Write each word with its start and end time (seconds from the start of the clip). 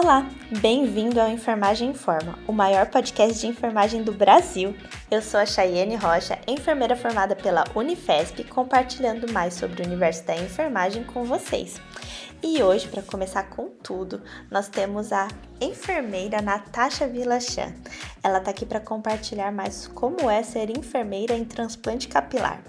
Olá, 0.00 0.24
bem-vindo 0.60 1.20
ao 1.20 1.28
Enfermagem 1.28 1.90
Informa, 1.90 2.38
o 2.46 2.52
maior 2.52 2.86
podcast 2.86 3.40
de 3.40 3.48
enfermagem 3.48 4.00
do 4.00 4.12
Brasil. 4.12 4.72
Eu 5.10 5.20
sou 5.20 5.40
a 5.40 5.44
Chayenne 5.44 5.96
Rocha, 5.96 6.38
enfermeira 6.46 6.94
formada 6.94 7.34
pela 7.34 7.64
Unifesp, 7.74 8.44
compartilhando 8.44 9.32
mais 9.32 9.54
sobre 9.54 9.82
o 9.82 9.84
universo 9.84 10.24
da 10.24 10.36
enfermagem 10.36 11.02
com 11.02 11.24
vocês. 11.24 11.80
E 12.40 12.62
hoje, 12.62 12.86
para 12.86 13.02
começar 13.02 13.50
com 13.50 13.70
tudo, 13.82 14.22
nós 14.48 14.68
temos 14.68 15.12
a 15.12 15.26
enfermeira 15.60 16.40
Natasha 16.40 17.08
Vilachan. 17.08 17.74
Ela 18.22 18.38
está 18.38 18.52
aqui 18.52 18.64
para 18.64 18.78
compartilhar 18.78 19.50
mais 19.50 19.88
como 19.88 20.30
é 20.30 20.44
ser 20.44 20.70
enfermeira 20.70 21.34
em 21.34 21.44
transplante 21.44 22.06
capilar. 22.06 22.62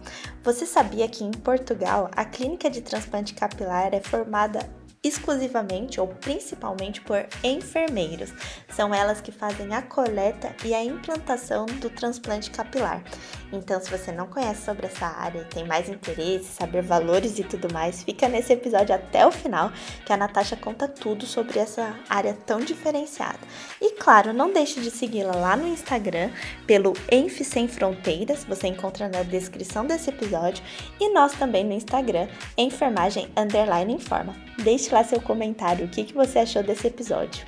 Você 0.44 0.66
sabia 0.66 1.08
que 1.08 1.24
em 1.24 1.30
Portugal 1.30 2.10
a 2.16 2.26
clínica 2.26 2.72
de 2.72 2.82
transplante 2.82 3.36
capilar 3.36 3.94
é 3.94 4.00
formada 4.00 4.68
exclusivamente 5.04 6.00
ou 6.00 6.08
principalmente 6.08 7.02
por 7.02 7.26
enfermeiros. 7.44 8.34
São 8.70 8.94
elas 8.94 9.22
que 9.22 9.32
fazem 9.32 9.74
a 9.74 9.82
coleta 9.82 10.56
e 10.64 10.74
a 10.74 10.84
implantação 10.84 11.66
do 11.66 11.90
transplante 11.90 12.52
capilar. 12.52 13.04
Então, 13.52 13.80
se 13.82 13.90
você 13.90 14.12
não 14.12 14.28
conhece 14.28 14.64
sobre 14.64 14.86
essa 14.86 15.08
área, 15.08 15.44
tem 15.46 15.66
mais 15.66 15.90
interesse, 15.90 16.46
saber 16.46 16.84
valores 16.84 17.40
e 17.40 17.44
tudo 17.44 17.72
mais, 17.74 18.04
fica 18.04 18.28
nesse 18.28 18.54
episódio 18.54 18.94
até 18.94 19.26
o 19.26 19.32
final, 19.32 19.72
que 20.06 20.14
a 20.14 20.18
Natasha 20.18 20.56
conta 20.56 20.88
tudo 20.88 21.26
sobre 21.26 21.60
essa 21.60 21.96
área 22.08 22.38
tão 22.46 22.60
diferenciada. 22.60 23.40
E 23.82 23.94
claro, 23.94 24.34
não 24.34 24.54
deixe 24.54 24.80
de 24.82 24.92
segui-la 24.92 25.36
lá 25.36 25.58
no 25.58 25.68
Instagram 25.68 26.30
pelo 26.68 26.94
Enf 27.12 27.44
Sem 27.44 27.68
Fronteiras, 27.68 28.44
você 28.44 28.68
encontra 28.68 29.10
na 29.10 29.24
descrição 29.24 29.86
desse 29.86 30.10
episódio, 30.10 30.64
e 31.00 31.12
nós 31.12 31.34
também 31.34 31.64
no 31.64 31.74
Instagram, 31.74 32.28
Enfermagem 32.58 33.30
Underline 33.36 33.94
Informa. 33.94 34.36
Deixe 34.64 34.89
lá 34.94 35.04
seu 35.04 35.22
comentário, 35.22 35.86
o 35.86 35.90
que, 35.90 36.04
que 36.04 36.14
você 36.14 36.40
achou 36.40 36.64
desse 36.64 36.88
episódio. 36.88 37.46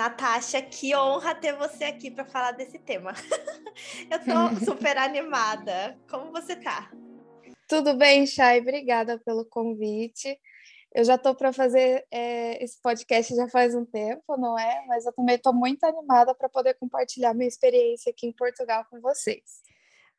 Natasha, 0.00 0.62
que 0.62 0.96
honra 0.96 1.34
ter 1.34 1.54
você 1.54 1.84
aqui 1.84 2.10
para 2.10 2.24
falar 2.24 2.52
desse 2.52 2.78
tema. 2.78 3.12
Eu 4.10 4.18
tô 4.18 4.64
super 4.64 4.96
animada. 4.96 5.98
Como 6.08 6.32
você 6.32 6.56
tá? 6.56 6.90
Tudo 7.68 7.94
bem, 7.94 8.26
Chay? 8.26 8.60
Obrigada 8.60 9.18
pelo 9.18 9.44
convite. 9.44 10.40
Eu 10.94 11.04
já 11.04 11.16
estou 11.16 11.34
para 11.34 11.52
fazer 11.52 12.06
é, 12.10 12.64
esse 12.64 12.80
podcast 12.80 13.34
já 13.36 13.46
faz 13.48 13.74
um 13.74 13.84
tempo, 13.84 14.38
não 14.38 14.58
é? 14.58 14.84
Mas 14.86 15.04
eu 15.04 15.12
também 15.12 15.36
estou 15.36 15.52
muito 15.52 15.84
animada 15.84 16.34
para 16.34 16.48
poder 16.48 16.74
compartilhar 16.74 17.34
minha 17.34 17.46
experiência 17.46 18.10
aqui 18.10 18.26
em 18.26 18.32
Portugal 18.32 18.84
com 18.90 19.00
vocês. 19.00 19.62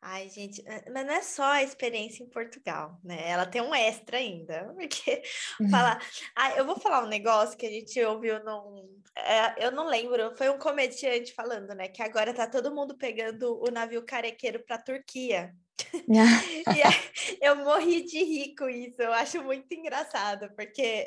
Ai, 0.03 0.29
gente, 0.29 0.63
eh, 0.65 0.89
mas 0.91 1.05
não 1.05 1.13
é 1.13 1.21
só 1.21 1.43
a 1.43 1.63
experiência 1.63 2.23
em 2.23 2.29
Portugal, 2.29 2.99
né? 3.03 3.29
Ela 3.29 3.45
tem 3.45 3.61
um 3.61 3.73
extra 3.73 4.17
ainda, 4.17 4.73
porque 4.75 5.21
falar. 5.69 6.01
Ah, 6.35 6.55
eu 6.55 6.65
vou 6.65 6.79
falar 6.79 7.03
um 7.03 7.07
negócio 7.07 7.57
que 7.57 7.65
a 7.65 7.69
gente 7.69 8.01
ouviu 8.03 8.43
num. 8.43 8.99
É, 9.15 9.65
eu 9.67 9.71
não 9.71 9.85
lembro, 9.85 10.35
foi 10.35 10.49
um 10.49 10.57
comediante 10.57 11.33
falando, 11.33 11.75
né? 11.75 11.87
Que 11.87 12.01
agora 12.01 12.33
tá 12.33 12.47
todo 12.47 12.73
mundo 12.73 12.97
pegando 12.97 13.61
o 13.61 13.69
navio 13.69 14.03
carequeiro 14.03 14.63
para 14.65 14.81
Turquia. 14.81 15.53
e 16.07 16.81
aí, 16.81 17.37
eu 17.41 17.55
morri 17.57 18.03
de 18.03 18.23
rir 18.23 18.55
com 18.55 18.69
isso, 18.69 19.01
eu 19.01 19.11
acho 19.11 19.43
muito 19.43 19.71
engraçado, 19.73 20.49
porque 20.55 21.05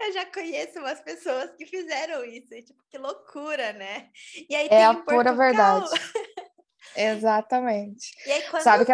eu 0.00 0.12
já 0.12 0.24
conheço 0.26 0.78
umas 0.78 1.00
pessoas 1.00 1.54
que 1.56 1.66
fizeram 1.66 2.24
isso, 2.24 2.54
e, 2.54 2.62
tipo, 2.62 2.82
que 2.90 2.98
loucura, 2.98 3.72
né? 3.74 4.10
E 4.48 4.54
aí 4.54 4.68
é 4.70 4.84
a 4.84 4.94
Portugal... 4.94 5.16
pura 5.16 5.32
verdade. 5.34 5.90
Exatamente. 6.96 8.10
E 8.26 8.32
aí, 8.32 8.42
quando... 8.50 8.62
Sabe 8.62 8.84
que 8.84 8.92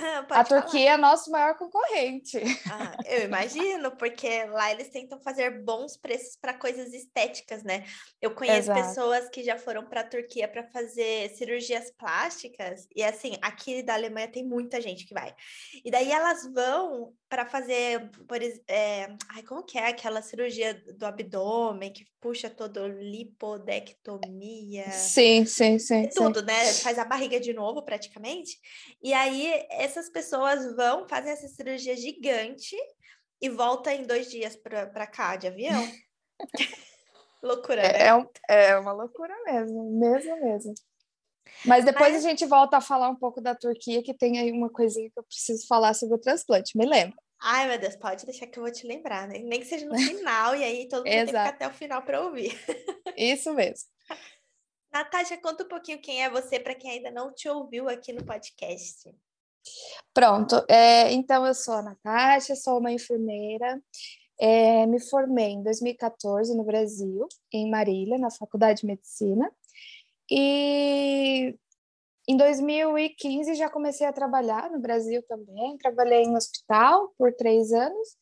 ah, 0.00 0.26
a 0.30 0.44
Turquia 0.44 0.92
é 0.92 0.96
nosso 0.96 1.30
maior 1.30 1.56
concorrente. 1.56 2.38
Ah, 2.70 2.96
eu 3.06 3.24
imagino, 3.24 3.96
porque 3.96 4.44
lá 4.46 4.72
eles 4.72 4.88
tentam 4.88 5.20
fazer 5.20 5.62
bons 5.62 5.96
preços 5.96 6.36
para 6.40 6.52
coisas 6.52 6.92
estéticas, 6.92 7.62
né? 7.62 7.84
Eu 8.20 8.34
conheço 8.34 8.70
Exato. 8.70 8.80
pessoas 8.80 9.28
que 9.28 9.44
já 9.44 9.56
foram 9.56 9.84
para 9.84 10.00
a 10.00 10.06
Turquia 10.06 10.48
para 10.48 10.64
fazer 10.64 11.30
cirurgias 11.36 11.92
plásticas, 11.92 12.88
e 12.94 13.04
assim, 13.04 13.36
aqui 13.40 13.82
da 13.82 13.94
Alemanha 13.94 14.26
tem 14.26 14.44
muita 14.44 14.80
gente 14.80 15.06
que 15.06 15.14
vai. 15.14 15.32
E 15.84 15.90
daí 15.90 16.10
elas 16.10 16.44
vão 16.52 17.12
para 17.28 17.46
fazer, 17.46 18.10
por 18.28 18.38
é, 18.68 19.08
ai, 19.30 19.42
como 19.42 19.64
que 19.64 19.78
é 19.78 19.88
aquela 19.88 20.22
cirurgia 20.22 20.74
do 20.96 21.04
abdômen 21.04 21.92
que 21.92 22.06
puxa 22.20 22.48
todo 22.48 22.86
lipodectomia? 22.86 24.90
Sim, 24.90 25.44
sim, 25.44 25.78
sim. 25.78 26.08
Tudo, 26.14 26.40
sim. 26.40 26.46
né? 26.46 26.72
Faz 26.74 26.98
a 26.98 27.04
barriga 27.04 27.38
de 27.38 27.52
novo, 27.52 27.82
praticamente. 27.82 28.58
E 29.02 29.12
aí 29.12 29.52
essas 29.84 30.08
pessoas 30.08 30.74
vão, 30.74 31.06
fazem 31.08 31.32
essa 31.32 31.48
cirurgia 31.48 31.96
gigante 31.96 32.76
e 33.40 33.48
volta 33.48 33.92
em 33.92 34.02
dois 34.02 34.30
dias 34.30 34.56
para 34.56 35.06
cá 35.06 35.36
de 35.36 35.46
avião. 35.46 35.82
loucura, 37.42 37.82
é, 37.82 37.92
né? 37.92 38.06
É, 38.06 38.14
um, 38.14 38.26
é 38.48 38.78
uma 38.78 38.92
loucura 38.92 39.34
mesmo, 39.44 39.90
mesmo, 39.98 40.40
mesmo. 40.40 40.74
Mas 41.64 41.84
depois 41.84 42.12
Mas... 42.12 42.24
a 42.24 42.28
gente 42.28 42.46
volta 42.46 42.78
a 42.78 42.80
falar 42.80 43.10
um 43.10 43.16
pouco 43.16 43.40
da 43.40 43.54
Turquia, 43.54 44.02
que 44.02 44.14
tem 44.14 44.38
aí 44.38 44.50
uma 44.50 44.70
coisinha 44.70 45.10
que 45.10 45.18
eu 45.18 45.24
preciso 45.24 45.66
falar 45.66 45.94
sobre 45.94 46.16
o 46.16 46.20
transplante. 46.20 46.76
Me 46.76 46.86
lembra. 46.86 47.16
Ai, 47.40 47.68
meu 47.68 47.78
Deus, 47.78 47.96
pode 47.96 48.24
deixar 48.24 48.46
que 48.46 48.58
eu 48.58 48.62
vou 48.62 48.72
te 48.72 48.86
lembrar, 48.86 49.28
né? 49.28 49.38
Nem 49.38 49.60
que 49.60 49.66
seja 49.66 49.84
no 49.84 49.98
final, 49.98 50.56
e 50.56 50.64
aí 50.64 50.88
todo 50.88 51.04
mundo 51.04 51.10
tem 51.10 51.20
que 51.20 51.26
ficar 51.26 51.48
até 51.48 51.68
o 51.68 51.74
final 51.74 52.02
para 52.02 52.22
ouvir. 52.22 52.52
Isso 53.16 53.52
mesmo. 53.52 53.86
Natasha, 54.90 55.36
conta 55.36 55.64
um 55.64 55.68
pouquinho 55.68 56.00
quem 56.00 56.24
é 56.24 56.30
você 56.30 56.58
para 56.58 56.74
quem 56.74 56.92
ainda 56.92 57.10
não 57.10 57.34
te 57.34 57.48
ouviu 57.48 57.88
aqui 57.88 58.12
no 58.12 58.24
podcast. 58.24 59.10
Pronto, 60.12 60.64
é, 60.68 61.12
então 61.12 61.46
eu 61.46 61.54
sou 61.54 61.74
a 61.74 61.82
Natasha, 61.82 62.54
sou 62.54 62.78
uma 62.78 62.92
enfermeira, 62.92 63.82
é, 64.38 64.86
me 64.86 65.00
formei 65.00 65.50
em 65.50 65.62
2014 65.62 66.56
no 66.56 66.64
Brasil, 66.64 67.26
em 67.52 67.70
Marília, 67.70 68.18
na 68.18 68.30
Faculdade 68.30 68.80
de 68.80 68.86
Medicina, 68.86 69.50
e 70.30 71.56
em 72.28 72.36
2015 72.36 73.54
já 73.54 73.68
comecei 73.68 74.06
a 74.06 74.12
trabalhar 74.12 74.70
no 74.70 74.78
Brasil 74.78 75.22
também, 75.28 75.76
trabalhei 75.78 76.22
em 76.22 76.36
hospital 76.36 77.12
por 77.18 77.32
três 77.34 77.72
anos, 77.72 78.16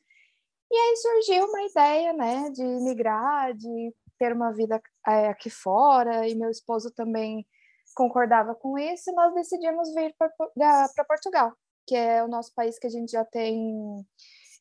e 0.70 0.74
aí 0.74 0.96
surgiu 0.96 1.44
uma 1.44 1.62
ideia, 1.62 2.12
né, 2.14 2.50
de 2.50 2.64
migrar, 2.64 3.54
de 3.54 3.94
ter 4.18 4.32
uma 4.32 4.52
vida 4.52 4.80
é, 5.06 5.28
aqui 5.28 5.50
fora, 5.50 6.26
e 6.26 6.34
meu 6.34 6.50
esposo 6.50 6.90
também 6.90 7.46
concordava 7.94 8.54
com 8.54 8.78
isso, 8.78 9.10
e 9.10 9.14
nós 9.14 9.34
decidimos 9.34 9.92
vir 9.94 10.14
para 10.16 11.04
Portugal, 11.04 11.52
que 11.86 11.96
é 11.96 12.22
o 12.22 12.28
nosso 12.28 12.54
país 12.54 12.78
que 12.78 12.86
a 12.86 12.90
gente 12.90 13.12
já 13.12 13.24
tem. 13.24 13.98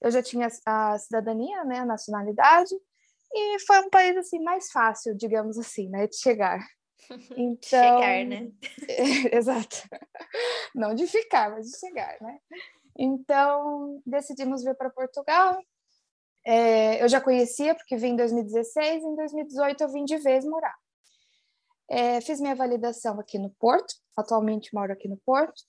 Eu 0.01 0.11
já 0.11 0.23
tinha 0.23 0.47
a 0.65 0.97
cidadania, 0.97 1.63
né, 1.63 1.79
a 1.79 1.85
nacionalidade, 1.85 2.75
e 3.33 3.59
foi 3.65 3.79
um 3.79 3.89
país 3.89 4.17
assim 4.17 4.39
mais 4.39 4.71
fácil, 4.71 5.15
digamos 5.15 5.57
assim, 5.57 5.89
né, 5.89 6.07
de 6.07 6.17
chegar. 6.17 6.59
Então, 7.35 7.59
chegar, 7.67 8.25
né? 8.25 8.51
É, 8.87 9.35
exato. 9.35 9.89
Não 10.73 10.93
de 10.93 11.07
ficar, 11.07 11.49
mas 11.49 11.65
de 11.65 11.77
chegar, 11.77 12.15
né? 12.21 12.39
Então, 12.97 14.01
decidimos 14.05 14.63
vir 14.63 14.75
para 14.75 14.89
Portugal. 14.89 15.59
É, 16.45 17.01
eu 17.03 17.09
já 17.09 17.19
conhecia, 17.19 17.73
porque 17.73 17.95
vim 17.95 18.09
em 18.09 18.15
2016, 18.15 19.03
em 19.03 19.15
2018 19.15 19.81
eu 19.81 19.89
vim 19.89 20.05
de 20.05 20.17
vez 20.17 20.45
morar. 20.45 20.75
É, 21.89 22.21
fiz 22.21 22.39
minha 22.39 22.55
validação 22.55 23.19
aqui 23.19 23.37
no 23.37 23.49
Porto, 23.49 23.93
atualmente 24.15 24.73
moro 24.73 24.93
aqui 24.93 25.07
no 25.07 25.17
Porto, 25.17 25.61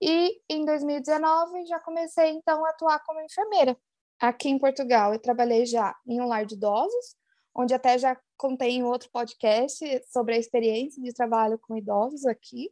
e 0.00 0.40
em 0.48 0.64
2019 0.64 1.64
já 1.66 1.78
comecei 1.80 2.30
então 2.30 2.64
a 2.64 2.70
atuar 2.70 3.02
como 3.04 3.20
enfermeira. 3.20 3.76
Aqui 4.20 4.48
em 4.48 4.58
Portugal 4.58 5.12
eu 5.12 5.20
trabalhei 5.20 5.64
já 5.64 5.94
em 6.06 6.20
um 6.20 6.26
lar 6.26 6.44
de 6.44 6.54
idosos, 6.54 7.16
onde 7.54 7.74
até 7.74 7.98
já 7.98 8.18
contei 8.36 8.70
em 8.70 8.82
outro 8.82 9.08
podcast 9.12 9.84
sobre 10.10 10.34
a 10.34 10.38
experiência 10.38 11.02
de 11.02 11.12
trabalho 11.12 11.58
com 11.58 11.76
idosos 11.76 12.26
aqui. 12.26 12.70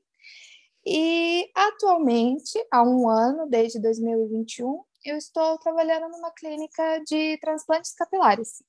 E 0.85 1.51
atualmente, 1.55 2.59
há 2.71 2.83
um 2.83 3.09
ano, 3.09 3.47
desde 3.49 3.79
2021, 3.81 4.83
eu 5.05 5.17
estou 5.17 5.59
trabalhando 5.59 6.09
numa 6.09 6.31
clínica 6.33 7.03
de 7.07 7.39
transplantes 7.39 7.95
capilares. 7.95 8.63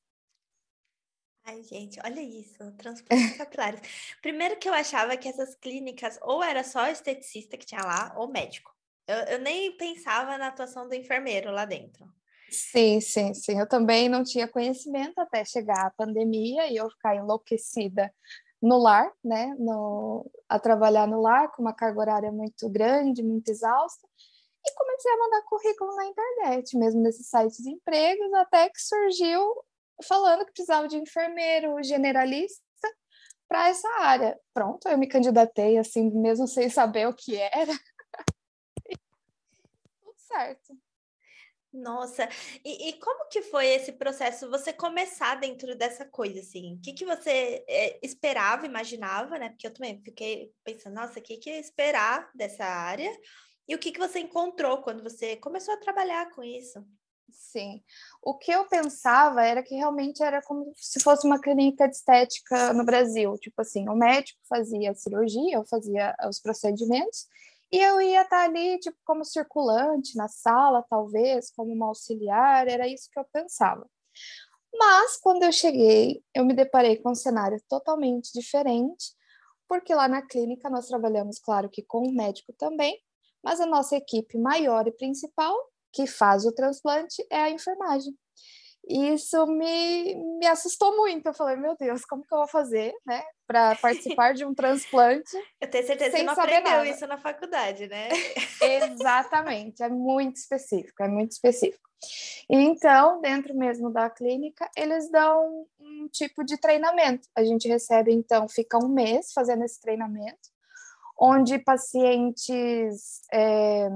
Ai, 1.44 1.64
gente, 1.64 2.00
olha 2.04 2.22
isso, 2.22 2.72
transplantes 2.78 3.38
capilares. 3.38 3.82
Primeiro 4.22 4.58
que 4.58 4.70
eu 4.70 4.74
achava 4.74 5.18
que 5.18 5.28
essas 5.28 5.56
clínicas 5.56 6.20
ou 6.22 6.44
era 6.44 6.64
só 6.64 6.88
esteticista 6.88 7.58
que 7.58 7.66
tinha 7.66 7.82
lá, 7.82 8.14
ou 8.16 8.28
médico. 8.28 8.72
Eu, 9.08 9.18
eu 9.24 9.40
nem 9.40 9.76
pensava 9.76 10.38
na 10.38 10.48
atuação 10.48 10.88
do 10.88 10.96
enfermeiro 10.96 11.52
lá 11.52 11.66
dentro. 11.66 12.06
Sim, 12.50 13.02
sim, 13.02 13.34
sim. 13.34 13.60
Eu 13.60 13.68
também 13.68 14.08
não 14.08 14.24
tinha 14.24 14.48
conhecimento 14.48 15.18
até 15.20 15.44
chegar 15.44 15.88
a 15.88 15.92
pandemia 15.92 16.68
e 16.68 16.76
eu 16.76 16.90
ficar 16.90 17.16
enlouquecida 17.16 18.14
no 18.62 18.78
lar, 18.78 19.12
né, 19.24 19.56
no, 19.58 20.30
a 20.48 20.60
trabalhar 20.60 21.08
no 21.08 21.20
lar 21.20 21.52
com 21.52 21.64
uma 21.64 21.74
carga 21.74 22.00
horária 22.00 22.32
muito 22.32 22.70
grande, 22.70 23.24
muito 23.24 23.50
exausta, 23.50 24.08
e 24.64 24.72
comecei 24.76 25.12
a 25.12 25.18
mandar 25.18 25.42
currículo 25.46 25.96
na 25.96 26.06
internet, 26.06 26.78
mesmo 26.78 27.02
nesses 27.02 27.28
sites 27.28 27.58
de 27.58 27.72
empregos, 27.72 28.32
até 28.34 28.70
que 28.70 28.80
surgiu 28.80 29.42
falando 30.02 30.46
que 30.46 30.54
precisava 30.54 30.88
de 30.88 30.98
enfermeiro 30.98 31.82
generalista 31.84 32.62
para 33.48 33.70
essa 33.70 33.88
área. 34.00 34.40
Pronto, 34.54 34.88
eu 34.88 34.98
me 34.98 35.08
candidatei 35.08 35.78
assim, 35.78 36.10
mesmo 36.12 36.48
sem 36.48 36.70
saber 36.70 37.08
o 37.08 37.14
que 37.14 37.36
era. 37.36 37.74
Tudo 40.02 40.16
certo. 40.18 40.74
Nossa, 41.74 42.28
e, 42.66 42.90
e, 42.90 42.94
como 43.00 43.30
que 43.30 43.42
foi 43.42 43.68
esse 43.68 43.94
processo? 43.94 44.50
Você 44.50 44.74
começar 44.74 45.36
dentro 45.36 45.74
dessa 45.74 46.04
coisa, 46.06 46.42
assim? 46.42 46.76
O 46.76 46.82
que, 46.82 46.92
que 46.92 47.06
você 47.06 47.64
é, 47.68 47.98
esperava, 48.06 48.66
imaginava, 48.66 49.40
né? 49.40 49.50
Porque 49.50 49.68
eu 49.68 49.74
também 49.74 50.02
fiquei 50.04 50.54
pensando, 50.66 50.96
nossa, 50.96 51.20
o 51.20 51.22
que, 51.22 51.38
que 51.38 51.50
esperar 51.50 52.30
dessa 52.36 52.66
área? 52.66 53.10
E 53.70 53.74
o 53.74 53.80
que, 53.80 53.92
que 53.94 54.00
você 54.00 54.20
encontrou 54.20 54.82
quando 54.82 55.02
você 55.02 55.38
começou 55.38 55.74
a 55.74 55.80
trabalhar 55.80 56.30
com 56.32 56.44
isso? 56.44 56.86
Sim. 57.32 57.82
O 58.22 58.38
que 58.38 58.52
eu 58.52 58.68
pensava 58.68 59.44
era 59.44 59.64
que 59.64 59.76
realmente 59.76 60.22
era 60.22 60.42
como 60.42 60.72
se 60.76 61.00
fosse 61.00 61.26
uma 61.26 61.40
clínica 61.40 61.88
de 61.88 61.96
estética 61.96 62.74
no 62.74 62.84
Brasil. 62.86 63.38
Tipo 63.38 63.62
assim, 63.62 63.88
o 63.90 63.96
médico 63.96 64.40
fazia 64.48 64.92
a 64.92 64.96
cirurgia, 64.96 65.56
eu 65.56 65.66
fazia 65.66 66.16
os 66.28 66.40
procedimentos, 66.40 67.28
e 67.72 67.78
eu 67.78 68.02
ia 68.02 68.24
estar 68.24 68.44
ali, 68.44 68.78
tipo, 68.80 68.98
como 69.06 69.24
circulante 69.24 70.18
na 70.18 70.28
sala, 70.28 70.86
talvez, 70.90 71.52
como 71.52 71.74
uma 71.74 71.88
auxiliar, 71.88 72.68
era 72.68 72.88
isso 72.88 73.10
que 73.12 73.18
eu 73.18 73.26
pensava. 73.32 73.90
Mas, 74.74 75.18
quando 75.18 75.44
eu 75.44 75.52
cheguei, 75.52 76.24
eu 76.34 76.44
me 76.46 76.54
deparei 76.54 76.98
com 76.98 77.12
um 77.12 77.16
cenário 77.16 77.62
totalmente 77.70 78.32
diferente, 78.34 79.14
porque 79.70 79.96
lá 79.96 80.08
na 80.08 80.22
clínica 80.22 80.70
nós 80.70 80.88
trabalhamos, 80.88 81.40
claro 81.40 81.70
que 81.70 81.82
com 81.82 82.00
o 82.00 82.14
médico 82.14 82.54
também, 82.54 83.00
mas 83.44 83.62
a 83.62 83.66
nossa 83.66 83.96
equipe 83.96 84.38
maior 84.38 84.88
e 84.88 84.92
principal, 84.92 85.56
que 85.92 86.08
faz 86.08 86.46
o 86.46 86.52
transplante, 86.52 87.26
é 87.30 87.38
a 87.38 87.50
enfermagem. 87.50 88.14
E 88.88 89.14
isso 89.14 89.46
me, 89.46 90.16
me 90.40 90.48
assustou 90.48 90.96
muito. 90.98 91.26
Eu 91.28 91.34
falei, 91.34 91.56
meu 91.56 91.76
Deus, 91.78 92.04
como 92.04 92.26
que 92.26 92.34
eu 92.34 92.40
vou 92.40 92.48
fazer, 92.48 92.94
né, 93.06 93.24
para 93.46 93.76
participar 93.82 94.34
de 94.34 94.44
um 94.44 94.54
transplante? 94.54 95.38
Eu 95.60 95.70
tenho 95.70 95.86
certeza 95.86 96.12
que 96.12 96.18
você 96.18 96.24
não 96.24 96.34
aprendeu 96.34 96.72
nada. 96.72 96.88
isso 96.88 97.08
na 97.08 97.18
faculdade, 97.18 97.88
né? 97.88 98.10
Exatamente, 98.62 99.84
é 99.84 99.90
muito 99.90 100.38
específico, 100.38 101.04
é 101.04 101.08
muito 101.08 101.32
específico. 101.32 101.90
Então, 102.50 103.22
dentro 103.22 103.56
mesmo 103.56 103.92
da 103.92 104.10
clínica, 104.10 104.70
eles 104.76 105.10
dão 105.12 105.68
um 105.80 106.08
tipo 106.12 106.44
de 106.44 106.58
treinamento. 106.58 107.28
A 107.36 107.44
gente 107.44 107.68
recebe, 107.68 108.12
então, 108.12 108.50
fica 108.50 108.84
um 108.84 108.88
mês 108.88 109.32
fazendo 109.32 109.64
esse 109.64 109.80
treinamento 109.80 110.50
onde 111.24 111.60
pacientes 111.60 113.22
é, 113.32 113.88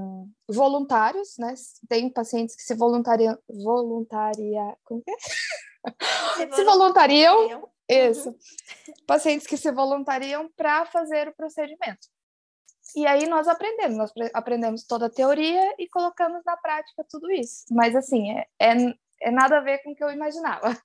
voluntários, 0.48 1.36
né? 1.38 1.52
Tem 1.88 2.08
pacientes 2.08 2.54
que 2.54 2.62
se 2.62 2.72
voluntariam, 2.72 3.36
voluntaria, 3.48 4.76
como 4.84 5.02
que 5.02 5.10
é? 5.10 5.16
Se, 6.36 6.52
se 6.52 6.64
voluntariam, 6.64 7.68
isso. 7.88 8.28
Uhum. 8.28 8.36
Pacientes 9.06 9.46
que 9.46 9.56
se 9.56 9.72
voluntariam 9.72 10.48
para 10.56 10.86
fazer 10.86 11.26
o 11.26 11.34
procedimento. 11.34 12.06
E 12.94 13.04
aí 13.06 13.26
nós 13.26 13.48
aprendemos, 13.48 13.96
nós 13.96 14.30
aprendemos 14.32 14.84
toda 14.84 15.06
a 15.06 15.10
teoria 15.10 15.74
e 15.78 15.88
colocamos 15.88 16.42
na 16.44 16.56
prática 16.56 17.04
tudo 17.10 17.30
isso. 17.32 17.64
Mas 17.72 17.96
assim, 17.96 18.30
é, 18.30 18.46
é, 18.60 18.74
é 19.20 19.30
nada 19.32 19.58
a 19.58 19.62
ver 19.62 19.78
com 19.82 19.90
o 19.90 19.96
que 19.96 20.04
eu 20.04 20.10
imaginava. 20.10 20.76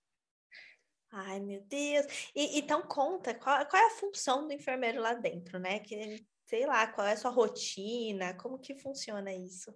Ai, 1.11 1.39
meu 1.39 1.61
Deus. 1.63 2.05
E, 2.33 2.59
então 2.59 2.81
conta, 2.83 3.33
qual, 3.33 3.65
qual, 3.65 3.81
é 3.81 3.87
a 3.87 3.97
função 3.97 4.47
do 4.47 4.53
enfermeiro 4.53 5.01
lá 5.01 5.13
dentro, 5.13 5.59
né? 5.59 5.79
Que 5.79 6.25
sei 6.45 6.65
lá, 6.65 6.87
qual 6.87 7.07
é 7.07 7.13
a 7.13 7.17
sua 7.17 7.31
rotina, 7.31 8.33
como 8.33 8.59
que 8.59 8.75
funciona 8.75 9.33
isso? 9.33 9.73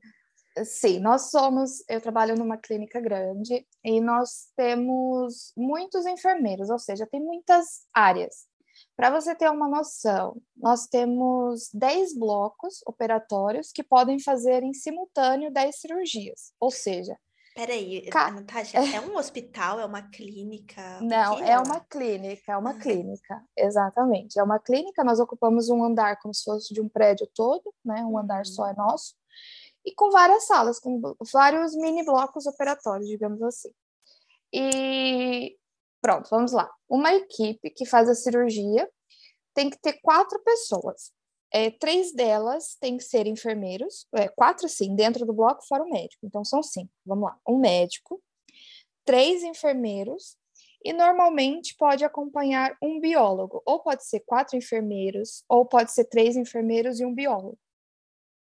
Sim, 0.64 1.00
nós 1.00 1.32
somos, 1.32 1.84
eu 1.90 2.02
trabalho 2.02 2.36
numa 2.36 2.58
clínica 2.58 3.00
grande 3.00 3.66
e 3.84 4.02
nós 4.02 4.50
temos 4.56 5.54
muitos 5.56 6.06
enfermeiros, 6.06 6.70
ou 6.70 6.80
seja, 6.80 7.08
tem 7.08 7.22
muitas 7.22 7.86
áreas. 7.94 8.48
Para 8.96 9.10
você 9.10 9.36
ter 9.36 9.50
uma 9.50 9.68
noção, 9.68 10.42
nós 10.56 10.88
temos 10.88 11.70
10 11.74 12.18
blocos 12.18 12.82
operatórios 12.86 13.72
que 13.72 13.84
podem 13.84 14.20
fazer 14.20 14.64
em 14.64 14.74
simultâneo 14.74 15.52
10 15.52 15.80
cirurgias, 15.80 16.54
ou 16.60 16.72
seja, 16.72 17.18
Peraí, 17.56 18.02
Ca... 18.10 18.32
Natasha, 18.32 18.78
é 18.78 19.00
um 19.00 19.16
hospital, 19.16 19.80
é 19.80 19.86
uma 19.86 20.02
clínica? 20.02 21.00
Não, 21.00 21.40
é, 21.40 21.52
é 21.52 21.58
uma 21.58 21.80
clínica, 21.80 22.52
é 22.52 22.58
uma 22.58 22.72
ah. 22.72 22.78
clínica, 22.78 23.42
exatamente. 23.58 24.38
É 24.38 24.44
uma 24.44 24.60
clínica, 24.60 25.06
nós 25.06 25.22
ocupamos 25.22 25.70
um 25.70 25.82
andar 25.82 26.20
como 26.20 26.34
se 26.34 26.44
fosse 26.44 26.74
de 26.74 26.82
um 26.82 26.90
prédio 26.90 27.26
todo, 27.34 27.74
né? 27.84 28.04
Um 28.04 28.18
andar 28.18 28.40
uhum. 28.40 28.46
só 28.46 28.68
é 28.68 28.74
nosso, 28.76 29.16
e 29.86 29.94
com 29.96 30.12
várias 30.12 30.46
salas, 30.46 30.80
com 30.80 31.16
vários 31.32 31.74
mini 31.76 32.04
blocos 32.04 32.46
operatórios, 32.46 33.08
digamos 33.08 33.42
assim. 33.42 33.72
E 34.52 35.56
pronto, 36.02 36.30
vamos 36.30 36.52
lá. 36.52 36.70
Uma 36.90 37.14
equipe 37.14 37.70
que 37.70 37.86
faz 37.86 38.10
a 38.10 38.16
cirurgia 38.16 38.90
tem 39.54 39.70
que 39.70 39.80
ter 39.80 39.94
quatro 40.02 40.42
pessoas. 40.44 41.14
É, 41.58 41.72
três 41.72 42.12
delas 42.12 42.76
têm 42.82 42.98
que 42.98 43.04
ser 43.06 43.28
enfermeiros, 43.28 44.06
é, 44.14 44.28
quatro 44.28 44.68
sim, 44.68 44.94
dentro 44.94 45.26
do 45.26 45.32
bloco, 45.32 45.66
fora 45.66 45.86
o 45.86 45.90
médico. 45.90 46.26
Então 46.26 46.44
são 46.44 46.62
cinco. 46.62 46.92
Vamos 47.06 47.30
lá. 47.30 47.40
Um 47.48 47.58
médico, 47.58 48.22
três 49.06 49.42
enfermeiros, 49.42 50.36
e 50.84 50.92
normalmente 50.92 51.74
pode 51.78 52.04
acompanhar 52.04 52.76
um 52.84 53.00
biólogo, 53.00 53.64
ou 53.66 53.80
pode 53.80 54.06
ser 54.06 54.20
quatro 54.26 54.58
enfermeiros, 54.58 55.46
ou 55.48 55.66
pode 55.66 55.94
ser 55.94 56.04
três 56.04 56.36
enfermeiros 56.36 57.00
e 57.00 57.06
um 57.06 57.16
biólogo. 57.16 57.58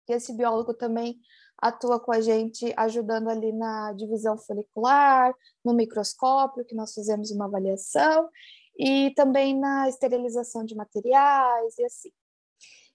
E 0.08 0.14
esse 0.14 0.32
biólogo 0.32 0.76
também 0.76 1.18
atua 1.58 2.00
com 2.00 2.12
a 2.12 2.22
gente 2.22 2.72
ajudando 2.78 3.28
ali 3.28 3.52
na 3.52 3.92
divisão 3.94 4.38
folicular, 4.38 5.34
no 5.66 5.74
microscópio, 5.74 6.64
que 6.64 6.76
nós 6.76 6.94
fazemos 6.94 7.32
uma 7.32 7.46
avaliação, 7.46 8.30
e 8.78 9.10
também 9.16 9.60
na 9.60 9.90
esterilização 9.90 10.64
de 10.64 10.76
materiais 10.76 11.76
e 11.80 11.84
assim. 11.84 12.12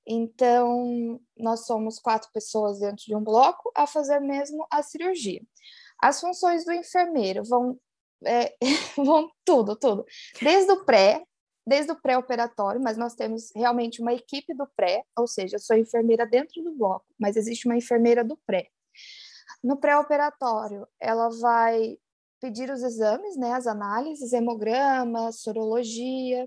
Então, 0.07 1.21
nós 1.37 1.67
somos 1.67 1.99
quatro 1.99 2.31
pessoas 2.33 2.79
dentro 2.79 3.05
de 3.05 3.15
um 3.17 3.23
bloco 3.23 3.73
a 3.75 3.87
fazer 3.87 4.21
mesmo 4.21 4.67
a 4.71 4.83
cirurgia. 4.83 5.43
As 6.01 6.21
funções 6.21 6.65
do 6.65 6.73
enfermeiro 6.73 7.43
vão, 7.45 7.79
é, 8.25 8.55
vão 8.97 9.31
tudo, 9.45 9.75
tudo. 9.77 10.05
Desde 10.41 10.71
o 10.73 10.85
pré, 10.85 11.25
desde 11.67 11.93
o 11.93 12.01
pré-operatório, 12.01 12.81
mas 12.83 12.97
nós 12.97 13.15
temos 13.15 13.51
realmente 13.55 14.03
uma 14.03 14.13
equipe 14.13 14.55
do 14.55 14.67
pré, 14.77 15.03
ou 15.17 15.27
seja, 15.27 15.57
eu 15.57 15.61
sou 15.61 15.77
enfermeira 15.77 16.27
dentro 16.27 16.63
do 16.63 16.75
bloco, 16.75 17.07
mas 17.19 17.37
existe 17.37 17.67
uma 17.67 17.77
enfermeira 17.77 18.23
do 18.23 18.37
pré. 18.47 18.69
No 19.63 19.79
pré-operatório, 19.79 20.87
ela 21.01 21.31
vai 21.41 21.97
pedir 22.41 22.69
os 22.69 22.83
exames, 22.83 23.39
né, 23.39 23.53
as 23.53 23.67
análises, 23.67 24.35
hemograma, 24.35 25.33
sorologia, 25.33 26.47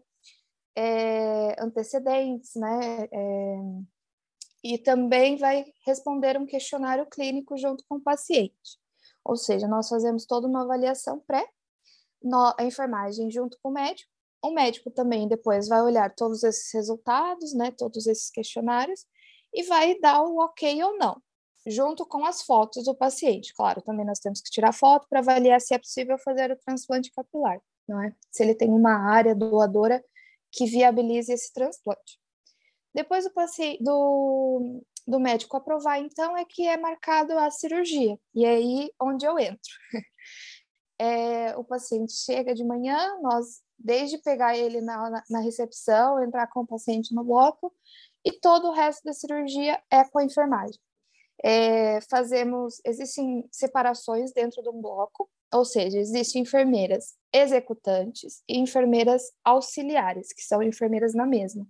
é, 0.78 1.56
antecedentes, 1.60 2.54
né? 2.54 3.08
É, 3.12 3.58
e 4.64 4.78
também 4.78 5.36
vai 5.36 5.66
responder 5.84 6.38
um 6.38 6.46
questionário 6.46 7.08
clínico 7.08 7.58
junto 7.58 7.84
com 7.90 7.96
o 7.96 8.02
paciente. 8.02 8.78
Ou 9.26 9.36
seja, 9.36 9.68
nós 9.68 9.90
fazemos 9.90 10.26
toda 10.26 10.48
uma 10.48 10.62
avaliação 10.62 11.20
pré, 11.20 11.44
no, 12.22 12.54
a 12.58 12.64
enfermagem 12.64 13.32
junto 13.32 13.58
com 13.62 13.70
o 13.70 13.74
médico. 13.74 14.12
O 14.44 14.52
médico 14.52 14.92
também 14.92 15.28
depois 15.28 15.68
vai 15.68 15.82
olhar 15.82 16.14
todos 16.14 16.44
esses 16.44 16.72
resultados, 16.72 17.54
né, 17.54 17.72
todos 17.72 18.06
esses 18.06 18.30
questionários, 18.30 19.06
e 19.52 19.64
vai 19.64 20.00
dar 20.00 20.22
o 20.22 20.38
ok 20.38 20.84
ou 20.84 20.98
não, 20.98 21.20
junto 21.66 22.06
com 22.06 22.24
as 22.24 22.44
fotos 22.44 22.86
do 22.86 22.94
paciente. 22.94 23.54
Claro, 23.56 23.82
também 23.82 24.06
nós 24.06 24.20
temos 24.20 24.42
que 24.42 24.52
tirar 24.52 24.74
foto 24.74 25.08
para 25.10 25.20
avaliar 25.20 25.60
se 25.60 25.74
é 25.74 25.80
possível 25.80 26.20
fazer 26.20 26.52
o 26.52 26.58
transplante 26.58 27.12
capilar, 27.12 27.60
não 27.88 28.02
é? 28.04 28.14
Se 28.30 28.44
ele 28.44 28.54
tem 28.54 28.70
uma 28.70 29.10
área 29.10 29.34
doadora 29.34 30.04
que 30.52 30.66
viabilize 30.66 31.32
esse 31.32 31.54
transplante. 31.54 32.20
Depois 32.94 33.26
do, 33.26 33.32
do, 33.80 34.84
do 35.08 35.20
médico 35.20 35.58
aprovar, 35.58 36.00
então, 36.00 36.36
é 36.36 36.44
que 36.44 36.68
é 36.68 36.78
marcado 36.78 37.38
a 37.38 37.52
cirurgia, 37.52 38.20
e 38.34 38.46
é 38.46 38.50
aí 38.50 38.92
onde 39.00 39.26
eu 39.26 39.38
entro. 39.40 39.72
É, 41.00 41.56
o 41.56 41.64
paciente 41.64 42.12
chega 42.12 42.56
de 42.56 42.64
manhã, 42.64 42.98
nós, 43.22 43.62
desde 43.78 44.18
pegar 44.18 44.58
ele 44.58 44.82
na, 44.82 45.12
na, 45.12 45.24
na 45.30 45.40
recepção, 45.42 46.24
entrar 46.24 46.48
com 46.48 46.62
o 46.62 46.66
paciente 46.66 47.14
no 47.14 47.24
bloco, 47.24 47.72
e 48.26 48.32
todo 48.32 48.68
o 48.68 48.72
resto 48.72 49.04
da 49.04 49.14
cirurgia 49.14 49.80
é 49.92 50.04
com 50.04 50.18
a 50.18 50.24
enfermagem. 50.24 50.80
É, 51.44 52.02
fazemos, 52.02 52.82
existem 52.84 53.48
separações 53.52 54.34
dentro 54.34 54.64
de 54.64 54.70
um 54.70 54.82
bloco, 54.82 55.30
ou 55.54 55.64
seja, 55.64 56.00
existem 56.00 56.42
enfermeiras 56.42 57.16
executantes 57.38 58.42
e 58.48 58.58
enfermeiras 58.58 59.32
auxiliares, 59.44 60.34
que 60.34 60.42
são 60.42 60.62
enfermeiras 60.62 61.14
na 61.14 61.26
mesma. 61.26 61.66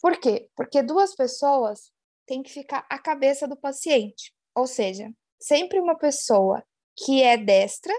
Por 0.00 0.18
quê? 0.18 0.48
Porque 0.56 0.82
duas 0.82 1.14
pessoas 1.14 1.90
têm 2.26 2.42
que 2.42 2.52
ficar 2.52 2.86
à 2.88 2.98
cabeça 2.98 3.48
do 3.48 3.56
paciente, 3.56 4.32
ou 4.54 4.66
seja, 4.66 5.10
sempre 5.40 5.80
uma 5.80 5.96
pessoa 5.96 6.62
que 6.96 7.22
é 7.22 7.36
destra 7.36 7.94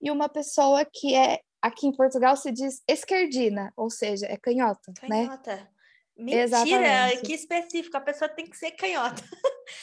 e 0.00 0.10
uma 0.10 0.28
pessoa 0.28 0.84
que 0.84 1.14
é, 1.14 1.40
aqui 1.62 1.86
em 1.86 1.92
Portugal 1.92 2.36
se 2.36 2.52
diz 2.52 2.82
esquerdina, 2.88 3.72
ou 3.76 3.90
seja, 3.90 4.26
é 4.26 4.36
canhota, 4.36 4.92
né? 5.02 5.26
canhota. 5.26 5.56
né? 5.56 5.68
Mentira, 6.16 6.42
Exatamente. 6.42 7.22
que 7.22 7.32
específico, 7.32 7.96
a 7.96 8.00
pessoa 8.00 8.28
tem 8.28 8.46
que 8.46 8.56
ser 8.56 8.70
canhota. 8.72 9.20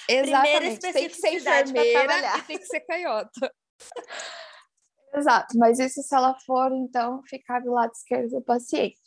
Exatamente, 0.07 0.79
tem 0.79 1.09
que 1.09 1.15
ser 1.15 1.33
enfermeira 1.33 2.37
e 2.37 2.41
tem 2.43 2.57
que 2.57 2.65
ser 2.65 2.79
canhota. 2.81 3.53
Exato, 5.13 5.57
mas 5.57 5.79
isso 5.79 6.01
se 6.01 6.15
ela 6.15 6.33
for, 6.45 6.71
então, 6.71 7.21
ficar 7.23 7.59
do 7.59 7.71
lado 7.71 7.91
esquerdo 7.91 8.31
do 8.31 8.41
paciente. 8.41 8.97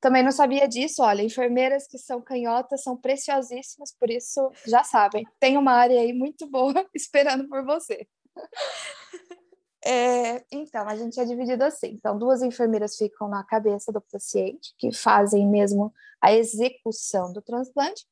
Também 0.00 0.22
não 0.22 0.32
sabia 0.32 0.68
disso, 0.68 1.02
olha, 1.02 1.22
enfermeiras 1.22 1.86
que 1.86 1.96
são 1.96 2.20
canhotas 2.20 2.82
são 2.82 2.96
preciosíssimas, 2.96 3.94
por 3.98 4.10
isso 4.10 4.50
já 4.66 4.84
sabem, 4.84 5.24
tem 5.40 5.56
uma 5.56 5.72
área 5.72 5.98
aí 5.98 6.12
muito 6.12 6.46
boa 6.46 6.74
esperando 6.94 7.48
por 7.48 7.64
você. 7.64 8.06
É, 9.86 10.42
então, 10.50 10.88
a 10.88 10.96
gente 10.96 11.20
é 11.20 11.26
dividido 11.26 11.62
assim. 11.62 11.88
Então, 11.88 12.18
duas 12.18 12.40
enfermeiras 12.40 12.96
ficam 12.96 13.28
na 13.28 13.44
cabeça 13.44 13.92
do 13.92 14.00
paciente, 14.00 14.74
que 14.78 14.90
fazem 14.90 15.46
mesmo 15.46 15.92
a 16.22 16.32
execução 16.32 17.30
do 17.30 17.42
transplante, 17.42 18.06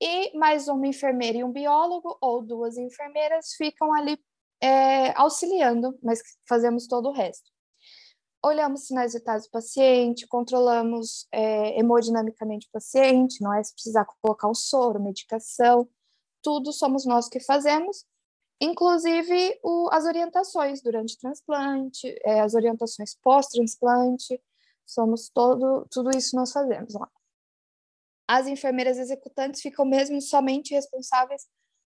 e 0.00 0.36
mais 0.36 0.66
uma 0.66 0.88
enfermeira 0.88 1.38
e 1.38 1.44
um 1.44 1.52
biólogo, 1.52 2.18
ou 2.20 2.42
duas 2.42 2.76
enfermeiras, 2.76 3.54
ficam 3.56 3.94
ali 3.94 4.18
é, 4.64 5.12
auxiliando, 5.18 5.98
mas 6.02 6.22
fazemos 6.48 6.86
todo 6.86 7.10
o 7.10 7.12
resto. 7.12 7.52
Olhamos 8.42 8.86
sinais 8.86 9.12
vitais 9.12 9.44
do 9.44 9.50
paciente, 9.50 10.26
controlamos 10.26 11.26
é, 11.30 11.78
hemodinamicamente 11.78 12.66
o 12.68 12.70
paciente, 12.70 13.42
não 13.42 13.52
é 13.52 13.62
se 13.62 13.74
precisar 13.74 14.06
colocar 14.22 14.48
um 14.48 14.54
soro, 14.54 15.02
medicação, 15.02 15.86
tudo 16.42 16.72
somos 16.72 17.04
nós 17.04 17.28
que 17.28 17.40
fazemos, 17.40 18.06
inclusive 18.58 19.58
o, 19.62 19.90
as 19.92 20.06
orientações 20.06 20.80
durante 20.82 21.14
o 21.14 21.18
transplante, 21.18 22.14
é, 22.24 22.40
as 22.40 22.54
orientações 22.54 23.14
pós-transplante, 23.22 24.40
somos 24.86 25.28
todo, 25.28 25.86
tudo 25.90 26.10
isso 26.16 26.36
nós 26.36 26.52
fazemos 26.52 26.94
lá. 26.94 27.10
As 28.26 28.46
enfermeiras 28.46 28.96
executantes 28.96 29.60
ficam 29.60 29.84
mesmo 29.84 30.22
somente 30.22 30.72
responsáveis 30.72 31.46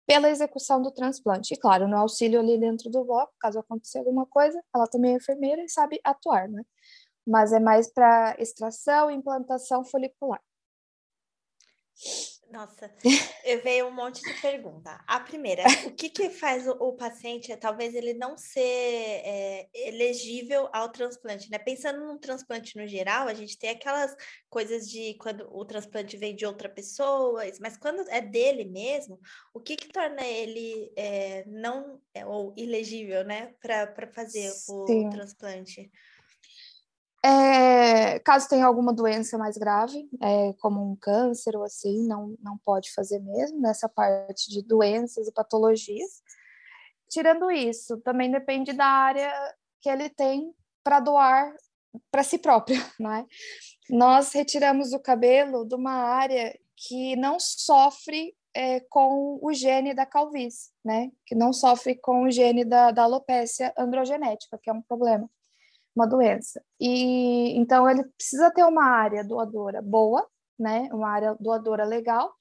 pela 0.07 0.31
execução 0.31 0.81
do 0.81 0.91
transplante. 0.93 1.55
E, 1.55 1.57
claro, 1.57 1.89
no 1.89 1.97
auxílio 1.97 2.41
ali 2.41 2.59
dentro 2.59 2.91
do 2.91 3.05
bloco, 3.05 3.33
caso 3.41 3.59
aconteça 3.59 3.99
alguma 3.99 4.27
coisa, 4.27 4.63
ela 4.75 4.87
também 4.87 5.13
é 5.13 5.17
enfermeira 5.17 5.63
e 5.63 5.69
sabe 5.69 6.01
atuar, 6.05 6.49
né? 6.49 6.63
Mas 7.27 7.53
é 7.53 7.61
mais 7.61 7.93
para 7.93 8.37
extração 8.39 9.11
e 9.11 9.15
implantação 9.15 9.85
folicular. 9.85 10.41
Nossa, 12.57 12.91
eu 13.45 13.63
veio 13.63 13.87
um 13.87 13.91
monte 13.91 14.23
de 14.23 14.41
pergunta. 14.41 14.99
A 15.07 15.21
primeira, 15.21 15.63
o 15.85 15.91
que, 15.93 16.09
que 16.09 16.31
faz 16.31 16.67
o, 16.67 16.71
o 16.81 16.95
paciente, 16.95 17.55
talvez 17.59 17.95
ele 17.95 18.15
não 18.15 18.35
ser 18.39 18.63
é, 18.63 19.69
elegível 19.75 20.67
ao 20.73 20.89
transplante, 20.89 21.51
né? 21.51 21.59
Pensando 21.59 22.07
no 22.07 22.19
transplante 22.19 22.75
no 22.79 22.87
geral, 22.87 23.29
a 23.29 23.35
gente 23.35 23.59
tem 23.59 23.69
aquelas 23.69 24.17
coisas 24.49 24.89
de 24.89 25.19
quando 25.21 25.47
o 25.55 25.67
transplante 25.67 26.17
vem 26.17 26.35
de 26.35 26.47
outra 26.47 26.67
pessoa, 26.67 27.43
mas 27.61 27.77
quando 27.77 28.09
é 28.09 28.23
dele 28.23 28.65
mesmo, 28.65 29.21
o 29.53 29.61
que 29.61 29.77
que 29.77 29.89
torna 29.89 30.25
ele 30.25 30.91
é, 30.97 31.45
não 31.47 32.01
é, 32.15 32.25
ou 32.25 32.55
ilegível, 32.57 33.23
né, 33.23 33.53
para 33.61 34.11
fazer 34.15 34.51
o 34.71 35.11
transplante? 35.11 35.91
É, 37.27 38.21
caso 38.21 38.49
tenha 38.49 38.65
alguma 38.65 38.93
doença 38.93 39.37
mais 39.37 39.59
grave, 39.59 40.09
é, 40.23 40.53
como 40.61 40.81
um 40.81 40.95
câncer 40.95 41.57
ou 41.57 41.65
assim, 41.65 42.07
não, 42.07 42.37
não 42.41 42.57
pode 42.57 42.93
fazer 42.93 43.19
mesmo 43.19 43.61
nessa 43.61 43.89
parte 43.89 44.49
de 44.49 44.63
doenças 44.63 45.27
e 45.27 45.33
patologias. 45.33 46.23
Tirando 47.09 47.51
isso, 47.51 47.97
também 48.03 48.31
depende 48.31 48.73
da 48.73 48.87
área 48.87 49.33
que 49.81 49.89
ele 49.89 50.09
tem 50.09 50.55
para 50.85 51.01
doar 51.01 51.53
para 52.13 52.23
si 52.23 52.39
próprio, 52.39 52.77
não 53.01 53.13
é? 53.13 53.27
Nós 53.91 54.33
retiramos 54.33 54.93
o 54.93 55.01
cabelo 55.01 55.65
de 55.65 55.75
uma 55.75 55.95
área 55.95 56.57
que 56.77 57.17
não 57.17 57.41
sofre 57.41 58.37
é, 58.55 58.79
com 58.89 59.41
o 59.43 59.53
gene 59.53 59.95
da 59.95 60.07
calvície, 60.07 60.71
né? 60.85 61.11
Que 61.25 61.35
não 61.35 61.53
sofre 61.53 61.97
com 61.97 62.23
o 62.23 62.31
gene 62.31 62.65
da, 62.65 62.93
da 62.93 63.03
alopécia 63.03 63.75
androgenética, 63.77 64.61
que 64.63 64.71
é 64.71 64.73
um 64.73 64.83
problema 64.83 65.29
uma 65.97 66.07
doença. 66.07 66.63
E 66.79 67.59
então 67.59 67.89
ele 67.89 68.05
precisa 68.05 68.51
ter 68.51 68.65
uma 68.65 68.85
área 68.85 69.25
doadora 69.25 69.81
boa, 69.81 70.27
né? 70.59 70.89
Uma 70.93 71.09
área 71.09 71.37
doadora 71.41 71.85
legal 71.85 72.33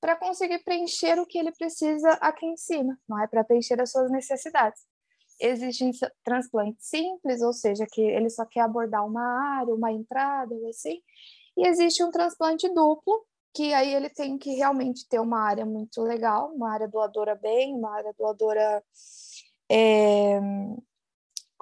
para 0.00 0.16
conseguir 0.16 0.58
preencher 0.64 1.20
o 1.20 1.26
que 1.26 1.38
ele 1.38 1.52
precisa 1.52 2.10
aqui 2.14 2.44
em 2.44 2.56
cima, 2.56 2.98
não 3.08 3.22
é 3.22 3.28
para 3.28 3.44
preencher 3.44 3.80
as 3.80 3.92
suas 3.92 4.10
necessidades. 4.10 4.82
Existem 5.40 5.92
transplantes 6.24 6.88
simples, 6.88 7.40
ou 7.40 7.52
seja, 7.52 7.86
que 7.90 8.00
ele 8.00 8.28
só 8.28 8.44
quer 8.44 8.62
abordar 8.62 9.06
uma 9.06 9.58
área, 9.58 9.72
uma 9.72 9.92
entrada, 9.92 10.54
assim. 10.68 11.00
E 11.56 11.68
existe 11.68 12.02
um 12.02 12.10
transplante 12.10 12.68
duplo, 12.74 13.24
que 13.54 13.72
aí 13.72 13.94
ele 13.94 14.10
tem 14.10 14.36
que 14.38 14.50
realmente 14.54 15.06
ter 15.08 15.20
uma 15.20 15.40
área 15.40 15.64
muito 15.64 16.02
legal, 16.02 16.52
uma 16.52 16.72
área 16.72 16.88
doadora 16.88 17.36
bem, 17.36 17.74
uma 17.74 17.94
área 17.94 18.12
doadora 18.18 18.82
é, 19.70 20.40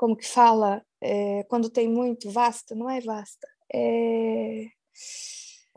como 0.00 0.16
que 0.16 0.26
fala, 0.26 0.82
é, 0.98 1.44
quando 1.44 1.68
tem 1.68 1.86
muito, 1.86 2.30
vasta, 2.30 2.74
não 2.74 2.88
é 2.88 3.02
vasta, 3.02 3.46
é... 3.70 4.64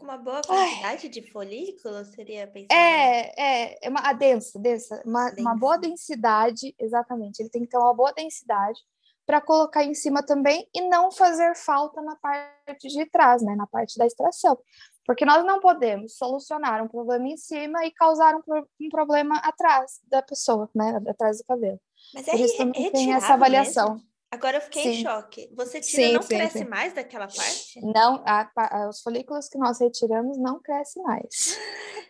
Uma 0.01 0.17
boa 0.17 0.41
quantidade 0.41 1.07
Ai. 1.07 1.09
de 1.09 1.29
folículos 1.29 2.07
seria 2.07 2.47
pensar? 2.47 2.73
É, 2.73 3.33
é, 3.37 3.77
é 3.81 3.89
uma 3.89 3.99
a 3.99 4.13
densa, 4.13 4.57
densa, 4.57 5.03
uma, 5.05 5.29
densa. 5.29 5.41
uma 5.41 5.55
boa 5.57 5.77
densidade, 5.77 6.73
exatamente. 6.79 7.41
Ele 7.41 7.49
tem 7.49 7.63
que 7.63 7.67
ter 7.67 7.77
uma 7.77 7.93
boa 7.93 8.13
densidade 8.13 8.79
para 9.25 9.41
colocar 9.41 9.83
em 9.83 9.93
cima 9.93 10.23
também 10.25 10.69
e 10.73 10.87
não 10.87 11.11
fazer 11.11 11.53
falta 11.55 12.01
na 12.01 12.15
parte 12.15 12.87
de 12.87 13.05
trás, 13.07 13.41
né, 13.41 13.55
na 13.57 13.67
parte 13.67 13.97
da 13.97 14.05
extração. 14.05 14.57
Porque 15.05 15.25
nós 15.25 15.43
não 15.43 15.59
podemos 15.59 16.15
solucionar 16.15 16.81
um 16.81 16.87
problema 16.87 17.27
em 17.27 17.37
cima 17.37 17.85
e 17.85 17.91
causar 17.91 18.35
um, 18.35 18.41
um 18.81 18.89
problema 18.89 19.35
atrás 19.39 19.99
da 20.07 20.21
pessoa, 20.21 20.69
né, 20.73 21.01
atrás 21.09 21.39
do 21.39 21.43
cabelo. 21.43 21.79
Mas 22.13 22.27
é 22.27 22.31
Por 22.31 22.39
isso 22.39 22.57
também 22.57 22.91
tem 22.91 23.13
essa 23.13 23.33
avaliação. 23.33 23.95
Mesmo? 23.95 24.12
Agora 24.33 24.57
eu 24.57 24.61
fiquei 24.61 24.81
sim. 24.81 24.89
em 24.89 25.03
choque. 25.03 25.47
Você 25.55 25.79
tira, 25.79 26.07
sim, 26.07 26.13
não 26.13 26.21
sim, 26.23 26.29
cresce 26.29 26.65
mais 26.65 26.91
daquela 26.91 27.27
parte? 27.27 27.79
Não, 27.83 28.23
a, 28.25 28.49
a, 28.57 28.89
os 28.89 28.99
folículos 28.99 29.47
que 29.47 29.59
nós 29.59 29.79
retiramos 29.79 30.39
não 30.39 30.59
crescem 30.59 31.03
mais. 31.03 31.55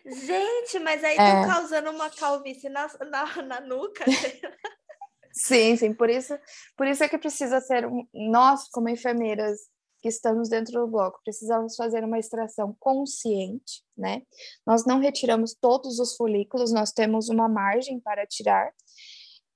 Gente, 0.06 0.78
mas 0.78 1.04
aí 1.04 1.10
estão 1.10 1.44
é. 1.44 1.46
causando 1.46 1.90
uma 1.90 2.08
calvície 2.08 2.70
na, 2.70 2.88
na, 3.10 3.42
na 3.42 3.60
nuca. 3.60 4.06
sim, 5.34 5.76
sim, 5.76 5.92
por 5.92 6.08
isso, 6.08 6.34
por 6.74 6.86
isso 6.86 7.04
é 7.04 7.08
que 7.10 7.18
precisa 7.18 7.60
ser 7.60 7.84
um, 7.84 8.08
nós, 8.14 8.70
como 8.70 8.88
enfermeiras 8.88 9.60
que 10.00 10.08
estamos 10.08 10.48
dentro 10.48 10.80
do 10.80 10.86
bloco, 10.86 11.20
precisamos 11.22 11.76
fazer 11.76 12.04
uma 12.04 12.18
extração 12.18 12.74
consciente, 12.80 13.82
né? 13.94 14.22
Nós 14.66 14.86
não 14.86 14.98
retiramos 14.98 15.54
todos 15.54 15.98
os 15.98 16.16
folículos, 16.16 16.72
nós 16.72 16.90
temos 16.90 17.28
uma 17.28 17.50
margem 17.50 18.00
para 18.00 18.26
tirar. 18.26 18.72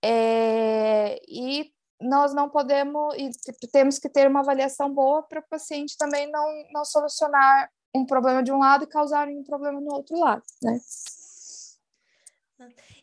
É, 0.04 1.18
e 1.26 1.72
nós 2.00 2.32
não 2.32 2.48
podemos 2.48 3.14
e 3.16 3.30
temos 3.68 3.98
que 3.98 4.08
ter 4.08 4.28
uma 4.28 4.40
avaliação 4.40 4.92
boa 4.92 5.22
para 5.22 5.40
o 5.40 5.48
paciente 5.48 5.96
também 5.96 6.30
não, 6.30 6.64
não 6.72 6.84
solucionar 6.84 7.70
um 7.94 8.04
problema 8.04 8.42
de 8.42 8.52
um 8.52 8.58
lado 8.58 8.84
e 8.84 8.88
causar 8.88 9.28
um 9.28 9.42
problema 9.42 9.80
no 9.80 9.92
outro 9.92 10.18
lado, 10.18 10.42
né? 10.62 10.78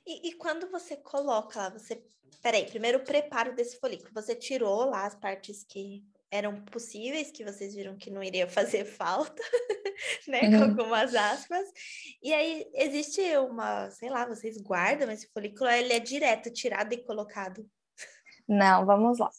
E, 0.05 0.29
e 0.29 0.33
quando 0.33 0.69
você 0.69 0.95
coloca 0.95 1.59
lá, 1.59 1.69
você, 1.69 2.03
peraí, 2.41 2.65
primeiro 2.65 2.99
o 2.99 3.03
preparo 3.03 3.55
desse 3.55 3.79
folículo, 3.79 4.11
você 4.13 4.35
tirou 4.35 4.85
lá 4.85 5.05
as 5.05 5.15
partes 5.15 5.63
que 5.63 6.03
eram 6.29 6.61
possíveis, 6.65 7.31
que 7.31 7.43
vocês 7.43 7.73
viram 7.73 7.97
que 7.97 8.11
não 8.11 8.21
iria 8.21 8.47
fazer 8.47 8.85
falta, 8.85 9.41
né, 10.27 10.41
uhum. 10.41 10.51
com 10.51 10.81
algumas 10.81 11.15
aspas, 11.15 11.67
e 12.21 12.33
aí 12.33 12.69
existe 12.73 13.21
uma, 13.37 13.89
sei 13.91 14.09
lá, 14.09 14.25
vocês 14.25 14.57
guardam 14.57 15.09
esse 15.09 15.27
folículo, 15.31 15.69
ele 15.69 15.93
é 15.93 15.99
direto 15.99 16.51
tirado 16.51 16.93
e 16.93 17.03
colocado 17.03 17.65
não, 18.47 18.85
vamos 18.85 19.19
lá. 19.19 19.29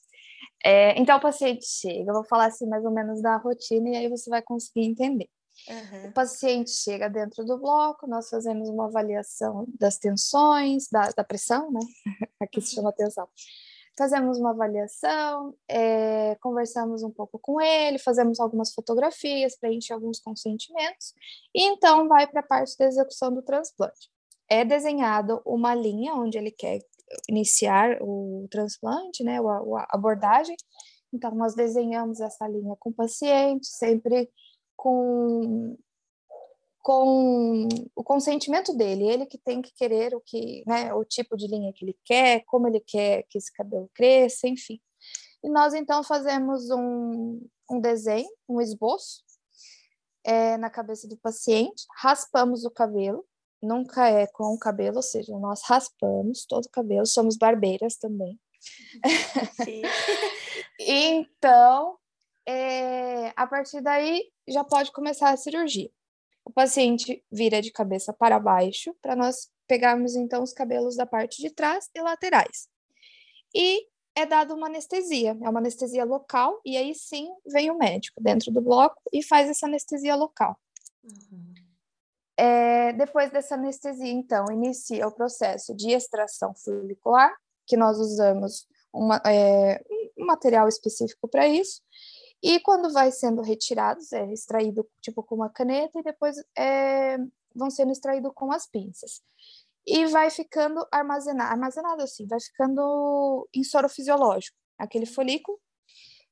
É, 0.65 0.99
então, 1.01 1.17
o 1.19 1.21
paciente 1.21 1.67
chega, 1.67 2.11
eu 2.11 2.15
vou 2.15 2.25
falar 2.25 2.47
assim 2.47 2.67
mais 2.67 2.85
ou 2.85 2.91
menos 2.91 3.23
da 3.23 3.37
rotina 3.37 3.91
e 3.91 3.97
aí 3.97 4.09
você 4.09 4.29
vai 4.29 4.43
conseguir 4.43 4.85
entender. 4.85 5.29
Uhum. 5.69 6.11
O 6.11 6.13
paciente 6.13 6.71
chega 6.71 7.09
dentro 7.09 7.45
do 7.45 7.59
bloco, 7.59 8.07
nós 8.07 8.29
fazemos 8.29 8.69
uma 8.69 8.87
avaliação 8.87 9.67
das 9.79 9.97
tensões, 9.97 10.89
da, 10.91 11.11
da 11.11 11.25
pressão, 11.25 11.71
né? 11.71 11.81
Aqui 12.41 12.61
se 12.61 12.75
chama 12.75 12.93
tensão. 12.93 13.29
Fazemos 13.99 14.39
uma 14.39 14.51
avaliação, 14.51 15.55
é, 15.67 16.35
conversamos 16.41 17.03
um 17.03 17.11
pouco 17.11 17.39
com 17.39 17.61
ele, 17.61 17.99
fazemos 17.99 18.39
algumas 18.39 18.75
fotografias, 18.75 19.57
preenche 19.57 19.93
alguns 19.93 20.21
consentimentos, 20.21 21.15
e 21.55 21.63
então 21.63 22.07
vai 22.07 22.27
para 22.27 22.41
a 22.41 22.47
parte 22.47 22.77
da 22.77 22.85
execução 22.85 23.33
do 23.33 23.41
transplante. 23.41 24.11
É 24.49 24.65
desenhado 24.65 25.41
uma 25.47 25.75
linha 25.75 26.15
onde 26.15 26.37
ele 26.37 26.51
quer 26.51 26.81
iniciar 27.29 27.99
o 28.01 28.47
transplante, 28.51 29.23
né, 29.23 29.39
a, 29.39 29.87
abordagem. 29.91 30.57
Então, 31.13 31.35
nós 31.35 31.55
desenhamos 31.55 32.21
essa 32.21 32.47
linha 32.47 32.75
com 32.79 32.91
o 32.91 32.95
paciente, 32.95 33.67
sempre 33.67 34.31
com, 34.77 35.77
com 36.81 37.69
o 37.95 38.05
consentimento 38.05 38.77
dele, 38.77 39.09
ele 39.09 39.27
que 39.27 39.39
tem 39.39 39.63
que 39.63 39.73
querer 39.75 40.15
o 40.15 40.21
que, 40.21 40.63
né, 40.67 40.93
o 40.93 41.05
tipo 41.05 41.37
de 41.37 41.47
linha 41.47 41.73
que 41.73 41.85
ele 41.85 41.97
quer, 42.05 42.45
como 42.47 42.67
ele 42.69 42.81
quer 42.81 43.25
que 43.29 43.39
esse 43.39 43.53
cabelo 43.53 43.91
cresça, 43.95 44.49
enfim. 44.49 44.81
E 45.43 45.49
nós, 45.49 45.75
então, 45.75 46.03
fazemos 46.03 46.71
um, 46.71 47.41
um 47.71 47.81
desenho, 47.81 48.29
um 48.49 48.61
esboço, 48.61 49.25
é, 50.25 50.57
na 50.57 50.69
cabeça 50.69 51.07
do 51.07 51.17
paciente, 51.17 51.87
raspamos 51.97 52.65
o 52.65 52.71
cabelo, 52.71 53.25
nunca 53.63 54.09
é 54.09 54.27
com 54.27 54.55
o 54.55 54.59
cabelo, 54.59 54.97
ou 54.97 55.03
seja, 55.03 55.37
nós 55.39 55.63
raspamos 55.65 56.45
todo 56.47 56.67
o 56.67 56.71
cabelo, 56.71 57.07
somos 57.07 57.37
barbeiras 57.37 57.97
também. 57.97 58.39
então, 60.79 61.99
é, 62.47 63.33
a 63.37 63.47
partir 63.47 63.81
daí 63.81 64.31
já 64.49 64.65
pode 64.65 64.93
começar 64.93 65.31
a 65.31 65.37
cirurgia. 65.37 65.91
O 66.45 66.53
paciente 66.53 67.25
vira 67.31 67.61
de 67.61 67.73
cabeça 67.73 68.13
para 68.13 68.39
baixo 68.39 68.95
para 69.03 69.17
nós 69.17 69.51
pegarmos 69.67 70.15
então 70.15 70.43
os 70.43 70.53
cabelos 70.53 70.97
da 70.97 71.05
parte 71.05 71.43
de 71.43 71.51
trás 71.51 71.91
e 71.95 72.01
laterais. 72.01 72.69
e 73.55 73.89
é 74.17 74.25
dada 74.25 74.55
uma 74.55 74.67
anestesia, 74.67 75.37
é 75.43 75.49
uma 75.49 75.61
anestesia 75.61 76.03
local, 76.03 76.59
e 76.65 76.75
aí 76.75 76.95
sim 76.95 77.29
vem 77.47 77.71
o 77.71 77.77
médico 77.77 78.19
dentro 78.19 78.51
do 78.51 78.63
bloco 78.63 78.99
e 79.13 79.23
faz 79.23 79.51
essa 79.51 79.67
anestesia 79.67 80.17
local. 80.17 80.59
Uhum. 81.05 81.66
É, 82.37 82.93
depois 82.93 83.31
dessa 83.31 83.55
anestesia, 83.55 84.13
então, 84.13 84.47
inicia 84.53 85.07
o 85.07 85.13
processo 85.13 85.75
de 85.75 85.91
extração 85.93 86.55
folicular, 86.55 87.35
que 87.67 87.77
nós 87.77 87.99
usamos 87.99 88.67
uma, 88.93 89.21
é, 89.27 89.83
um 90.19 90.27
material 90.27 90.69
específico 90.69 91.27
para 91.29 91.49
isso, 91.49 91.81
e 92.43 92.61
quando 92.61 92.93
vai 92.93 93.11
sendo 93.11 93.43
retirados, 93.43 94.13
é 94.13 94.33
extraído 94.33 94.87
tipo 95.01 95.23
com 95.23 95.35
uma 95.35 95.51
caneta 95.51 95.99
e 95.99 96.03
depois 96.03 96.37
é, 96.57 97.17
vão 97.55 97.71
sendo 97.71 97.93
extraídos 97.93 98.33
com 98.35 98.53
as 98.53 98.67
pinças. 98.67 99.23
E 99.87 100.07
vai 100.07 100.31
ficando 100.31 100.87
armazenado, 100.93 101.51
armazenado 101.51 102.03
assim, 102.03 102.27
vai 102.27 102.41
ficando 102.41 103.49
em 103.55 103.65
soro 103.65 103.89
fisiológico, 103.89 104.57
aquele 104.79 105.07
folículo. 105.07 105.59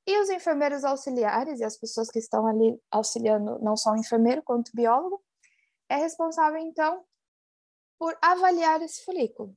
E 0.06 0.20
os 0.20 0.28
enfermeiros 0.28 0.84
auxiliares 0.84 1.61
e 1.61 1.64
as 1.64 1.78
pessoas 1.78 2.11
que 2.11 2.18
estão 2.18 2.46
ali 2.46 2.78
auxiliando, 2.90 3.58
não 3.61 3.76
só 3.76 3.92
o 3.92 3.96
enfermeiro 3.96 4.42
quanto 4.42 4.68
o 4.68 4.76
biólogo, 4.76 5.23
é 5.94 5.96
responsável 5.96 6.58
então 6.58 7.04
por 7.98 8.16
avaliar 8.20 8.82
esse 8.82 9.04
folículo 9.04 9.56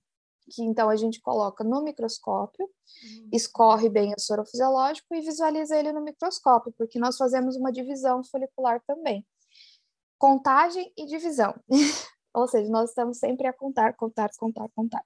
que 0.49 0.63
então 0.63 0.89
a 0.89 0.95
gente 0.95 1.21
coloca 1.21 1.63
no 1.63 1.83
microscópio, 1.83 2.65
uhum. 2.65 3.29
escorre 3.33 3.89
bem 3.89 4.13
o 4.17 4.19
soro 4.19 4.45
fisiológico 4.45 5.13
e 5.13 5.21
visualiza 5.21 5.77
ele 5.77 5.91
no 5.91 6.01
microscópio, 6.01 6.73
porque 6.77 6.99
nós 6.99 7.17
fazemos 7.17 7.55
uma 7.55 7.71
divisão 7.71 8.23
folicular 8.23 8.81
também. 8.87 9.25
Contagem 10.17 10.91
e 10.97 11.05
divisão. 11.05 11.53
Ou 12.33 12.47
seja, 12.47 12.69
nós 12.69 12.89
estamos 12.89 13.17
sempre 13.17 13.47
a 13.47 13.53
contar, 13.53 13.93
contar, 13.95 14.29
contar, 14.37 14.69
contar. 14.75 15.03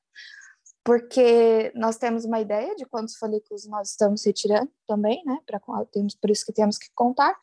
Porque 0.84 1.72
nós 1.76 1.98
temos 1.98 2.26
uma 2.26 2.40
ideia 2.40 2.76
de 2.76 2.86
quantos 2.86 3.16
folículos 3.16 3.66
nós 3.68 3.92
estamos 3.92 4.26
retirando 4.26 4.72
também, 4.88 5.24
né? 5.26 5.40
Pra, 5.46 5.60
temos, 5.92 6.16
por 6.16 6.30
isso 6.30 6.46
que 6.46 6.54
temos 6.54 6.78
que 6.78 6.88
contar. 6.96 7.38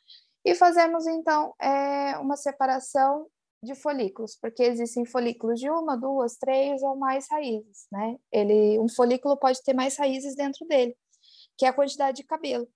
E 0.44 0.54
fazemos, 0.54 1.06
então, 1.06 1.54
é, 1.60 2.18
uma 2.18 2.36
separação 2.36 3.28
de 3.62 3.74
folículos, 3.74 4.36
porque 4.40 4.62
existem 4.62 5.04
folículos 5.04 5.58
de 5.58 5.68
uma, 5.68 5.96
duas, 5.96 6.36
três 6.36 6.82
ou 6.82 6.96
mais 6.96 7.26
raízes, 7.28 7.86
né? 7.90 8.16
Ele, 8.30 8.78
um 8.78 8.88
folículo 8.88 9.36
pode 9.36 9.62
ter 9.62 9.74
mais 9.74 9.96
raízes 9.96 10.36
dentro 10.36 10.66
dele, 10.66 10.96
que 11.56 11.64
é 11.64 11.68
a 11.68 11.72
quantidade 11.72 12.18
de 12.18 12.24
cabelo. 12.24 12.68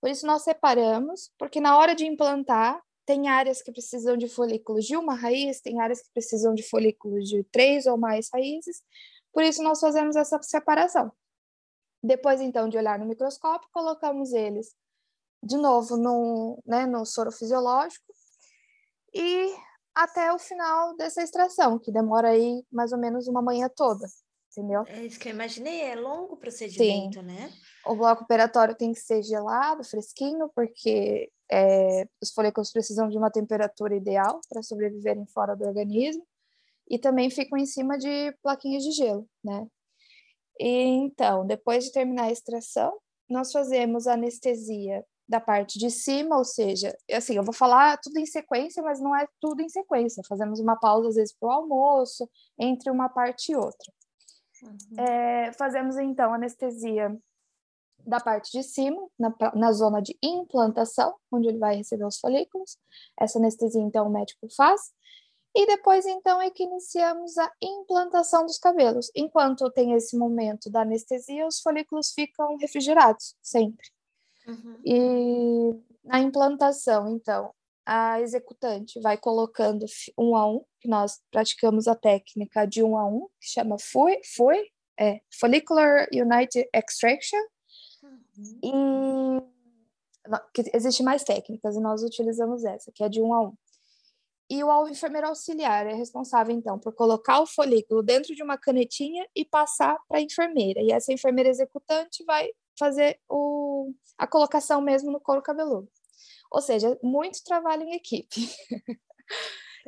Por 0.00 0.10
isso 0.10 0.26
nós 0.26 0.42
separamos, 0.42 1.30
porque 1.38 1.60
na 1.60 1.78
hora 1.78 1.94
de 1.94 2.06
implantar 2.06 2.80
tem 3.06 3.28
áreas 3.28 3.62
que 3.62 3.72
precisam 3.72 4.18
de 4.18 4.28
folículos 4.28 4.84
de 4.84 4.96
uma 4.96 5.14
raiz, 5.14 5.62
tem 5.62 5.80
áreas 5.80 6.02
que 6.02 6.10
precisam 6.12 6.54
de 6.54 6.62
folículos 6.62 7.26
de 7.26 7.42
três 7.44 7.86
ou 7.86 7.96
mais 7.96 8.28
raízes. 8.30 8.82
Por 9.32 9.42
isso 9.42 9.62
nós 9.62 9.80
fazemos 9.80 10.14
essa 10.14 10.40
separação. 10.42 11.10
Depois 12.02 12.40
então 12.40 12.68
de 12.68 12.76
olhar 12.76 12.98
no 12.98 13.06
microscópio, 13.06 13.68
colocamos 13.72 14.32
eles 14.32 14.76
de 15.42 15.56
novo 15.56 15.96
no, 15.96 16.62
né, 16.66 16.84
no 16.84 17.04
soro 17.06 17.32
fisiológico 17.32 18.12
e 19.14 19.54
até 19.98 20.32
o 20.32 20.38
final 20.38 20.96
dessa 20.96 21.22
extração, 21.22 21.78
que 21.78 21.90
demora 21.90 22.28
aí 22.28 22.64
mais 22.70 22.92
ou 22.92 22.98
menos 22.98 23.26
uma 23.26 23.42
manhã 23.42 23.68
toda, 23.68 24.06
entendeu? 24.52 24.84
É 24.86 25.04
isso 25.04 25.18
que 25.18 25.28
eu 25.28 25.32
imaginei, 25.32 25.80
é 25.80 25.96
longo 25.96 26.34
o 26.34 26.36
procedimento, 26.36 27.18
Sim. 27.18 27.26
né? 27.26 27.52
O 27.84 27.96
bloco 27.96 28.22
operatório 28.22 28.76
tem 28.76 28.92
que 28.92 29.00
ser 29.00 29.22
gelado, 29.22 29.82
fresquinho, 29.82 30.48
porque 30.54 31.30
é, 31.50 32.06
os 32.22 32.30
folículos 32.30 32.70
precisam 32.70 33.08
de 33.08 33.18
uma 33.18 33.30
temperatura 33.30 33.96
ideal 33.96 34.40
para 34.48 34.62
sobreviverem 34.62 35.26
fora 35.26 35.56
do 35.56 35.66
organismo, 35.66 36.24
e 36.88 36.96
também 36.96 37.28
ficam 37.28 37.58
em 37.58 37.66
cima 37.66 37.98
de 37.98 38.32
plaquinhas 38.40 38.84
de 38.84 38.92
gelo, 38.92 39.28
né? 39.44 39.66
E, 40.60 40.68
então, 40.68 41.44
depois 41.44 41.84
de 41.84 41.92
terminar 41.92 42.24
a 42.24 42.32
extração, 42.32 42.98
nós 43.28 43.50
fazemos 43.50 44.06
anestesia 44.06 45.04
da 45.28 45.38
parte 45.38 45.78
de 45.78 45.90
cima, 45.90 46.38
ou 46.38 46.44
seja, 46.44 46.96
assim, 47.12 47.36
eu 47.36 47.42
vou 47.42 47.52
falar 47.52 47.98
tudo 47.98 48.18
em 48.18 48.24
sequência, 48.24 48.82
mas 48.82 48.98
não 48.98 49.14
é 49.14 49.28
tudo 49.38 49.60
em 49.60 49.68
sequência. 49.68 50.22
Fazemos 50.26 50.58
uma 50.58 50.76
pausa, 50.76 51.08
às 51.08 51.16
vezes, 51.16 51.34
para 51.38 51.48
o 51.48 51.52
almoço, 51.52 52.28
entre 52.58 52.90
uma 52.90 53.10
parte 53.10 53.52
e 53.52 53.56
outra. 53.56 53.92
Uhum. 54.62 55.04
É, 55.04 55.52
fazemos, 55.52 55.98
então, 55.98 56.32
anestesia 56.32 57.14
da 58.06 58.18
parte 58.18 58.50
de 58.52 58.62
cima, 58.62 59.06
na, 59.18 59.34
na 59.54 59.72
zona 59.72 60.00
de 60.00 60.16
implantação, 60.22 61.14
onde 61.30 61.48
ele 61.48 61.58
vai 61.58 61.76
receber 61.76 62.06
os 62.06 62.18
folículos. 62.18 62.78
Essa 63.20 63.38
anestesia, 63.38 63.82
então, 63.82 64.06
o 64.06 64.10
médico 64.10 64.48
faz. 64.56 64.80
E 65.54 65.66
depois, 65.66 66.06
então, 66.06 66.40
é 66.40 66.50
que 66.50 66.62
iniciamos 66.62 67.36
a 67.36 67.52
implantação 67.60 68.46
dos 68.46 68.58
cabelos. 68.58 69.10
Enquanto 69.14 69.70
tem 69.70 69.92
esse 69.92 70.16
momento 70.16 70.70
da 70.70 70.82
anestesia, 70.82 71.46
os 71.46 71.60
folículos 71.60 72.12
ficam 72.12 72.56
refrigerados, 72.56 73.36
sempre. 73.42 73.90
Uhum. 74.48 74.80
E 74.84 75.78
na 76.04 76.20
implantação, 76.20 77.08
então, 77.08 77.52
a 77.84 78.20
executante 78.20 79.00
vai 79.00 79.16
colocando 79.16 79.86
um 80.18 80.34
a 80.36 80.46
um, 80.46 80.64
que 80.80 80.88
nós 80.88 81.20
praticamos 81.30 81.86
a 81.86 81.94
técnica 81.94 82.66
de 82.66 82.82
um 82.82 82.96
a 82.96 83.06
um, 83.06 83.28
que 83.40 83.48
chama 83.48 83.78
FUI, 83.78 84.20
FUI 84.36 84.70
é 84.98 85.20
Follicular 85.38 86.08
United 86.12 86.68
Extraction, 86.74 87.38
uhum. 88.02 88.58
e 88.62 88.72
existe 90.74 91.02
mais 91.02 91.24
técnicas, 91.24 91.76
e 91.76 91.80
nós 91.80 92.02
utilizamos 92.02 92.64
essa, 92.64 92.90
que 92.92 93.04
é 93.04 93.08
de 93.08 93.22
um 93.22 93.32
a 93.32 93.40
um. 93.40 93.54
E 94.50 94.64
o 94.64 94.88
enfermeiro 94.88 95.28
auxiliar 95.28 95.86
é 95.86 95.92
responsável, 95.94 96.54
então, 96.54 96.78
por 96.78 96.94
colocar 96.94 97.40
o 97.40 97.46
folículo 97.46 98.02
dentro 98.02 98.34
de 98.34 98.42
uma 98.42 98.56
canetinha 98.56 99.26
e 99.36 99.44
passar 99.44 99.98
para 100.08 100.18
a 100.18 100.22
enfermeira. 100.22 100.80
E 100.80 100.90
essa 100.90 101.12
enfermeira 101.12 101.50
executante 101.50 102.24
vai 102.24 102.50
fazer 102.78 103.20
o, 103.28 103.92
a 104.16 104.26
colocação 104.26 104.80
mesmo 104.80 105.10
no 105.10 105.20
couro 105.20 105.42
cabeludo. 105.42 105.88
Ou 106.50 106.62
seja, 106.62 106.98
muito 107.02 107.44
trabalho 107.44 107.82
em 107.82 107.94
equipe. 107.94 108.48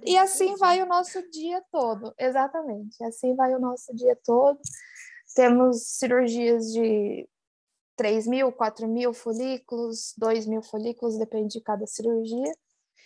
e 0.05 0.17
assim 0.19 0.57
vai 0.57 0.83
o 0.83 0.87
nosso 0.87 1.23
dia 1.31 1.63
todo, 1.71 2.15
exatamente. 2.19 3.03
Assim 3.05 3.35
vai 3.35 3.55
o 3.55 3.61
nosso 3.61 3.95
dia 3.95 4.17
todo. 4.25 4.59
Temos 5.35 5.83
cirurgias 5.87 6.73
de 6.73 7.29
3 7.97 8.27
mil, 8.27 8.53
4 8.53 8.89
mil 8.89 9.13
folículos, 9.13 10.15
2 10.19 10.47
mil 10.47 10.63
folículos, 10.63 11.19
depende 11.19 11.59
de 11.59 11.61
cada 11.61 11.87
cirurgia. 11.87 12.53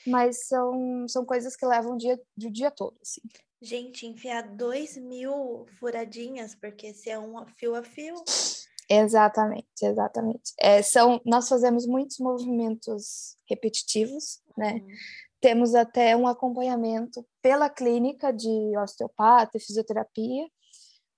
Mas 0.06 0.46
são, 0.46 1.06
são 1.08 1.24
coisas 1.24 1.56
que 1.56 1.64
levam 1.64 1.94
o 1.94 1.98
dia, 1.98 2.20
o 2.42 2.50
dia 2.50 2.70
todo, 2.70 2.96
assim. 3.00 3.20
Gente, 3.60 4.06
enfiar 4.06 4.42
2 4.42 4.98
mil 4.98 5.66
furadinhas, 5.78 6.54
porque 6.54 6.92
se 6.92 7.08
é 7.08 7.18
um 7.18 7.46
fio 7.56 7.74
a 7.74 7.82
fio, 7.82 8.14
Exatamente, 8.88 9.66
exatamente. 9.82 10.52
É, 10.58 10.82
são, 10.82 11.20
nós 11.24 11.48
fazemos 11.48 11.86
muitos 11.86 12.18
movimentos 12.18 13.36
repetitivos, 13.48 14.40
né? 14.56 14.74
Uhum. 14.74 14.88
Temos 15.40 15.74
até 15.74 16.16
um 16.16 16.26
acompanhamento 16.26 17.26
pela 17.42 17.68
clínica 17.68 18.32
de 18.32 18.76
osteopata 18.78 19.56
e 19.56 19.60
fisioterapia, 19.60 20.46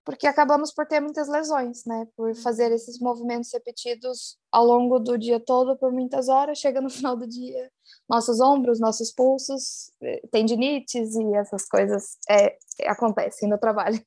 porque 0.05 0.27
acabamos 0.27 0.73
por 0.73 0.87
ter 0.87 1.01
muitas 1.01 1.29
lesões, 1.29 1.85
né? 1.85 2.07
Por 2.17 2.35
fazer 2.37 2.69
uhum. 2.69 2.75
esses 2.77 3.01
movimentos 3.01 3.53
repetidos 3.53 4.39
ao 4.53 4.65
longo 4.65 5.01
do 5.01 5.19
dia 5.19 5.41
todo 5.41 5.77
por 5.77 5.93
muitas 5.93 6.29
horas, 6.29 6.59
chega 6.59 6.81
no 6.81 6.91
final 6.91 7.17
do 7.17 7.27
dia, 7.27 7.71
nossos 8.09 8.41
ombros, 8.41 8.79
nossos 8.79 9.13
pulsos, 9.13 9.91
eh, 10.01 10.23
tendinites 10.31 11.17
e 11.17 11.35
essas 11.35 11.69
coisas 11.69 12.17
é, 12.31 12.57
acontecem 12.87 13.49
no 13.49 13.59
trabalho. 13.59 14.01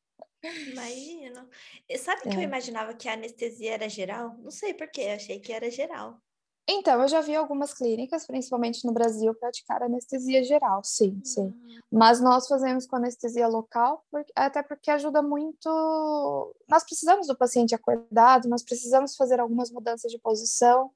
Imagino. 0.43 1.49
Sabe 1.97 2.21
que 2.21 2.29
eu 2.29 2.39
é. 2.39 2.43
imaginava 2.43 2.93
que 2.93 3.07
a 3.09 3.13
anestesia 3.13 3.73
era 3.73 3.89
geral? 3.89 4.35
Não 4.39 4.51
sei 4.51 4.73
por 4.73 4.89
quê, 4.89 5.07
achei 5.07 5.39
que 5.39 5.51
era 5.51 5.69
geral. 5.69 6.21
Então, 6.71 7.01
eu 7.01 7.07
já 7.07 7.19
vi 7.19 7.35
algumas 7.35 7.73
clínicas, 7.73 8.27
principalmente 8.27 8.85
no 8.85 8.93
Brasil, 8.93 9.33
praticar 9.33 9.81
anestesia 9.81 10.43
geral, 10.43 10.83
sim, 10.83 11.19
sim. 11.23 11.45
Uhum. 11.45 11.79
Mas 11.91 12.21
nós 12.21 12.47
fazemos 12.47 12.85
com 12.85 12.95
anestesia 12.95 13.47
local, 13.47 14.05
porque, 14.11 14.31
até 14.35 14.61
porque 14.61 14.91
ajuda 14.91 15.19
muito. 15.23 15.67
Nós 16.67 16.83
precisamos 16.83 17.25
do 17.25 17.35
paciente 17.35 17.73
acordado, 17.73 18.47
nós 18.47 18.61
precisamos 18.61 19.15
fazer 19.15 19.39
algumas 19.39 19.71
mudanças 19.71 20.11
de 20.11 20.19
posição, 20.19 20.91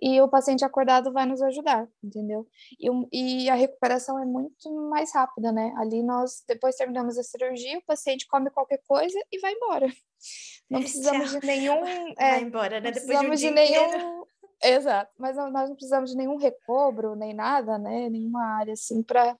e 0.00 0.20
o 0.20 0.28
paciente 0.28 0.64
acordado 0.64 1.12
vai 1.12 1.26
nos 1.26 1.40
ajudar, 1.42 1.88
entendeu? 2.02 2.46
E, 2.78 3.44
e, 3.44 3.50
a 3.50 3.54
recuperação 3.54 4.18
é 4.18 4.24
muito 4.24 4.70
mais 4.90 5.12
rápida, 5.14 5.52
né? 5.52 5.72
Ali 5.78 6.02
nós, 6.02 6.42
depois 6.48 6.76
terminamos 6.76 7.16
a 7.18 7.22
cirurgia, 7.22 7.78
o 7.78 7.84
paciente 7.84 8.26
come 8.26 8.50
qualquer 8.50 8.80
coisa 8.86 9.18
e 9.30 9.38
vai 9.40 9.52
embora. 9.52 9.86
Não 10.68 10.80
precisamos 10.80 11.30
de 11.30 11.46
nenhum. 11.46 11.74
É, 12.18 12.30
vai 12.32 12.42
embora, 12.42 12.80
né? 12.80 12.90
Depois 12.90 13.04
precisamos 13.04 13.40
de, 13.40 13.46
um 13.46 13.50
de 13.50 13.54
nenhum. 13.54 14.24
Exato, 14.62 15.12
mas 15.18 15.36
não, 15.36 15.50
nós 15.50 15.68
não 15.68 15.76
precisamos 15.76 16.10
de 16.10 16.16
nenhum 16.16 16.36
recobro, 16.36 17.14
nem 17.14 17.34
nada, 17.34 17.76
né? 17.76 18.08
Nenhuma 18.08 18.42
área 18.58 18.72
assim 18.72 19.02
para 19.02 19.36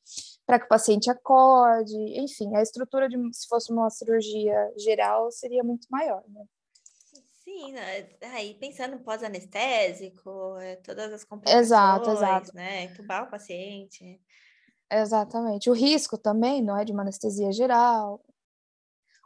que 0.59 0.65
o 0.65 0.69
paciente 0.69 1.11
acorde. 1.11 1.97
Enfim, 2.21 2.55
a 2.55 2.63
estrutura 2.63 3.09
de 3.09 3.17
se 3.33 3.49
fosse 3.49 3.73
uma 3.73 3.89
cirurgia 3.89 4.73
geral 4.77 5.31
seria 5.31 5.65
muito 5.65 5.87
maior, 5.91 6.23
né? 6.29 6.45
Sim, 7.55 7.73
aí 8.33 8.55
pensando 8.55 8.99
pós-anestésico, 8.99 10.57
é, 10.59 10.75
todas 10.77 11.13
as 11.13 11.23
complicações, 11.23 11.67
exato, 11.67 12.11
exato. 12.11 12.51
né? 12.53 12.85
Entubar 12.85 13.25
o 13.25 13.31
paciente. 13.31 14.21
Exatamente. 14.91 15.71
O 15.71 15.73
risco 15.73 16.19
também, 16.19 16.61
não 16.61 16.77
é 16.77 16.85
de 16.85 16.91
uma 16.91 17.03
anestesia 17.03 17.53
geral. 17.53 18.21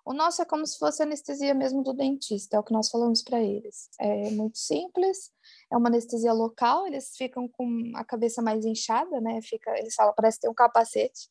O 0.05 0.13
nosso 0.13 0.43
é 0.43 0.45
como 0.45 0.67
se 0.67 0.79
fosse 0.79 1.03
anestesia 1.03 1.55
mesmo 1.55 1.83
do 1.83 1.95
dentista, 1.95 2.57
é 2.57 2.61
o 2.61 2.63
que 2.63 2.73
nós 2.73 2.91
falamos 2.91 3.23
para 3.23 3.41
eles. 3.41 3.89
É 3.99 4.31
muito 4.31 4.59
simples, 4.59 5.33
é 5.73 5.77
uma 5.77 5.89
anestesia 5.89 6.33
local, 6.33 6.87
eles 6.87 7.17
ficam 7.17 7.49
com 7.49 7.93
a 7.95 8.05
cabeça 8.05 8.43
mais 8.43 8.65
inchada, 8.67 9.23
né? 9.23 9.41
Fica, 9.43 9.71
eles 9.79 9.95
falam, 9.95 10.13
parece 10.15 10.41
ter 10.41 10.51
um 10.51 10.55
capacete. 10.55 11.31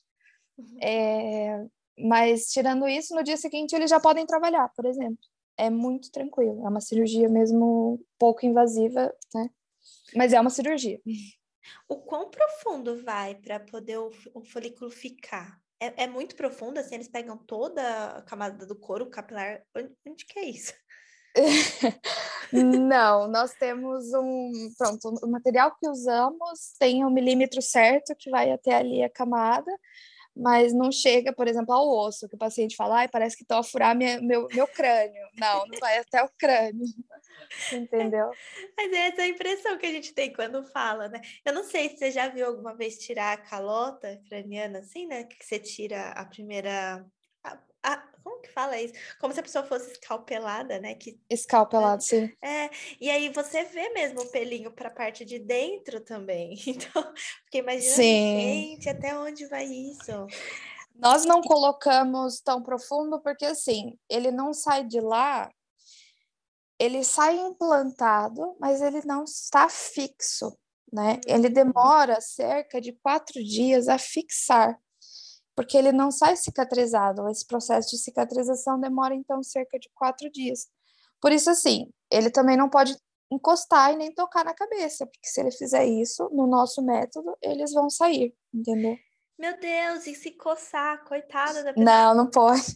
Uhum. 0.58 0.78
É, 0.82 1.68
mas 2.00 2.48
tirando 2.48 2.88
isso, 2.88 3.14
no 3.16 3.24
dia 3.24 3.38
seguinte 3.38 3.76
eles 3.76 3.90
já 3.90 4.00
podem 4.00 4.26
trabalhar, 4.26 4.72
por 4.76 4.86
exemplo. 4.86 5.24
É 5.58 5.70
muito 5.70 6.12
tranquilo, 6.12 6.66
é 6.66 6.70
uma 6.70 6.82
cirurgia 6.82 7.28
mesmo 7.28 8.00
pouco 8.20 8.46
invasiva, 8.46 9.14
né? 9.34 9.50
Mas 10.16 10.34
é 10.34 10.40
uma 10.40 10.50
cirurgia. 10.50 11.00
O 11.88 11.98
quão 11.98 12.30
profundo 12.30 13.04
vai 13.04 13.36
para 13.36 13.60
poder 13.60 13.98
o, 13.98 14.12
o 14.34 14.44
folículo 14.44 14.90
ficar? 14.90 15.60
É, 15.80 16.04
é, 16.04 16.08
muito 16.08 16.36
profundo, 16.36 16.80
assim, 16.80 16.96
eles 16.96 17.08
pegam 17.08 17.38
toda 17.38 18.18
a 18.18 18.22
camada 18.24 18.66
do 18.66 18.76
couro 18.76 19.10
capilar. 19.10 19.62
Onde, 19.76 19.94
onde 20.08 20.26
que 20.26 20.40
é 20.40 20.46
isso? 20.46 20.74
Não, 22.52 23.28
nós 23.28 23.54
temos 23.54 24.12
um. 24.14 24.72
Pronto, 24.78 25.20
o 25.24 25.28
material 25.30 25.76
que 25.76 25.88
usamos 25.88 26.74
tem 26.80 27.04
o 27.04 27.08
um 27.08 27.12
milímetro 27.12 27.62
certo 27.62 28.16
que 28.16 28.30
vai 28.30 28.52
até 28.52 28.74
ali 28.74 29.04
a 29.04 29.10
camada, 29.10 29.72
mas 30.40 30.74
não 30.74 30.92
chega, 30.92 31.34
por 31.34 31.48
exemplo, 31.48 31.74
ao 31.74 31.90
osso, 31.90 32.28
que 32.28 32.36
o 32.36 32.40
paciente 32.40 32.76
fala, 32.76 33.00
ai, 33.00 33.08
parece 33.08 33.36
que 33.36 33.44
estou 33.44 33.58
a 33.58 33.64
furar 33.64 33.96
minha, 33.96 34.22
meu, 34.22 34.48
meu 34.54 34.68
crânio. 34.68 35.28
Não, 35.40 35.66
não 35.66 35.80
vai 35.80 35.98
até 35.98 36.24
o 36.24 36.30
crânio. 36.38 36.86
Entendeu? 37.74 38.30
Mas 38.76 38.92
é 38.92 39.08
essa 39.08 39.26
impressão 39.26 39.78
que 39.78 39.86
a 39.86 39.92
gente 39.92 40.14
tem 40.14 40.32
quando 40.34 40.64
fala, 40.64 41.08
né? 41.08 41.22
Eu 41.46 41.54
não 41.54 41.64
sei 41.64 41.90
se 41.90 41.98
você 41.98 42.12
já 42.12 42.28
viu 42.28 42.46
alguma 42.46 42.76
vez 42.76 42.98
tirar 42.98 43.34
a 43.34 43.38
calota 43.38 44.22
craniana, 44.28 44.80
assim, 44.80 45.08
né? 45.08 45.24
Que 45.24 45.44
você 45.44 45.60
tira 45.60 46.10
a 46.12 46.26
primeira. 46.26 47.06
A, 47.44 47.58
a, 47.84 48.10
como 48.28 48.42
que 48.42 48.52
fala 48.52 48.80
isso? 48.80 48.94
Como 49.20 49.34
se 49.34 49.40
a 49.40 49.44
pessoa 49.44 49.64
fosse 49.66 49.92
escalpelada, 49.92 50.80
né? 50.80 50.96
Que, 50.96 51.20
Escalpelado, 51.30 52.04
sim. 52.04 52.32
É, 52.42 52.70
e 53.00 53.10
aí 53.10 53.30
você 53.30 53.64
vê 53.64 53.90
mesmo 53.90 54.22
o 54.22 54.32
pelinho 54.32 54.72
para 54.72 54.90
a 54.90 54.94
parte 54.94 55.24
de 55.24 55.40
dentro 55.40 56.02
também. 56.02 56.56
Então, 56.68 57.14
porque 57.44 57.60
imagina, 57.60 57.96
sim. 57.96 58.40
gente, 58.40 58.90
até 58.90 59.18
onde 59.18 59.48
vai 59.48 59.66
isso? 59.66 60.28
Nós 60.96 61.26
não 61.26 61.42
colocamos 61.42 62.40
tão 62.40 62.62
profundo 62.62 63.20
porque 63.22 63.46
assim, 63.46 63.98
ele 64.10 64.32
não 64.32 64.54
sai 64.54 64.84
de 64.86 65.00
lá 65.00 65.50
ele 66.80 67.04
sai 67.04 67.38
implantado, 67.38 68.56
mas 68.60 68.82
ele 68.82 69.02
não 69.04 69.24
está 69.24 69.68
fixo, 69.68 70.56
né? 70.92 71.20
Ele 71.26 71.50
demora 71.50 72.22
cerca 72.22 72.80
de 72.80 72.94
quatro 72.94 73.44
dias 73.44 73.88
a 73.88 73.98
fixar, 73.98 74.80
porque 75.58 75.76
ele 75.76 75.92
não 75.92 76.12
sai 76.12 76.38
cicatrizado. 76.38 77.28
Esse 77.28 77.46
processo 77.46 77.90
de 77.90 77.98
cicatrização 77.98 78.80
demora 78.80 79.16
então 79.16 79.42
cerca 79.42 79.80
de 79.80 79.90
quatro 79.96 80.30
dias. 80.30 80.68
Por 81.20 81.32
isso, 81.32 81.50
assim, 81.50 81.92
ele 82.12 82.30
também 82.30 82.56
não 82.56 82.70
pode 82.70 82.96
encostar 83.32 83.92
e 83.92 83.98
nem 83.98 84.14
tocar 84.14 84.46
na 84.46 84.54
cabeça, 84.54 85.08
porque 85.08 85.28
se 85.28 85.42
ele 85.42 85.52
fizer 85.52 85.84
isso, 85.84 86.30
no 86.32 86.46
nosso 86.46 86.82
método, 86.86 87.36
eles 87.42 87.74
vão 87.74 87.90
sair, 87.90 88.36
entendeu? 88.54 88.96
Meu 89.38 89.60
Deus, 89.60 90.06
e 90.06 90.14
se 90.16 90.32
coçar, 90.32 91.04
coitada 91.04 91.64
da 91.64 91.74
pessoa. 91.74 91.86
Não, 91.86 92.16
não 92.16 92.30
pode. 92.30 92.76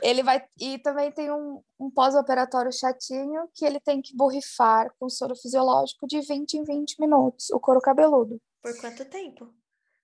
Ele 0.00 0.22
vai. 0.22 0.44
E 0.60 0.78
também 0.78 1.12
tem 1.12 1.30
um, 1.30 1.60
um 1.78 1.90
pós-operatório 1.90 2.72
chatinho 2.72 3.48
que 3.54 3.64
ele 3.64 3.80
tem 3.80 4.00
que 4.00 4.16
borrifar 4.16 4.92
com 4.98 5.08
soro 5.08 5.34
fisiológico 5.36 6.06
de 6.06 6.20
20 6.20 6.54
em 6.54 6.64
20 6.64 7.00
minutos, 7.00 7.50
o 7.50 7.60
couro 7.60 7.80
cabeludo. 7.80 8.40
Por 8.62 8.80
quanto 8.80 9.04
tempo? 9.04 9.52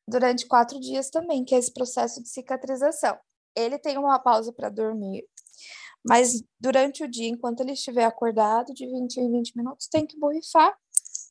Durante 0.08 0.46
quatro 0.46 0.80
dias 0.80 1.10
também, 1.10 1.44
que 1.44 1.54
é 1.54 1.58
esse 1.58 1.72
processo 1.72 2.22
de 2.22 2.28
cicatrização. 2.28 3.16
Ele 3.54 3.78
tem 3.78 3.98
uma 3.98 4.18
pausa 4.18 4.52
para 4.52 4.68
dormir, 4.68 5.24
mas 6.06 6.42
durante 6.60 7.02
o 7.02 7.08
dia, 7.08 7.28
enquanto 7.28 7.60
ele 7.60 7.72
estiver 7.72 8.04
acordado, 8.04 8.72
de 8.72 8.86
20 8.86 9.16
em 9.18 9.30
20 9.30 9.56
minutos, 9.56 9.88
tem 9.88 10.06
que 10.06 10.18
borrifar 10.18 10.76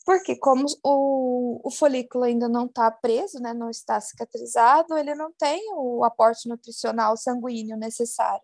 porque 0.07 0.37
como 0.37 0.65
o, 0.85 1.59
o 1.67 1.69
folículo 1.69 2.23
ainda 2.23 2.47
não 2.47 2.65
está 2.65 2.89
preso, 2.89 3.41
né, 3.41 3.53
não 3.53 3.69
está 3.69 3.99
cicatrizado, 3.99 4.97
ele 4.97 5.13
não 5.13 5.33
tem 5.33 5.61
o 5.73 6.01
aporte 6.05 6.47
nutricional 6.47 7.17
sanguíneo 7.17 7.75
necessário. 7.75 8.41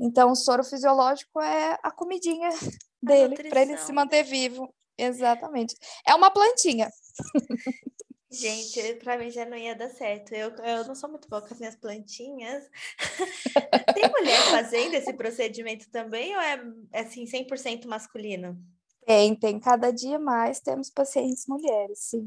Então, 0.00 0.30
o 0.30 0.34
soro 0.34 0.64
fisiológico 0.64 1.42
é 1.42 1.78
a 1.82 1.90
comidinha 1.90 2.48
dele 3.02 3.36
para 3.50 3.60
ele 3.60 3.76
se 3.76 3.92
manter 3.92 4.22
vivo. 4.22 4.74
Exatamente. 4.96 5.76
É 6.06 6.14
uma 6.14 6.30
plantinha. 6.30 6.88
Gente, 8.34 8.94
para 8.96 9.16
mim 9.16 9.30
já 9.30 9.46
não 9.46 9.56
ia 9.56 9.74
dar 9.74 9.90
certo. 9.90 10.32
Eu, 10.34 10.50
eu 10.50 10.84
não 10.84 10.94
sou 10.94 11.08
muito 11.08 11.28
boa 11.28 11.40
com 11.40 11.52
as 11.52 11.58
minhas 11.58 11.76
plantinhas. 11.76 12.68
Tem 13.94 14.10
mulher 14.10 14.40
fazendo 14.50 14.94
esse 14.94 15.12
procedimento 15.12 15.88
também 15.90 16.34
ou 16.34 16.42
é 16.42 16.60
assim 16.92 17.24
100% 17.24 17.86
masculino? 17.86 18.58
Tem, 19.06 19.34
tem. 19.34 19.60
Cada 19.60 19.90
dia 19.90 20.18
mais 20.18 20.60
temos 20.60 20.90
pacientes 20.90 21.46
mulheres, 21.46 21.98
sim. 22.00 22.26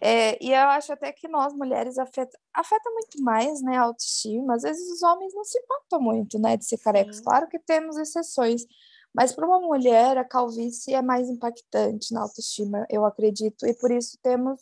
É, 0.00 0.36
e 0.44 0.50
eu 0.50 0.68
acho 0.68 0.92
até 0.92 1.12
que 1.12 1.28
nós, 1.28 1.54
mulheres, 1.54 1.96
afeta, 1.96 2.36
afeta 2.52 2.90
muito 2.90 3.22
mais, 3.22 3.62
né, 3.62 3.76
a 3.76 3.82
autoestima. 3.82 4.56
Às 4.56 4.62
vezes 4.62 4.90
os 4.90 5.02
homens 5.02 5.32
não 5.32 5.44
se 5.44 5.58
importam 5.58 6.00
muito, 6.00 6.38
né, 6.40 6.56
de 6.56 6.64
ser 6.64 6.78
carecas. 6.78 7.20
Claro 7.20 7.48
que 7.48 7.58
temos 7.58 7.96
exceções, 7.96 8.66
mas 9.14 9.32
para 9.32 9.46
uma 9.46 9.60
mulher 9.60 10.18
a 10.18 10.24
calvície 10.24 10.92
é 10.92 11.00
mais 11.00 11.28
impactante 11.28 12.12
na 12.12 12.22
autoestima, 12.22 12.84
eu 12.90 13.04
acredito. 13.04 13.64
E 13.64 13.74
por 13.74 13.92
isso 13.92 14.18
temos 14.22 14.60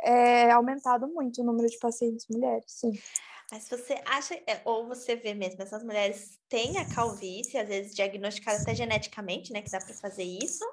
é, 0.00 0.50
aumentado 0.50 1.08
muito 1.08 1.42
o 1.42 1.44
número 1.44 1.68
de 1.68 1.78
pacientes 1.78 2.26
mulheres, 2.28 2.64
sim. 2.68 2.92
Mas 3.50 3.68
você 3.68 4.00
acha, 4.06 4.34
é, 4.46 4.60
ou 4.64 4.88
você 4.88 5.14
vê 5.14 5.32
mesmo, 5.32 5.62
essas 5.62 5.84
mulheres 5.84 6.38
têm 6.48 6.78
a 6.78 6.84
calvície, 6.84 7.56
às 7.56 7.68
vezes 7.68 7.94
diagnosticada 7.94 8.60
até 8.60 8.74
geneticamente, 8.74 9.52
né, 9.52 9.62
que 9.62 9.70
dá 9.70 9.78
para 9.78 9.94
fazer 9.94 10.24
isso, 10.24 10.64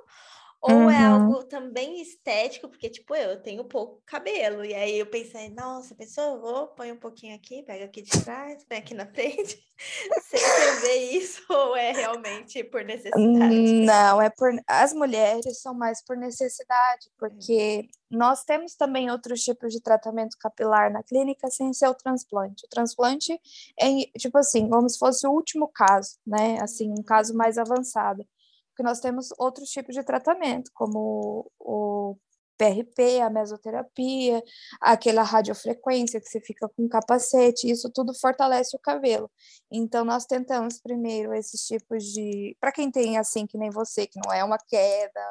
ou 0.65 0.71
é 0.71 0.76
uhum. 0.76 0.89
é 0.89 1.04
algo 1.04 1.43
também 1.43 2.02
estético, 2.02 2.69
porque, 2.69 2.89
tipo, 2.89 3.13
eu 3.13 3.41
tenho 3.41 3.65
pouco 3.65 4.02
cabelo. 4.06 4.63
E 4.63 4.73
aí 4.73 4.97
eu 4.97 5.06
pensei, 5.06 5.49
nossa, 5.49 5.93
pessoa, 5.93 6.39
vou, 6.39 6.67
põe 6.67 6.89
um 6.89 6.97
pouquinho 6.97 7.36
aqui, 7.36 7.63
pega 7.63 7.84
aqui 7.84 8.02
de 8.02 8.12
trás, 8.23 8.63
põe 8.63 8.78
aqui 8.78 8.93
na 8.93 9.06
frente. 9.12 9.62
Você 10.10 10.82
vê 10.82 10.95
isso 11.17 11.43
ou 11.49 11.76
é 11.76 11.91
realmente 11.91 12.63
por 12.63 12.86
necessidade? 12.86 13.84
Não, 13.84 14.21
é 14.21 14.30
por. 14.30 14.54
As 14.65 14.93
mulheres 14.93 15.62
são 15.62 15.73
mais 15.73 16.02
por 16.02 16.15
necessidade, 16.15 17.12
porque 17.17 17.89
nós 18.10 18.45
temos 18.45 18.76
também 18.76 19.12
outros 19.12 19.41
tipos 19.43 19.73
de 19.73 19.82
tratamento 19.82 20.38
capilar 20.39 20.93
na 20.93 21.04
clínica 21.04 21.49
sem 21.49 21.73
ser 21.73 21.89
o 21.89 21.93
transplante. 21.93 22.65
O 22.65 22.69
transplante 22.69 23.38
é, 23.78 24.17
tipo 24.17 24.38
assim, 24.38 24.69
como 24.69 24.88
se 24.88 24.97
fosse 24.97 25.28
o 25.28 25.32
último 25.32 25.67
caso, 25.67 26.17
né? 26.26 26.58
Assim, 26.62 26.89
um 26.89 27.04
caso 27.04 27.36
mais 27.36 27.58
avançado 27.58 28.26
porque 28.73 28.83
nós 28.83 28.99
temos 28.99 29.29
outros 29.38 29.69
tipos 29.69 29.93
de 29.95 30.03
tratamento, 30.03 30.71
como 30.73 31.51
o 31.59 32.17
PRP, 32.57 33.19
a 33.21 33.29
mesoterapia, 33.29 34.43
aquela 34.81 35.23
radiofrequência 35.23 36.19
que 36.19 36.27
você 36.27 36.39
fica 36.41 36.67
com 36.69 36.88
capacete, 36.88 37.69
isso 37.69 37.89
tudo 37.93 38.13
fortalece 38.19 38.75
o 38.75 38.79
cabelo. 38.79 39.29
Então, 39.71 40.03
nós 40.03 40.25
tentamos 40.25 40.79
primeiro 40.79 41.33
esses 41.33 41.62
tipos 41.65 42.03
de. 42.03 42.55
Para 42.59 42.71
quem 42.71 42.91
tem 42.91 43.17
assim, 43.17 43.45
que 43.47 43.57
nem 43.57 43.69
você, 43.69 44.07
que 44.07 44.19
não 44.25 44.33
é 44.33 44.43
uma 44.43 44.57
queda, 44.57 45.21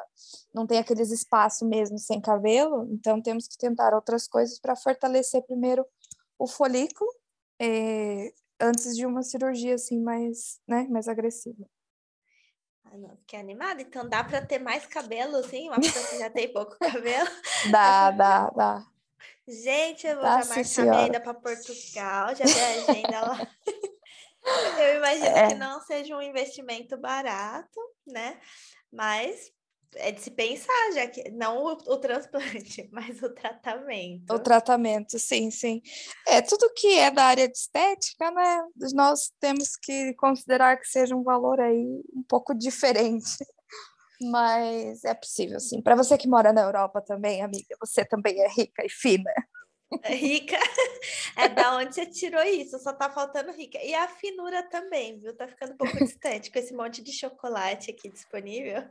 não 0.53 0.65
tem 0.67 0.79
aqueles 0.79 1.11
espaços 1.11 1.67
mesmo 1.67 1.97
sem 1.97 2.21
cabelo, 2.21 2.87
então 2.91 3.21
temos 3.21 3.47
que 3.47 3.57
tentar 3.57 3.93
outras 3.93 4.27
coisas 4.27 4.59
para 4.59 4.75
fortalecer 4.75 5.43
primeiro 5.45 5.85
o 6.39 6.47
folículo, 6.47 7.09
eh, 7.61 8.31
antes 8.59 8.95
de 8.95 9.05
uma 9.05 9.23
cirurgia 9.23 9.75
assim 9.75 9.99
mais, 10.01 10.59
né, 10.67 10.87
mais 10.89 11.07
agressiva. 11.07 11.65
Ai, 12.93 12.99
não, 12.99 13.17
fiquei 13.17 13.39
animada. 13.39 13.81
Então 13.81 14.07
dá 14.07 14.23
para 14.23 14.45
ter 14.45 14.59
mais 14.59 14.85
cabelo, 14.85 15.37
assim? 15.37 15.67
Uma 15.67 15.79
pessoa 15.79 16.05
que 16.05 16.19
já 16.19 16.29
tem 16.29 16.47
pouco 16.53 16.77
cabelo. 16.77 17.29
Dá, 17.71 18.11
dá, 18.11 18.49
dá. 18.51 18.85
Gente, 19.47 20.05
eu 20.05 20.15
vou 20.15 20.23
dá, 20.23 20.41
já 20.41 20.55
marcar 20.55 20.85
minha 20.85 21.07
ida 21.07 21.19
para 21.19 21.33
Portugal, 21.33 22.35
já 22.35 22.45
vi 22.45 22.59
a 22.59 22.91
agenda 22.91 23.21
lá. 23.21 23.47
Eu 24.77 24.97
imagino 24.97 25.25
é. 25.25 25.47
que 25.47 25.55
não 25.55 25.79
seja 25.79 26.17
um 26.17 26.21
investimento 26.21 26.97
barato, 26.97 27.79
né? 28.05 28.37
Mas 28.91 29.53
é 29.95 30.11
de 30.11 30.21
se 30.21 30.31
pensar, 30.31 30.91
já 30.93 31.07
que 31.07 31.29
não 31.31 31.63
o, 31.63 31.71
o, 31.71 31.97
transplante, 31.97 32.87
mas 32.91 33.21
o 33.21 33.29
tratamento. 33.29 34.33
O 34.33 34.39
tratamento, 34.39 35.17
sim, 35.19 35.51
sim. 35.51 35.81
É 36.27 36.41
tudo 36.41 36.71
que 36.75 36.99
é 36.99 37.11
da 37.11 37.25
área 37.25 37.47
de 37.47 37.57
estética, 37.57 38.31
né? 38.31 38.61
Nós 38.93 39.31
temos 39.39 39.75
que 39.75 40.13
considerar 40.15 40.77
que 40.77 40.87
seja 40.87 41.15
um 41.15 41.23
valor 41.23 41.59
aí 41.59 42.01
um 42.13 42.23
pouco 42.27 42.53
diferente. 42.57 43.37
Mas 44.21 45.03
é 45.03 45.13
possível, 45.13 45.59
sim. 45.59 45.81
Para 45.81 45.95
você 45.95 46.17
que 46.17 46.27
mora 46.27 46.53
na 46.53 46.61
Europa 46.61 47.01
também, 47.01 47.41
amiga, 47.41 47.75
você 47.79 48.05
também 48.05 48.39
é 48.39 48.47
rica 48.47 48.85
e 48.85 48.89
fina. 48.89 49.31
Rica. 50.05 50.57
É 51.35 51.49
da 51.49 51.75
onde 51.75 51.95
você 51.95 52.05
tirou 52.05 52.43
isso, 52.43 52.77
só 52.79 52.93
tá 52.93 53.09
faltando 53.09 53.51
rica. 53.51 53.77
E 53.83 53.93
a 53.93 54.07
finura 54.07 54.61
também, 54.63 55.19
viu? 55.19 55.35
Tá 55.35 55.47
ficando 55.47 55.73
um 55.73 55.77
pouco 55.77 55.97
distante 55.97 56.51
com 56.51 56.59
esse 56.59 56.73
monte 56.73 57.01
de 57.01 57.11
chocolate 57.11 57.89
aqui 57.89 58.07
disponível. 58.07 58.83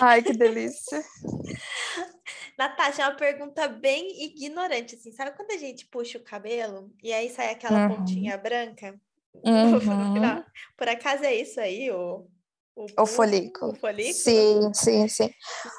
Ai, 0.00 0.22
que 0.22 0.32
delícia. 0.32 1.02
Natasha, 2.56 3.02
é 3.02 3.08
uma 3.08 3.16
pergunta 3.16 3.66
bem 3.68 4.24
ignorante, 4.24 4.94
assim. 4.94 5.12
Sabe 5.12 5.36
quando 5.36 5.50
a 5.50 5.58
gente 5.58 5.86
puxa 5.86 6.18
o 6.18 6.22
cabelo 6.24 6.90
e 7.02 7.12
aí 7.12 7.28
sai 7.30 7.50
aquela 7.50 7.88
uhum. 7.88 7.96
pontinha 7.96 8.36
branca? 8.38 8.98
Uhum. 9.44 10.44
Por 10.76 10.88
acaso 10.88 11.22
é 11.22 11.32
isso 11.32 11.60
aí, 11.60 11.92
o, 11.92 12.26
o, 12.74 12.86
o 13.02 13.06
folículo. 13.06 13.72
O 13.72 13.76
folículo? 13.76 14.14
Sim, 14.14 14.74
sim, 14.74 15.06
sim. 15.06 15.30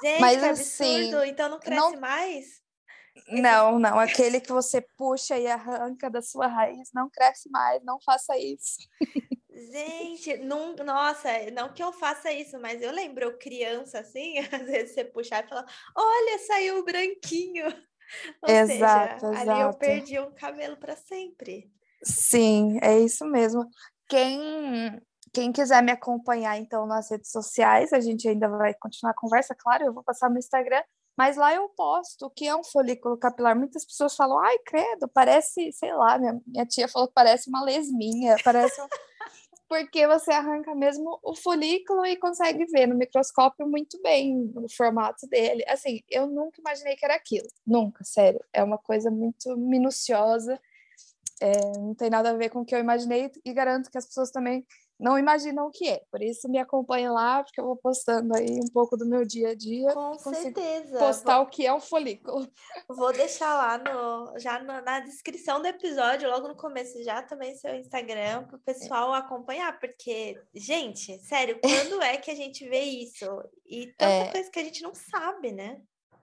Gente, 0.01 0.21
Mas, 0.21 0.41
absurdo. 0.41 1.17
Assim, 1.17 1.29
então 1.29 1.49
não 1.49 1.59
cresce 1.59 1.91
não... 1.91 1.99
mais? 1.99 2.58
Não, 3.31 3.79
não. 3.79 3.99
Aquele 3.99 4.39
que 4.39 4.51
você 4.51 4.81
puxa 4.97 5.37
e 5.37 5.47
arranca 5.47 6.09
da 6.09 6.21
sua 6.21 6.47
raiz 6.47 6.89
não 6.93 7.09
cresce 7.09 7.49
mais. 7.49 7.83
Não 7.83 7.99
faça 8.01 8.37
isso. 8.37 8.77
Gente, 9.71 10.37
não, 10.37 10.75
nossa, 10.75 11.29
não 11.51 11.73
que 11.73 11.83
eu 11.83 11.91
faça 11.91 12.31
isso, 12.31 12.59
mas 12.59 12.81
eu 12.81 12.91
lembro 12.91 13.37
criança 13.37 13.99
assim, 13.99 14.37
às 14.51 14.65
vezes 14.65 14.93
você 14.93 15.03
puxar 15.03 15.43
e 15.43 15.47
falar: 15.47 15.65
Olha, 15.95 16.39
saiu 16.39 16.79
o 16.79 16.85
branquinho. 16.85 17.65
Ou 18.41 18.49
exato, 18.49 19.19
seja, 19.19 19.33
exato. 19.33 19.51
ali 19.51 19.61
eu 19.61 19.73
perdi 19.73 20.19
um 20.19 20.31
cabelo 20.33 20.77
para 20.77 20.95
sempre. 20.95 21.71
Sim, 22.03 22.79
é 22.81 22.97
isso 22.99 23.25
mesmo. 23.25 23.69
Quem 24.07 24.99
quem 25.31 25.51
quiser 25.51 25.83
me 25.83 25.91
acompanhar 25.91 26.57
então 26.57 26.87
nas 26.87 27.11
redes 27.11 27.29
sociais, 27.29 27.93
a 27.93 27.99
gente 27.99 28.27
ainda 28.27 28.47
vai 28.47 28.73
continuar 28.73 29.11
a 29.11 29.15
conversa, 29.15 29.55
claro, 29.55 29.85
eu 29.85 29.93
vou 29.93 30.03
passar 30.03 30.29
no 30.29 30.39
Instagram, 30.39 30.81
mas 31.19 31.35
lá 31.35 31.53
eu 31.53 31.67
posto 31.75 32.27
o 32.27 32.29
que 32.29 32.47
é 32.47 32.55
um 32.55 32.63
folículo 32.63 33.17
capilar. 33.17 33.53
Muitas 33.53 33.83
pessoas 33.83 34.15
falam, 34.15 34.39
ai, 34.39 34.57
credo, 34.59 35.05
parece, 35.13 35.69
sei 35.73 35.93
lá, 35.93 36.17
minha, 36.17 36.39
minha 36.47 36.65
tia 36.65 36.87
falou 36.87 37.09
que 37.09 37.13
parece 37.13 37.49
uma 37.49 37.61
lesminha, 37.61 38.37
parece. 38.41 38.79
Porque 39.67 40.07
você 40.07 40.31
arranca 40.31 40.73
mesmo 40.73 41.19
o 41.21 41.35
folículo 41.35 42.05
e 42.05 42.15
consegue 42.15 42.65
ver 42.67 42.87
no 42.87 42.95
microscópio 42.95 43.67
muito 43.67 44.01
bem 44.01 44.49
o 44.55 44.65
formato 44.73 45.27
dele. 45.27 45.61
Assim, 45.67 45.99
eu 46.09 46.25
nunca 46.25 46.61
imaginei 46.61 46.95
que 46.95 47.03
era 47.03 47.15
aquilo, 47.15 47.49
nunca, 47.67 48.01
sério. 48.05 48.39
É 48.53 48.63
uma 48.63 48.77
coisa 48.77 49.11
muito 49.11 49.57
minuciosa 49.57 50.57
é, 51.41 51.77
não 51.77 51.95
tem 51.95 52.09
nada 52.09 52.31
a 52.31 52.33
ver 52.33 52.49
com 52.49 52.61
o 52.61 52.65
que 52.65 52.75
eu 52.75 52.79
imaginei 52.79 53.31
e 53.45 53.53
garanto 53.53 53.89
que 53.89 53.97
as 53.97 54.05
pessoas 54.05 54.29
também 54.29 54.65
não 54.99 55.17
imaginam 55.17 55.67
o 55.67 55.71
que 55.71 55.87
é. 55.87 56.03
Por 56.11 56.21
isso 56.21 56.49
me 56.49 56.59
acompanhe 56.59 57.09
lá, 57.09 57.41
porque 57.43 57.59
eu 57.59 57.65
vou 57.65 57.77
postando 57.77 58.35
aí 58.35 58.59
um 58.59 58.71
pouco 58.73 58.97
do 58.97 59.05
meu 59.05 59.25
dia 59.25 59.49
a 59.49 59.55
dia. 59.55 59.93
Com 59.93 60.17
certeza. 60.17 60.99
Postar 60.99 61.37
vou... 61.37 61.45
o 61.45 61.49
que 61.49 61.65
é 61.65 61.73
um 61.73 61.79
folículo. 61.79 62.45
Vou 62.89 63.11
deixar 63.13 63.53
lá 63.53 63.77
no, 63.77 64.37
já 64.37 64.59
no, 64.59 64.81
na 64.81 64.99
descrição 64.99 65.61
do 65.61 65.67
episódio, 65.67 66.29
logo 66.29 66.49
no 66.49 66.55
começo, 66.55 67.01
já 67.03 67.21
também 67.21 67.55
seu 67.55 67.73
Instagram, 67.75 68.43
para 68.43 68.57
o 68.57 68.61
pessoal 68.61 69.13
acompanhar, 69.13 69.79
porque, 69.79 70.41
gente, 70.53 71.17
sério, 71.19 71.59
quando 71.61 72.01
é 72.01 72.17
que 72.17 72.31
a 72.31 72.35
gente 72.35 72.67
vê 72.67 72.81
isso? 72.81 73.25
E 73.65 73.87
tanta 73.97 74.29
é... 74.29 74.31
coisa 74.31 74.51
que 74.51 74.59
a 74.59 74.63
gente 74.63 74.83
não 74.83 74.93
sabe, 74.93 75.51
né? 75.53 75.81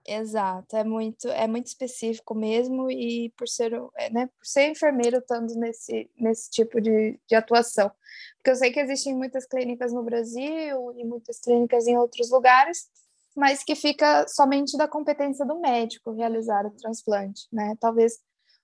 Exato, 0.09 0.77
é 0.77 0.85
muito, 0.85 1.27
é 1.27 1.45
muito 1.47 1.65
específico 1.65 2.33
mesmo, 2.33 2.89
e 2.89 3.29
por 3.37 3.45
ser, 3.45 3.73
é, 3.97 4.09
né, 4.09 4.27
por 4.27 4.45
ser 4.45 4.69
enfermeiro 4.69 5.17
estando 5.17 5.53
nesse, 5.55 6.09
nesse 6.17 6.49
tipo 6.49 6.79
de, 6.79 7.19
de 7.27 7.35
atuação. 7.35 7.91
Porque 8.37 8.49
eu 8.51 8.55
sei 8.55 8.71
que 8.71 8.79
existem 8.79 9.13
muitas 9.13 9.45
clínicas 9.45 9.91
no 9.91 10.01
Brasil 10.03 10.93
e 10.95 11.03
muitas 11.03 11.39
clínicas 11.41 11.87
em 11.87 11.97
outros 11.97 12.31
lugares, 12.31 12.87
mas 13.35 13.65
que 13.65 13.75
fica 13.75 14.25
somente 14.29 14.77
da 14.77 14.87
competência 14.87 15.45
do 15.45 15.59
médico 15.59 16.13
realizar 16.13 16.65
o 16.65 16.71
transplante, 16.71 17.45
né? 17.51 17.75
Talvez 17.77 18.19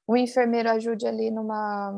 o 0.08 0.16
enfermeiro 0.16 0.70
ajude 0.70 1.06
ali 1.06 1.30
numa 1.30 1.94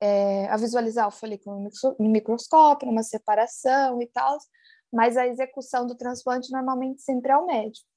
é, 0.00 0.46
a 0.48 0.56
visualizar 0.56 1.08
o 1.08 1.10
folículo 1.10 1.68
no 1.98 2.08
microscópio, 2.08 2.86
numa 2.86 3.02
separação 3.02 4.00
e 4.00 4.06
tal, 4.06 4.38
mas 4.92 5.16
a 5.16 5.26
execução 5.26 5.84
do 5.84 5.96
transplante 5.96 6.52
normalmente 6.52 7.02
sempre 7.02 7.32
é 7.32 7.36
o 7.36 7.46
médico. 7.46 7.93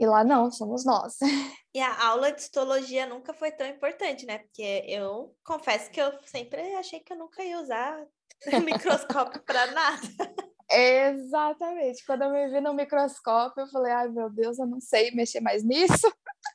E 0.00 0.06
lá 0.06 0.24
não, 0.24 0.50
somos 0.50 0.84
nós. 0.84 1.18
E 1.72 1.78
a 1.78 2.08
aula 2.08 2.32
de 2.32 2.40
histologia 2.40 3.06
nunca 3.06 3.32
foi 3.32 3.52
tão 3.52 3.64
importante, 3.64 4.26
né? 4.26 4.38
Porque 4.38 4.84
eu 4.88 5.32
confesso 5.44 5.88
que 5.88 6.02
eu 6.02 6.12
sempre 6.24 6.60
achei 6.74 6.98
que 6.98 7.12
eu 7.12 7.16
nunca 7.16 7.44
ia 7.44 7.60
usar 7.60 8.04
microscópio 8.64 9.40
para 9.44 9.70
nada. 9.70 10.34
Exatamente. 10.68 12.04
Quando 12.04 12.22
eu 12.22 12.32
me 12.32 12.48
vi 12.48 12.60
no 12.60 12.74
microscópio, 12.74 13.62
eu 13.62 13.68
falei, 13.68 13.92
ai 13.92 14.08
meu 14.08 14.28
Deus, 14.28 14.58
eu 14.58 14.66
não 14.66 14.80
sei 14.80 15.12
mexer 15.12 15.40
mais 15.40 15.62
nisso. 15.62 16.12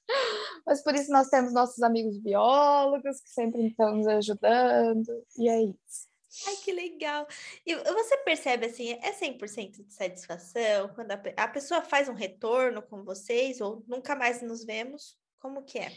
Mas 0.68 0.84
por 0.84 0.94
isso 0.94 1.10
nós 1.14 1.30
temos 1.30 1.54
nossos 1.54 1.82
amigos 1.82 2.18
biólogos 2.22 3.22
que 3.22 3.30
sempre 3.30 3.68
estão 3.68 3.96
nos 3.96 4.08
ajudando. 4.08 5.24
E 5.38 5.48
é 5.48 5.62
isso. 5.62 6.10
Ai, 6.48 6.56
que 6.58 6.72
legal. 6.72 7.28
E 7.66 7.76
você 7.76 8.18
percebe, 8.18 8.66
assim, 8.66 8.92
é 8.94 9.12
100% 9.12 9.86
de 9.86 9.94
satisfação 9.94 10.90
quando 10.90 11.12
a, 11.12 11.22
a 11.38 11.48
pessoa 11.48 11.82
faz 11.82 12.10
um 12.10 12.14
retorno 12.14 12.82
com 12.82 13.04
vocês 13.04 13.62
ou 13.62 13.84
nunca 13.88 14.16
mais 14.16 14.42
nos 14.42 14.64
vemos? 14.66 15.18
Como 15.40 15.64
que 15.64 15.80
é? 15.80 15.92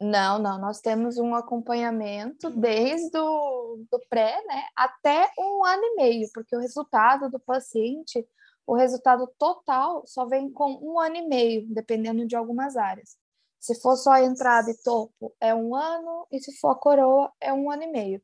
Não, 0.00 0.38
não, 0.38 0.58
nós 0.58 0.80
temos 0.80 1.18
um 1.18 1.34
acompanhamento 1.34 2.50
desde 2.50 3.16
o 3.16 3.84
do 3.90 4.00
pré, 4.08 4.42
né, 4.46 4.64
até 4.76 5.30
um 5.38 5.64
ano 5.64 5.82
e 5.82 5.94
meio, 5.96 6.28
porque 6.34 6.56
o 6.56 6.60
resultado 6.60 7.30
do 7.30 7.38
paciente, 7.38 8.26
o 8.66 8.74
resultado 8.74 9.28
total 9.38 10.04
só 10.06 10.26
vem 10.26 10.50
com 10.50 10.72
um 10.82 10.98
ano 10.98 11.16
e 11.16 11.28
meio, 11.28 11.66
dependendo 11.68 12.26
de 12.26 12.34
algumas 12.34 12.76
áreas. 12.76 13.16
Se 13.60 13.80
for 13.80 13.96
só 13.96 14.16
entrada 14.16 14.70
e 14.70 14.82
topo, 14.82 15.32
é 15.40 15.54
um 15.54 15.74
ano, 15.74 16.26
e 16.32 16.40
se 16.40 16.52
for 16.58 16.70
a 16.70 16.74
coroa, 16.74 17.32
é 17.40 17.52
um 17.52 17.70
ano 17.70 17.84
e 17.84 17.92
meio 17.92 18.22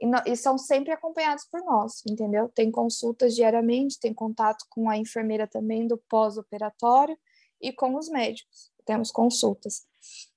e, 0.00 0.06
no, 0.06 0.18
e 0.26 0.36
são 0.36 0.58
sempre 0.58 0.92
acompanhados 0.92 1.44
por 1.50 1.62
nós, 1.64 2.02
entendeu? 2.08 2.48
Tem 2.54 2.70
consultas 2.70 3.34
diariamente, 3.34 3.98
tem 3.98 4.12
contato 4.12 4.64
com 4.70 4.88
a 4.88 4.96
enfermeira 4.96 5.46
também 5.46 5.86
do 5.86 5.98
pós-operatório 6.08 7.18
e 7.60 7.72
com 7.72 7.96
os 7.96 8.08
médicos, 8.08 8.70
temos 8.84 9.10
consultas. 9.10 9.86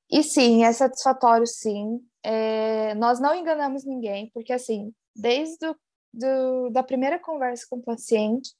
E 0.09 0.23
sim, 0.23 0.63
é 0.63 0.71
satisfatório, 0.71 1.45
sim. 1.45 1.99
É, 2.23 2.95
nós 2.95 3.19
não 3.19 3.35
enganamos 3.35 3.85
ninguém, 3.85 4.29
porque 4.33 4.53
assim, 4.53 4.93
desde 5.15 5.57
do, 5.57 5.75
do, 6.13 6.69
da 6.71 6.81
primeira 6.81 7.19
conversa 7.19 7.65
com 7.69 7.77
o 7.77 7.83
paciente, 7.83 8.51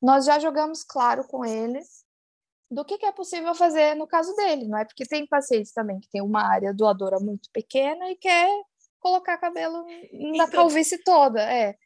nós 0.00 0.24
já 0.24 0.38
jogamos 0.38 0.82
claro 0.84 1.26
com 1.26 1.44
eles 1.44 2.04
do 2.70 2.84
que, 2.84 2.98
que, 2.98 3.06
é 3.06 3.12
possível 3.12 3.54
fazer 3.54 3.94
no 3.94 4.06
caso 4.06 4.34
dele, 4.34 4.66
não 4.66 4.78
é? 4.78 4.84
Porque 4.84 5.04
tem 5.04 5.26
pacientes 5.26 5.72
também 5.72 6.00
que 6.00 6.08
tem 6.08 6.22
uma 6.22 6.42
área 6.42 6.74
doadora 6.74 7.18
muito 7.20 7.48
pequena 7.52 8.10
e 8.10 8.16
quer 8.16 8.48
colocar 9.06 9.38
cabelo 9.38 9.84
na 9.84 10.44
então... 10.44 10.50
calvície 10.50 10.98
toda, 11.04 11.40
é. 11.40 11.76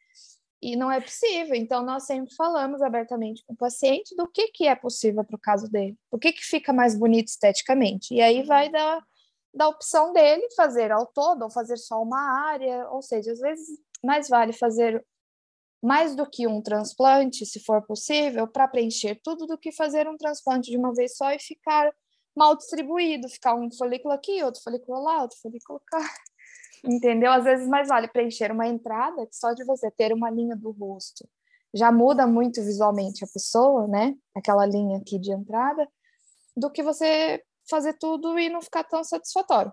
E 0.61 0.75
não 0.75 0.91
é 0.91 0.99
possível. 0.99 1.55
Então, 1.55 1.83
nós 1.83 2.05
sempre 2.05 2.33
falamos 2.35 2.81
abertamente 2.81 3.43
com 3.45 3.53
o 3.53 3.57
paciente 3.57 4.15
do 4.15 4.27
que, 4.27 4.47
que 4.49 4.67
é 4.67 4.75
possível 4.75 5.23
para 5.23 5.35
o 5.35 5.39
caso 5.39 5.69
dele, 5.69 5.97
o 6.11 6.17
que, 6.17 6.33
que 6.33 6.43
fica 6.43 6.73
mais 6.73 6.97
bonito 6.97 7.27
esteticamente. 7.27 8.13
E 8.13 8.21
aí 8.21 8.43
vai 8.43 8.69
da, 8.69 9.03
da 9.53 9.67
opção 9.67 10.13
dele 10.13 10.47
fazer 10.55 10.91
ao 10.91 11.05
todo 11.07 11.43
ou 11.43 11.51
fazer 11.51 11.77
só 11.77 12.01
uma 12.01 12.47
área, 12.47 12.89
ou 12.89 13.01
seja, 13.01 13.31
às 13.31 13.39
vezes 13.39 13.67
mais 14.03 14.27
vale 14.27 14.53
fazer 14.53 15.03
mais 15.83 16.15
do 16.15 16.29
que 16.29 16.47
um 16.47 16.61
transplante, 16.61 17.45
se 17.45 17.59
for 17.59 17.81
possível, 17.83 18.47
para 18.47 18.67
preencher 18.67 19.19
tudo, 19.23 19.47
do 19.47 19.57
que 19.57 19.71
fazer 19.71 20.07
um 20.07 20.15
transplante 20.15 20.69
de 20.69 20.77
uma 20.77 20.93
vez 20.93 21.15
só 21.17 21.31
e 21.31 21.39
ficar 21.39 21.91
mal 22.35 22.55
distribuído, 22.55 23.27
ficar 23.29 23.55
um 23.55 23.71
folículo 23.71 24.13
aqui, 24.13 24.43
outro 24.43 24.61
folículo 24.61 25.03
lá, 25.03 25.23
outro 25.23 25.37
folículo 25.41 25.81
cá. 25.87 25.99
Entendeu? 26.83 27.31
Às 27.31 27.43
vezes 27.43 27.67
mais 27.67 27.87
vale 27.87 28.07
preencher 28.07 28.51
uma 28.51 28.67
entrada 28.67 29.27
só 29.31 29.53
de 29.53 29.63
você 29.63 29.91
ter 29.91 30.13
uma 30.13 30.29
linha 30.29 30.55
do 30.55 30.71
rosto 30.71 31.27
já 31.73 31.91
muda 31.91 32.27
muito 32.27 32.61
visualmente 32.61 33.23
a 33.23 33.27
pessoa, 33.27 33.87
né? 33.87 34.15
Aquela 34.35 34.65
linha 34.65 34.97
aqui 34.97 35.17
de 35.17 35.31
entrada, 35.31 35.87
do 36.55 36.69
que 36.69 36.83
você 36.83 37.43
fazer 37.69 37.93
tudo 37.93 38.37
e 38.37 38.49
não 38.49 38.61
ficar 38.61 38.83
tão 38.83 39.03
satisfatório. 39.03 39.71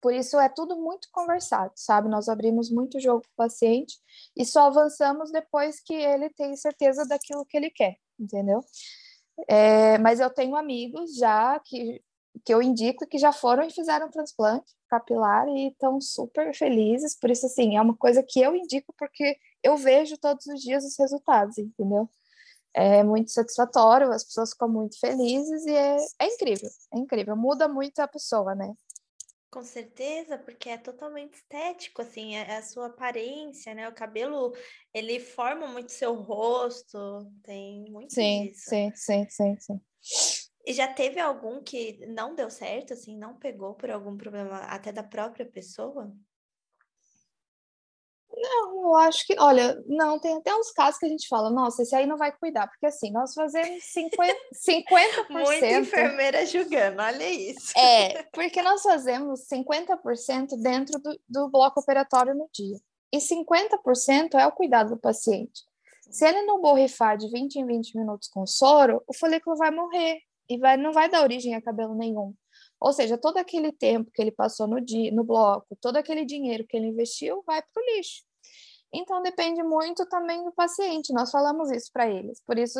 Por 0.00 0.12
isso 0.12 0.38
é 0.38 0.50
tudo 0.50 0.76
muito 0.76 1.08
conversado, 1.10 1.72
sabe? 1.74 2.10
Nós 2.10 2.28
abrimos 2.28 2.70
muito 2.70 3.00
jogo 3.00 3.22
com 3.22 3.32
o 3.42 3.46
paciente 3.46 3.98
e 4.36 4.44
só 4.44 4.66
avançamos 4.66 5.32
depois 5.32 5.80
que 5.80 5.94
ele 5.94 6.28
tem 6.30 6.54
certeza 6.56 7.06
daquilo 7.06 7.46
que 7.46 7.56
ele 7.56 7.70
quer, 7.70 7.96
entendeu? 8.20 8.60
É, 9.48 9.96
mas 9.98 10.20
eu 10.20 10.28
tenho 10.28 10.54
amigos 10.56 11.16
já 11.16 11.58
que 11.60 12.02
que 12.44 12.52
eu 12.52 12.62
indico 12.62 13.06
que 13.06 13.18
já 13.18 13.32
foram 13.32 13.64
e 13.64 13.70
fizeram 13.70 14.10
transplante 14.10 14.72
capilar 14.88 15.48
e 15.48 15.68
estão 15.68 16.00
super 16.00 16.54
felizes. 16.54 17.18
Por 17.18 17.30
isso, 17.30 17.46
assim, 17.46 17.76
é 17.76 17.80
uma 17.80 17.96
coisa 17.96 18.22
que 18.22 18.40
eu 18.40 18.54
indico 18.54 18.94
porque 18.98 19.36
eu 19.62 19.76
vejo 19.76 20.16
todos 20.18 20.46
os 20.46 20.60
dias 20.60 20.84
os 20.84 20.96
resultados, 20.98 21.58
entendeu? 21.58 22.08
É 22.72 23.02
muito 23.04 23.30
satisfatório, 23.30 24.10
as 24.10 24.24
pessoas 24.24 24.50
ficam 24.50 24.68
muito 24.68 24.98
felizes 24.98 25.64
e 25.64 25.74
é, 25.74 25.96
é 26.20 26.26
incrível, 26.26 26.68
é 26.92 26.98
incrível. 26.98 27.36
Muda 27.36 27.68
muito 27.68 28.00
a 28.00 28.08
pessoa, 28.08 28.54
né? 28.54 28.74
Com 29.48 29.62
certeza, 29.62 30.36
porque 30.36 30.68
é 30.68 30.76
totalmente 30.76 31.34
estético, 31.34 32.02
assim, 32.02 32.34
é, 32.34 32.40
é 32.40 32.56
a 32.56 32.62
sua 32.62 32.86
aparência, 32.86 33.72
né? 33.72 33.88
O 33.88 33.94
cabelo, 33.94 34.52
ele 34.92 35.20
forma 35.20 35.68
muito 35.68 35.92
seu 35.92 36.14
rosto, 36.14 36.98
tem 37.44 37.88
muito 37.88 38.12
sim, 38.12 38.48
disso. 38.48 38.68
Sim, 38.68 38.92
sim, 38.96 39.26
sim, 39.30 39.56
sim. 39.60 39.80
E 40.66 40.72
já 40.72 40.88
teve 40.88 41.20
algum 41.20 41.62
que 41.62 42.04
não 42.06 42.34
deu 42.34 42.48
certo, 42.48 42.94
assim, 42.94 43.16
não 43.16 43.34
pegou 43.34 43.74
por 43.74 43.90
algum 43.90 44.16
problema 44.16 44.58
até 44.60 44.90
da 44.90 45.02
própria 45.02 45.44
pessoa? 45.44 46.10
Não, 48.36 48.82
eu 48.82 48.96
acho 48.96 49.26
que, 49.26 49.36
olha, 49.38 49.80
não, 49.86 50.18
tem 50.18 50.36
até 50.36 50.54
uns 50.54 50.72
casos 50.72 50.98
que 50.98 51.06
a 51.06 51.08
gente 51.08 51.28
fala, 51.28 51.50
nossa, 51.50 51.82
esse 51.82 51.94
aí 51.94 52.06
não 52.06 52.16
vai 52.16 52.32
cuidar, 52.32 52.66
porque 52.66 52.86
assim, 52.86 53.12
nós 53.12 53.32
fazemos 53.32 53.82
50%. 53.84 54.34
50% 54.54 55.28
Muita 55.30 55.70
enfermeira 55.70 56.44
julgando, 56.44 57.00
olha 57.00 57.30
isso. 57.30 57.78
É, 57.78 58.24
porque 58.32 58.60
nós 58.62 58.82
fazemos 58.82 59.46
50% 59.46 60.60
dentro 60.60 60.98
do, 61.00 61.20
do 61.28 61.50
bloco 61.50 61.80
operatório 61.80 62.34
no 62.34 62.48
dia. 62.52 62.76
E 63.12 63.18
50% 63.18 64.34
é 64.34 64.46
o 64.46 64.52
cuidado 64.52 64.90
do 64.90 65.00
paciente. 65.00 65.62
Se 66.10 66.26
ele 66.26 66.42
não 66.42 66.60
borrifar 66.60 67.16
de 67.16 67.30
20 67.30 67.56
em 67.56 67.66
20 67.66 67.96
minutos 67.96 68.28
com 68.28 68.46
soro, 68.46 69.02
o 69.06 69.14
folículo 69.14 69.56
vai 69.56 69.70
morrer 69.70 70.18
e 70.48 70.58
vai, 70.58 70.76
não 70.76 70.92
vai 70.92 71.08
dar 71.08 71.22
origem 71.22 71.54
a 71.54 71.62
cabelo 71.62 71.94
nenhum. 71.94 72.34
Ou 72.80 72.92
seja, 72.92 73.16
todo 73.18 73.38
aquele 73.38 73.72
tempo 73.72 74.10
que 74.12 74.20
ele 74.20 74.30
passou 74.30 74.66
no, 74.66 74.80
dia, 74.80 75.10
no 75.12 75.24
bloco, 75.24 75.76
todo 75.80 75.96
aquele 75.96 76.24
dinheiro 76.24 76.66
que 76.66 76.76
ele 76.76 76.88
investiu 76.88 77.42
vai 77.46 77.62
para 77.62 77.82
o 77.82 77.96
lixo. 77.96 78.22
Então 78.92 79.22
depende 79.22 79.62
muito 79.62 80.06
também 80.08 80.44
do 80.44 80.52
paciente. 80.52 81.12
Nós 81.12 81.30
falamos 81.30 81.70
isso 81.70 81.90
para 81.92 82.08
eles. 82.08 82.40
Por 82.46 82.58
isso 82.58 82.78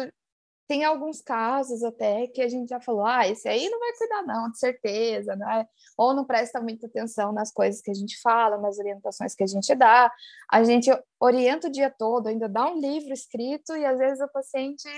tem 0.66 0.84
alguns 0.84 1.20
casos 1.20 1.82
até 1.82 2.26
que 2.26 2.40
a 2.40 2.48
gente 2.48 2.68
já 2.68 2.80
falou, 2.80 3.04
ah, 3.04 3.28
esse 3.28 3.46
aí 3.48 3.68
não 3.68 3.78
vai 3.78 3.92
cuidar 3.92 4.22
não, 4.22 4.50
de 4.50 4.58
certeza, 4.58 5.36
né? 5.36 5.66
Ou 5.96 6.14
não 6.14 6.24
presta 6.24 6.60
muita 6.60 6.86
atenção 6.86 7.32
nas 7.32 7.52
coisas 7.52 7.82
que 7.82 7.90
a 7.90 7.94
gente 7.94 8.18
fala, 8.20 8.56
nas 8.56 8.78
orientações 8.78 9.34
que 9.34 9.44
a 9.44 9.46
gente 9.46 9.74
dá. 9.74 10.10
A 10.50 10.64
gente 10.64 10.90
orienta 11.20 11.68
o 11.68 11.70
dia 11.70 11.90
todo, 11.90 12.28
ainda 12.28 12.48
dá 12.48 12.70
um 12.70 12.80
livro 12.80 13.12
escrito 13.12 13.76
e 13.76 13.84
às 13.84 13.98
vezes 13.98 14.20
o 14.20 14.28
paciente 14.28 14.88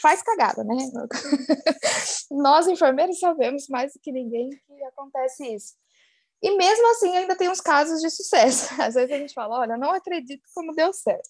faz 0.00 0.20
cagada, 0.22 0.64
né? 0.64 0.74
Nós 2.30 2.66
enfermeiros 2.66 3.18
sabemos 3.20 3.68
mais 3.68 3.92
do 3.92 4.00
que 4.00 4.10
ninguém 4.10 4.50
que 4.50 4.84
acontece 4.84 5.46
isso. 5.54 5.74
E 6.44 6.56
mesmo 6.58 6.90
assim 6.90 7.16
ainda 7.16 7.34
tem 7.34 7.48
uns 7.48 7.60
casos 7.60 8.02
de 8.02 8.10
sucesso. 8.10 8.68
Às 8.78 8.94
vezes 8.94 9.10
a 9.10 9.18
gente 9.18 9.32
fala, 9.32 9.60
olha, 9.60 9.78
não 9.78 9.92
acredito 9.92 10.42
como 10.54 10.74
deu 10.74 10.92
certo. 10.92 11.26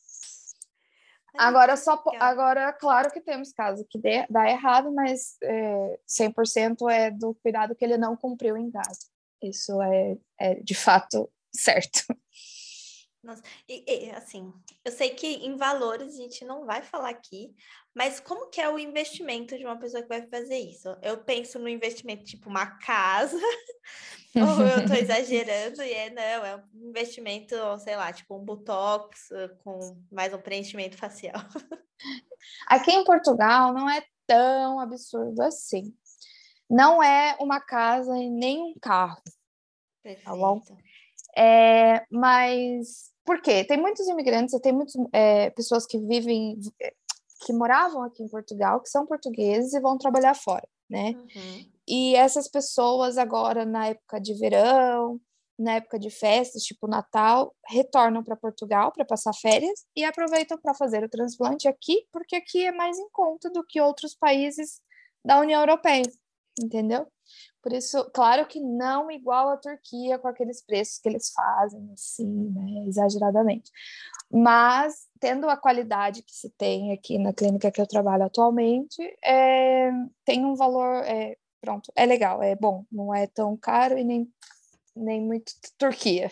Agora, 1.37 1.77
só, 1.77 2.03
agora, 2.21 2.73
claro 2.73 3.11
que 3.11 3.21
temos 3.21 3.53
casos 3.53 3.85
que 3.91 3.99
dê, 3.99 4.25
dá 4.31 4.49
errado, 4.49 4.93
mas 4.93 5.37
é, 5.43 5.99
100% 6.09 6.91
é 6.91 7.11
do 7.11 7.35
cuidado 7.35 7.75
que 7.75 7.85
ele 7.85 7.99
não 7.99 8.17
cumpriu 8.17 8.57
em 8.57 8.71
casa. 8.71 9.01
Isso 9.43 9.83
é, 9.83 10.17
é 10.39 10.55
de 10.55 10.75
fato 10.75 11.31
certo. 11.53 12.05
Nossa, 13.25 13.43
e, 13.69 13.85
e, 13.89 14.11
assim, 14.11 14.53
eu 14.85 14.93
sei 14.93 15.11
que 15.11 15.27
em 15.27 15.57
valores 15.57 16.15
a 16.15 16.17
gente 16.17 16.45
não 16.45 16.67
vai 16.67 16.83
falar 16.83 17.09
aqui, 17.09 17.55
mas 17.95 18.21
como 18.21 18.51
que 18.51 18.61
é 18.61 18.69
o 18.69 18.79
investimento 18.79 19.57
de 19.57 19.65
uma 19.65 19.79
pessoa 19.79 20.03
que 20.03 20.09
vai 20.09 20.27
fazer 20.27 20.59
isso? 20.59 20.89
Eu 21.01 21.25
penso 21.25 21.59
no 21.59 21.69
investimento 21.69 22.25
tipo 22.25 22.51
uma 22.51 22.67
casa, 22.79 23.39
ou 24.37 24.67
eu 24.67 24.81
estou 24.81 24.97
exagerando 24.97 25.83
e 25.83 25.93
é 25.93 26.11
não, 26.11 26.45
é 26.45 26.57
um 26.57 26.89
investimento, 26.89 27.55
sei 27.79 27.97
lá, 27.97 28.13
tipo 28.13 28.37
um 28.37 28.45
botox 28.45 29.31
com 29.63 29.97
mais 30.13 30.35
um 30.35 30.39
preenchimento 30.39 30.99
facial. 30.99 31.35
Aqui 32.69 32.93
em 32.93 33.05
Portugal 33.05 33.73
não 33.73 33.89
é 33.89 34.05
tão 34.27 34.81
absurdo 34.81 35.41
assim. 35.43 35.97
Não 36.69 37.03
é 37.03 37.37
uma 37.41 37.61
casa 37.61 38.17
e 38.19 38.29
nem 38.29 38.61
um 38.61 38.75
carro. 38.81 39.23
Perfeito. 40.03 40.25
Tá 40.25 40.37
bom? 40.37 40.61
É, 41.37 42.05
mas 42.11 43.14
por 43.25 43.41
quê? 43.41 43.65
Tem 43.65 43.81
muitos 43.81 44.07
imigrantes, 44.07 44.59
tem 44.61 44.73
muitas 44.73 44.95
é, 45.13 45.51
pessoas 45.51 45.87
que 45.87 45.99
vivem, 45.99 46.59
que 47.45 47.53
moravam 47.53 48.03
aqui 48.03 48.23
em 48.23 48.29
Portugal, 48.29 48.81
que 48.81 48.89
são 48.89 49.07
portugueses 49.07 49.73
e 49.73 49.81
vão 49.81 49.97
trabalhar 49.97 50.35
fora, 50.35 50.67
né? 50.89 51.13
Uhum. 51.13 51.75
E 51.87 52.15
essas 52.17 52.49
pessoas 52.49 53.19
agora, 53.19 53.65
na 53.65 53.89
época 53.89 54.21
de 54.21 54.35
verão, 54.35 55.21
na 55.59 55.75
época 55.75 55.99
de 55.99 56.11
festas, 56.11 56.63
tipo 56.63 56.87
Natal, 56.87 57.55
retornam 57.69 58.25
para 58.25 58.37
Portugal 58.37 58.93
para 58.93 59.05
passar 59.05 59.33
férias 59.35 59.85
e 59.95 60.05
aproveitam 60.05 60.59
para 60.59 60.75
fazer 60.75 61.05
o 61.05 61.09
transplante 61.09 61.69
aqui, 61.69 62.07
porque 62.13 62.37
aqui 62.37 62.65
é 62.65 62.73
mais 62.73 62.99
em 62.99 63.09
conta 63.11 63.51
do 63.51 63.65
que 63.65 63.81
outros 63.81 64.15
países 64.15 64.81
da 65.25 65.41
União 65.41 65.61
Europeia, 65.61 66.05
entendeu? 66.61 67.07
Por 67.65 67.73
isso, 67.73 68.11
claro 68.13 68.45
que 68.45 68.61
não 68.61 69.11
igual 69.11 69.49
a 69.49 69.57
Turquia 69.57 70.19
com 70.19 70.29
aqueles 70.29 70.61
preços 70.61 70.99
que 70.99 71.09
eles 71.09 71.33
fazem, 71.33 71.91
assim, 71.95 72.51
né, 72.51 72.87
exageradamente. 72.87 73.71
Mas, 74.31 75.07
tendo 75.19 75.49
a 75.49 75.57
qualidade 75.57 76.23
que 76.23 76.35
se 76.35 76.51
tem 76.51 76.93
aqui 76.93 77.19
na 77.19 77.33
clínica 77.33 77.71
que 77.71 77.81
eu 77.81 77.87
trabalho 77.87 78.25
atualmente, 78.25 79.01
é, 79.25 79.91
tem 80.27 80.45
um 80.45 80.55
valor, 80.55 81.05
é, 81.05 81.39
pronto, 81.59 81.91
é 81.97 82.05
legal, 82.05 82.43
é 82.43 82.55
bom, 82.55 82.85
não 82.93 83.15
é 83.15 83.27
tão 83.27 83.57
caro 83.57 83.97
e 83.97 84.05
nem 84.05 84.31
nem 84.97 85.21
muito 85.21 85.53
Turquia. 85.79 86.31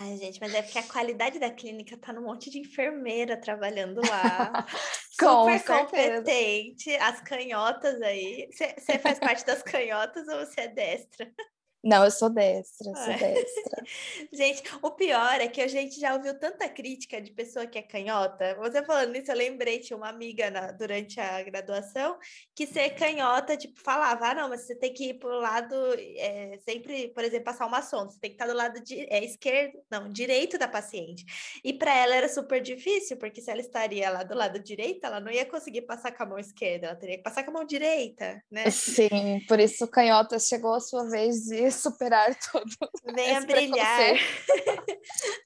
Ai, 0.00 0.16
gente, 0.16 0.40
mas 0.40 0.54
é 0.54 0.62
porque 0.62 0.78
a 0.78 0.82
qualidade 0.82 1.38
da 1.38 1.50
clínica 1.50 1.96
tá 1.96 2.12
num 2.12 2.22
monte 2.22 2.50
de 2.50 2.58
enfermeira 2.58 3.40
trabalhando 3.40 4.00
lá. 4.08 4.66
Super 5.12 5.64
competente. 5.64 6.94
As 6.96 7.20
canhotas 7.20 8.00
aí. 8.02 8.48
Você 8.52 8.98
faz 8.98 9.18
parte 9.18 9.44
das 9.44 9.62
canhotas 9.62 10.26
ou 10.28 10.38
você 10.46 10.62
é 10.62 10.68
destra? 10.68 11.32
Não, 11.82 12.04
eu 12.04 12.10
sou 12.10 12.28
destra, 12.28 12.92
sou 12.94 13.14
destra. 13.14 13.84
gente, 14.30 14.62
o 14.82 14.90
pior 14.90 15.40
é 15.40 15.48
que 15.48 15.62
a 15.62 15.66
gente 15.66 15.98
já 15.98 16.14
ouviu 16.14 16.38
tanta 16.38 16.68
crítica 16.68 17.20
de 17.22 17.32
pessoa 17.32 17.66
que 17.66 17.78
é 17.78 17.82
canhota. 17.82 18.54
Você 18.56 18.82
falando 18.84 19.16
isso, 19.16 19.30
eu 19.30 19.36
lembrei, 19.36 19.78
tinha 19.78 19.96
uma 19.96 20.10
amiga 20.10 20.50
na, 20.50 20.72
durante 20.72 21.18
a 21.18 21.42
graduação 21.42 22.18
que 22.54 22.66
ser 22.66 22.90
canhota, 22.90 23.56
tipo, 23.56 23.80
falava, 23.80 24.28
ah, 24.28 24.34
não, 24.34 24.48
mas 24.50 24.66
você 24.66 24.74
tem 24.74 24.92
que 24.92 25.10
ir 25.10 25.14
pro 25.14 25.40
lado, 25.40 25.74
é, 26.16 26.58
sempre, 26.68 27.08
por 27.08 27.24
exemplo, 27.24 27.46
passar 27.46 27.66
uma 27.66 27.80
sonda, 27.80 28.10
você 28.10 28.20
tem 28.20 28.30
que 28.30 28.34
estar 28.34 28.46
do 28.46 28.54
lado 28.54 28.78
de, 28.82 29.00
é, 29.08 29.24
esquerdo, 29.24 29.78
não, 29.90 30.10
direito 30.10 30.58
da 30.58 30.68
paciente. 30.68 31.24
E 31.64 31.72
para 31.72 31.96
ela 31.96 32.14
era 32.14 32.28
super 32.28 32.60
difícil, 32.60 33.16
porque 33.16 33.40
se 33.40 33.50
ela 33.50 33.60
estaria 33.60 34.10
lá 34.10 34.22
do 34.22 34.34
lado 34.34 34.58
direito, 34.58 35.04
ela 35.04 35.18
não 35.18 35.30
ia 35.30 35.46
conseguir 35.46 35.82
passar 35.82 36.12
com 36.12 36.22
a 36.22 36.26
mão 36.26 36.38
esquerda, 36.38 36.88
ela 36.88 36.96
teria 36.96 37.16
que 37.16 37.22
passar 37.22 37.42
com 37.42 37.50
a 37.50 37.54
mão 37.54 37.64
direita, 37.64 38.42
né? 38.50 38.70
Sim, 38.70 39.40
por 39.48 39.58
isso 39.58 39.88
canhota 39.88 40.38
chegou 40.38 40.74
a 40.74 40.80
sua 40.80 41.08
vez 41.08 41.44
de 41.44 41.69
superar 41.72 42.34
todo. 42.50 42.70
Venha 43.14 43.40
brilhar. 43.42 44.14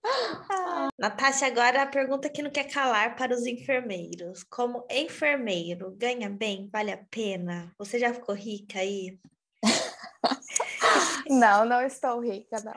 Natasha, 0.99 1.47
agora 1.47 1.83
a 1.83 1.87
pergunta 1.87 2.29
que 2.29 2.43
não 2.43 2.51
quer 2.51 2.65
calar 2.65 3.17
para 3.17 3.35
os 3.35 3.47
enfermeiros. 3.47 4.43
Como 4.45 4.87
enfermeiro, 4.91 5.95
ganha 5.97 6.29
bem? 6.29 6.69
Vale 6.73 6.93
a 6.93 6.99
pena? 7.11 7.73
Você 7.79 7.99
já 7.99 8.13
ficou 8.13 8.35
rica 8.35 8.79
aí? 8.79 9.19
não, 11.29 11.65
não 11.65 11.81
estou 11.83 12.21
rica, 12.21 12.61
não. 12.63 12.75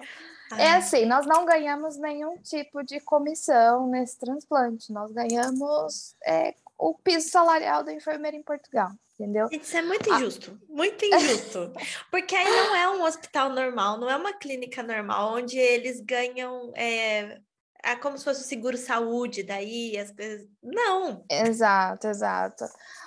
Ah. 0.52 0.62
É 0.62 0.72
assim, 0.74 1.06
nós 1.06 1.26
não 1.26 1.46
ganhamos 1.46 1.98
nenhum 1.98 2.38
tipo 2.38 2.84
de 2.84 3.00
comissão 3.02 3.88
nesse 3.88 4.18
transplante. 4.18 4.92
Nós 4.94 5.12
ganhamos 5.12 6.16
é, 6.26 6.56
o 6.78 6.94
piso 6.94 7.30
salarial 7.30 7.84
da 7.84 7.94
enfermeira 7.94 8.38
em 8.38 8.44
Portugal 8.44 8.92
entendeu? 9.20 9.48
Isso 9.52 9.76
é 9.76 9.82
muito 9.82 10.12
ah. 10.14 10.18
injusto, 10.18 10.60
ah. 10.62 10.66
muito 10.70 11.04
injusto. 11.04 11.74
Porque 12.12 12.36
aí 12.36 12.46
não 12.46 12.76
é 12.76 12.90
um 12.90 13.04
hospital 13.04 13.50
normal, 13.50 14.00
não 14.00 14.10
é 14.10 14.16
uma 14.16 14.34
clínica 14.34 14.84
normal, 14.84 15.34
onde 15.34 15.58
eles 15.58 16.00
ganham. 16.00 16.72
É, 16.76 17.40
é 17.84 17.96
como 17.96 18.18
se 18.18 18.24
fosse 18.24 18.42
o 18.42 18.46
seguro-saúde, 18.46 19.44
daí 19.44 19.98
as 19.98 20.12
coisas. 20.12 20.48
Não! 20.62 21.24
Exato, 21.30 22.08
exato. 22.08 22.66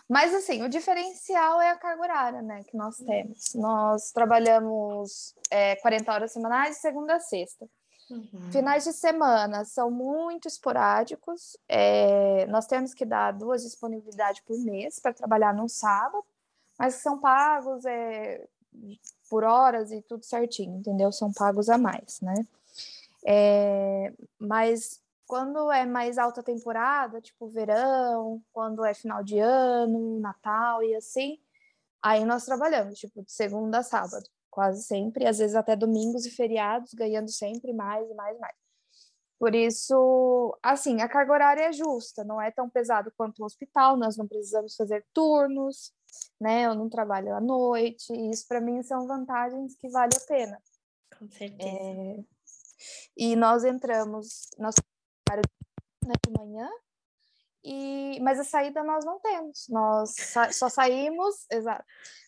Mas 0.09 0.35
assim, 0.35 0.63
o 0.63 0.69
diferencial 0.69 1.61
é 1.61 1.71
a 1.71 1.77
carga 1.77 2.03
horária, 2.03 2.43
né, 2.43 2.63
que 2.67 2.77
nós 2.77 2.97
temos. 2.97 3.55
Nós 3.55 4.11
trabalhamos 4.11 5.35
é, 5.51 5.77
40 5.77 6.13
horas 6.13 6.33
semanais 6.33 6.77
de 6.77 6.81
segunda 6.81 7.17
a 7.17 7.21
sexta. 7.21 7.69
Uhum. 8.11 8.51
Finais 8.51 8.85
de 8.85 8.93
semana 8.93 9.65
são 9.65 9.91
muito 9.91 10.49
esporádicos. 10.49 11.57
É, 11.69 12.47
nós 12.47 12.67
temos 12.67 12.93
que 12.93 13.05
dar 13.05 13.33
duas 13.33 13.63
disponibilidades 13.63 14.43
por 14.43 14.59
mês 14.59 14.99
para 14.99 15.13
trabalhar 15.13 15.55
no 15.55 15.69
sábado, 15.69 16.25
mas 16.79 16.95
são 16.95 17.19
pagos 17.19 17.85
é, 17.85 18.47
por 19.29 19.45
horas 19.45 19.93
e 19.93 20.03
tudo 20.03 20.25
certinho, 20.25 20.79
entendeu? 20.79 21.13
São 21.13 21.33
pagos 21.33 21.69
a 21.69 21.79
mais, 21.79 22.21
né? 22.21 22.35
É, 23.25 24.13
mas 24.39 25.01
quando 25.27 25.71
é 25.71 25.87
mais 25.87 26.19
alta 26.19 26.43
temporada, 26.43 27.21
tipo 27.21 27.47
verão, 27.47 28.43
quando 28.53 28.85
é 28.85 28.93
final 28.93 29.23
de 29.23 29.39
ano, 29.39 30.19
Natal 30.19 30.83
e 30.83 30.97
assim, 30.97 31.39
aí 32.03 32.25
nós 32.25 32.45
trabalhamos, 32.45 32.99
tipo, 32.99 33.23
de 33.23 33.31
segunda 33.31 33.79
a 33.79 33.83
sábado 33.83 34.29
quase 34.51 34.83
sempre, 34.83 35.27
às 35.27 35.39
vezes 35.39 35.57
até 35.57 35.77
domingos 35.77 36.27
e 36.27 36.31
feriados, 36.31 36.93
ganhando 36.95 37.31
sempre 37.31 37.73
mais 37.73 38.09
e 38.09 38.15
mais 38.15 38.37
e 38.37 38.41
mais. 38.41 38.57
Por 39.39 39.55
isso, 39.55 40.59
assim, 40.63 41.01
a 41.01 41.09
carga 41.09 41.33
horária 41.33 41.63
é 41.63 41.73
justa, 41.73 42.23
não 42.23 42.41
é 42.41 42.51
tão 42.51 42.69
pesado 42.69 43.11
quanto 43.17 43.41
o 43.41 43.47
hospital, 43.47 43.97
nós 43.97 44.17
não 44.17 44.29
precisamos 44.29 44.77
fazer 44.77 45.03
turnos, 45.15 45.95
né? 46.39 46.67
Eu 46.67 46.75
não 46.75 46.91
trabalho 46.91 47.35
à 47.35 47.41
noite, 47.41 48.13
e 48.13 48.31
isso 48.31 48.47
para 48.47 48.61
mim 48.61 48.83
são 48.83 49.07
vantagens 49.07 49.75
que 49.77 49.89
vale 49.89 50.13
a 50.15 50.27
pena. 50.27 50.63
Com 51.19 51.31
certeza. 51.31 51.71
É... 51.71 52.17
E 53.17 53.35
nós 53.35 53.65
entramos, 53.65 54.51
nós 54.59 54.75
né, 56.05 56.15
de 56.27 56.33
manhã, 56.39 56.69
e 57.65 58.19
mas 58.21 58.39
a 58.41 58.45
saída 58.45 58.83
nós 58.83 59.05
não 59.05 59.21
temos. 59.21 59.67
Nós 59.69 60.15
sa 60.15 60.53
só 60.53 60.69
saímos, 60.69 61.47
exato. 61.51 61.85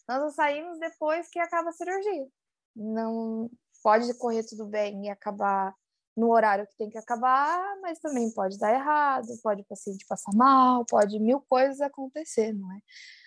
Nós 0.08 0.20
só 0.22 0.30
saímos 0.30 0.78
depois 0.78 1.28
que 1.28 1.38
acaba 1.38 1.70
a 1.70 1.72
cirurgia. 1.72 2.26
Não 2.74 3.50
pode 3.82 4.12
correr 4.14 4.44
tudo 4.44 4.66
bem 4.66 5.06
e 5.06 5.10
acabar 5.10 5.74
no 6.16 6.30
horário 6.30 6.66
que 6.66 6.76
tem 6.76 6.90
que 6.90 6.98
acabar, 6.98 7.76
mas 7.80 7.98
também 7.98 8.30
pode 8.32 8.58
dar 8.58 8.72
errado, 8.72 9.26
pode 9.42 9.62
o 9.62 9.64
paciente 9.64 10.04
passar 10.06 10.32
mal, 10.34 10.84
pode 10.84 11.18
mil 11.18 11.40
coisas 11.40 11.80
acontecer, 11.80 12.52
não 12.52 12.70
é? 12.72 12.78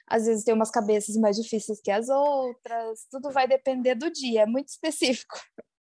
Às 0.07 0.25
vezes 0.25 0.43
tem 0.43 0.53
umas 0.53 0.69
cabeças 0.69 1.15
mais 1.17 1.35
difíceis 1.35 1.81
que 1.81 1.89
as 1.89 2.09
outras, 2.09 3.07
tudo 3.09 3.31
vai 3.31 3.47
depender 3.47 3.95
do 3.95 4.11
dia, 4.11 4.43
é 4.43 4.45
muito 4.45 4.69
específico. 4.69 5.35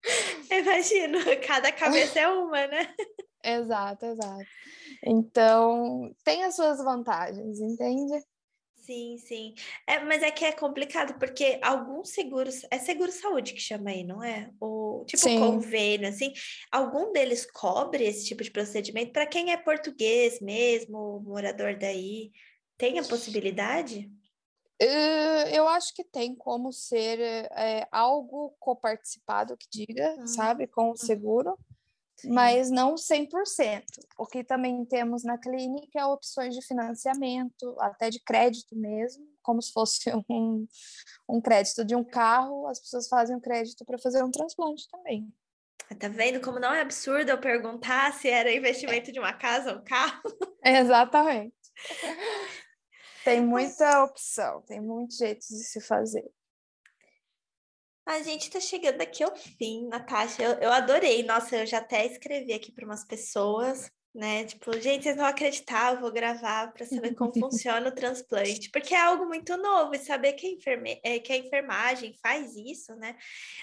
Imagino, 0.51 1.19
cada 1.47 1.71
cabeça 1.71 2.19
é 2.19 2.29
uma, 2.29 2.67
né? 2.67 2.93
exato, 3.45 4.07
exato. 4.07 4.47
Então, 5.05 6.15
tem 6.25 6.45
as 6.45 6.57
suas 6.57 6.83
vantagens, 6.83 7.59
entende? 7.59 8.23
Sim, 8.77 9.19
sim. 9.19 9.55
É, 9.87 10.01
mas 10.01 10.23
é 10.23 10.31
que 10.31 10.45
é 10.45 10.53
complicado, 10.53 11.19
porque 11.19 11.61
alguns 11.63 12.11
seguros, 12.11 12.63
é 12.71 12.79
seguro 12.79 13.13
saúde 13.13 13.53
que 13.53 13.61
chama 13.61 13.91
aí, 13.91 14.03
não 14.03 14.23
é? 14.23 14.51
Ou 14.59 15.05
tipo 15.05 15.23
sim. 15.23 15.39
convênio, 15.39 16.09
assim, 16.09 16.33
algum 16.73 17.13
deles 17.13 17.49
cobre 17.51 18.05
esse 18.05 18.25
tipo 18.25 18.43
de 18.43 18.51
procedimento 18.51 19.13
para 19.13 19.27
quem 19.27 19.53
é 19.53 19.57
português 19.57 20.41
mesmo, 20.41 21.21
morador 21.21 21.79
daí, 21.79 22.33
tem 22.77 22.99
a 22.99 23.05
possibilidade? 23.05 24.11
Eu 25.53 25.69
acho 25.69 25.95
que 25.95 26.03
tem 26.03 26.35
como 26.35 26.73
ser 26.73 27.21
é, 27.21 27.87
algo 27.93 28.57
coparticipado 28.59 29.57
que 29.57 29.67
diga, 29.71 30.17
uhum. 30.19 30.27
sabe, 30.27 30.67
com 30.67 30.89
o 30.89 30.93
hum. 30.93 30.97
seguro 30.97 31.59
mas 32.25 32.71
não 32.71 32.95
100%. 32.95 33.83
O 34.19 34.27
que 34.27 34.45
também 34.45 34.85
temos 34.85 35.25
na 35.25 35.39
clínica 35.39 36.01
é 36.01 36.05
opções 36.05 36.55
de 36.55 36.65
financiamento, 36.67 37.77
até 37.81 38.11
de 38.11 38.21
crédito 38.21 38.77
mesmo, 38.77 39.25
como 39.43 39.61
se 39.63 39.73
fosse 39.73 40.11
um, 40.31 40.67
um 41.29 41.41
crédito 41.41 41.85
de 41.85 41.95
um 41.95 42.05
carro, 42.05 42.67
as 42.69 42.81
pessoas 42.81 43.09
fazem 43.09 43.37
um 43.37 43.41
crédito 43.41 43.85
para 43.85 43.99
fazer 43.99 44.23
um 44.23 44.31
transplante 44.31 44.89
também. 44.91 45.33
Tá 45.99 46.09
vendo 46.09 46.41
como 46.41 46.61
não 46.61 46.73
é 46.73 46.83
absurdo 46.83 47.31
eu 47.31 47.41
perguntar 47.41 48.13
se 48.13 48.29
era 48.29 48.53
investimento 48.53 49.11
de 49.11 49.19
uma 49.19 49.33
casa 49.33 49.73
ou 49.73 49.79
um 49.81 49.85
carro? 49.85 50.23
Exatamente. 50.65 51.55
Tem 53.25 53.45
muita 53.45 54.03
opção, 54.05 54.63
tem 54.63 54.81
muitos 54.81 55.19
jeitos 55.19 55.47
de 55.49 55.63
se 55.63 55.79
fazer. 55.79 56.25
A 58.07 58.23
gente 58.23 58.43
está 58.45 58.61
chegando 58.61 59.01
aqui 59.01 59.23
ao 59.23 59.35
fim, 59.37 59.87
Natasha. 59.89 60.43
Eu, 60.43 60.53
eu 60.55 60.73
adorei. 60.73 61.23
Nossa, 61.23 61.57
eu 61.59 61.67
já 61.67 61.79
até 61.79 62.07
escrevi 62.07 62.53
aqui 62.53 62.73
para 62.73 62.85
umas 62.85 63.05
pessoas 63.05 63.91
né? 64.15 64.45
Tipo, 64.45 64.73
gente, 64.81 65.05
vocês 65.05 65.17
vão 65.17 65.27
acreditar, 65.27 65.95
eu 65.95 66.01
vou 66.01 66.11
gravar 66.11 66.73
para 66.73 66.85
saber 66.85 67.15
como 67.15 67.33
funciona 67.39 67.89
o 67.89 67.95
transplante, 67.95 68.69
porque 68.71 68.95
é 68.95 69.01
algo 69.01 69.27
muito 69.27 69.57
novo 69.57 69.95
e 69.95 69.99
saber 69.99 70.33
que 70.33 70.47
a, 70.47 70.51
enferme... 70.51 71.01
É, 71.05 71.19
que 71.21 71.33
a 71.33 71.37
enfermagem 71.37 72.13
faz 72.21 72.57
isso, 72.57 72.95
né? 72.97 73.17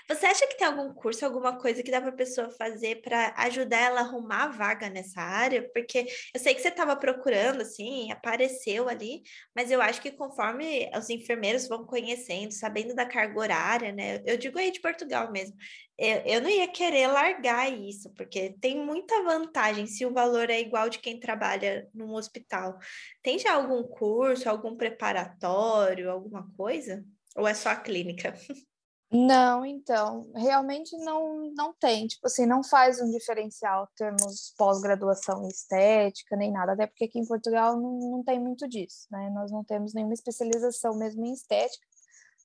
Você 0.08 0.26
acha 0.26 0.48
que 0.48 0.58
tem 0.58 0.68
algum 0.68 0.94
curso, 0.94 1.26
alguma 1.26 1.58
coisa 1.58 1.84
que 1.84 1.92
dá 1.92 2.00
para 2.00 2.12
a 2.12 2.16
pessoa 2.16 2.50
fazer 2.52 3.02
para 3.02 3.34
ajudar 3.38 3.78
ela 3.78 4.00
a 4.00 4.04
arrumar 4.04 4.44
a 4.46 4.48
vaga 4.48 4.90
nessa 4.90 5.22
área? 5.22 5.70
Porque 5.74 6.08
eu 6.34 6.40
sei 6.40 6.56
que 6.56 6.62
você 6.62 6.70
estava 6.70 6.96
procurando, 6.96 7.62
assim, 7.62 8.12
apareceu 8.12 8.88
ali, 8.88 9.24
mas 9.54 9.70
eu 9.70 9.82
acho 9.82 10.02
que 10.02 10.12
conforme 10.12 10.90
os 10.96 11.10
enfermeiros 11.10 11.68
vão 11.68 11.86
conhecendo, 11.86 12.52
sabendo 12.52 12.96
da 12.96 13.06
carga 13.06 13.38
horária, 13.38 13.92
né? 13.92 14.24
Eu 14.26 14.38
digo 14.38 14.58
aí 14.58 14.72
de 14.72 14.80
Portugal 14.80 15.30
mesmo, 15.32 15.58
eu, 15.98 16.18
eu 16.26 16.42
não 16.42 16.50
ia 16.50 16.68
querer 16.68 17.08
largar 17.08 17.72
isso, 17.72 18.12
porque 18.14 18.56
tem 18.62 18.86
muita 18.86 19.24
vantagem 19.24 19.88
se 19.88 20.06
o 20.06 20.14
valor 20.14 20.50
é 20.50 20.60
igual 20.60 20.90
de 20.90 21.00
quem 21.00 21.20
trabalha 21.20 21.90
num 21.94 22.14
hospital. 22.14 22.78
Tem 23.24 23.40
já 23.40 23.56
algum 23.56 23.84
curso, 23.84 24.50
algum 24.50 24.76
preparatório, 24.76 26.12
alguma 26.12 26.48
coisa? 26.56 27.04
Ou 27.36 27.48
é 27.48 27.54
só 27.54 27.70
a 27.70 27.76
clínica? 27.76 28.34
Não, 29.10 29.66
então, 29.66 30.30
realmente 30.36 30.98
não, 30.98 31.50
não 31.56 31.74
tem, 31.74 32.08
tipo 32.08 32.28
assim, 32.28 32.46
não 32.46 32.62
faz 32.62 33.00
um 33.02 33.10
diferencial 33.10 33.88
termos 33.96 34.54
pós-graduação 34.58 35.46
em 35.46 35.48
estética, 35.48 36.36
nem 36.36 36.52
nada, 36.52 36.74
até 36.74 36.88
porque 36.88 37.06
aqui 37.06 37.18
em 37.18 37.26
Portugal 37.26 37.80
não, 37.80 37.98
não 38.00 38.24
tem 38.24 38.38
muito 38.38 38.68
disso, 38.68 39.08
né? 39.10 39.30
Nós 39.30 39.50
não 39.50 39.64
temos 39.64 39.94
nenhuma 39.94 40.14
especialização 40.14 40.98
mesmo 40.98 41.26
em 41.26 41.32
estética, 41.32 41.87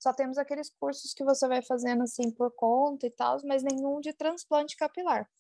só 0.03 0.13
temos 0.13 0.37
aqueles 0.37 0.69
cursos 0.69 1.15
que 1.15 1.23
você 1.23 1.47
vai 1.47 1.63
fazendo 1.63 2.03
assim 2.03 2.29
por 2.29 2.51
conta 2.51 3.07
e 3.07 3.11
tal, 3.11 3.39
mas 3.45 3.63
nenhum 3.63 4.01
de 4.01 4.13
transplante 4.13 4.77
capilar. 4.77 5.31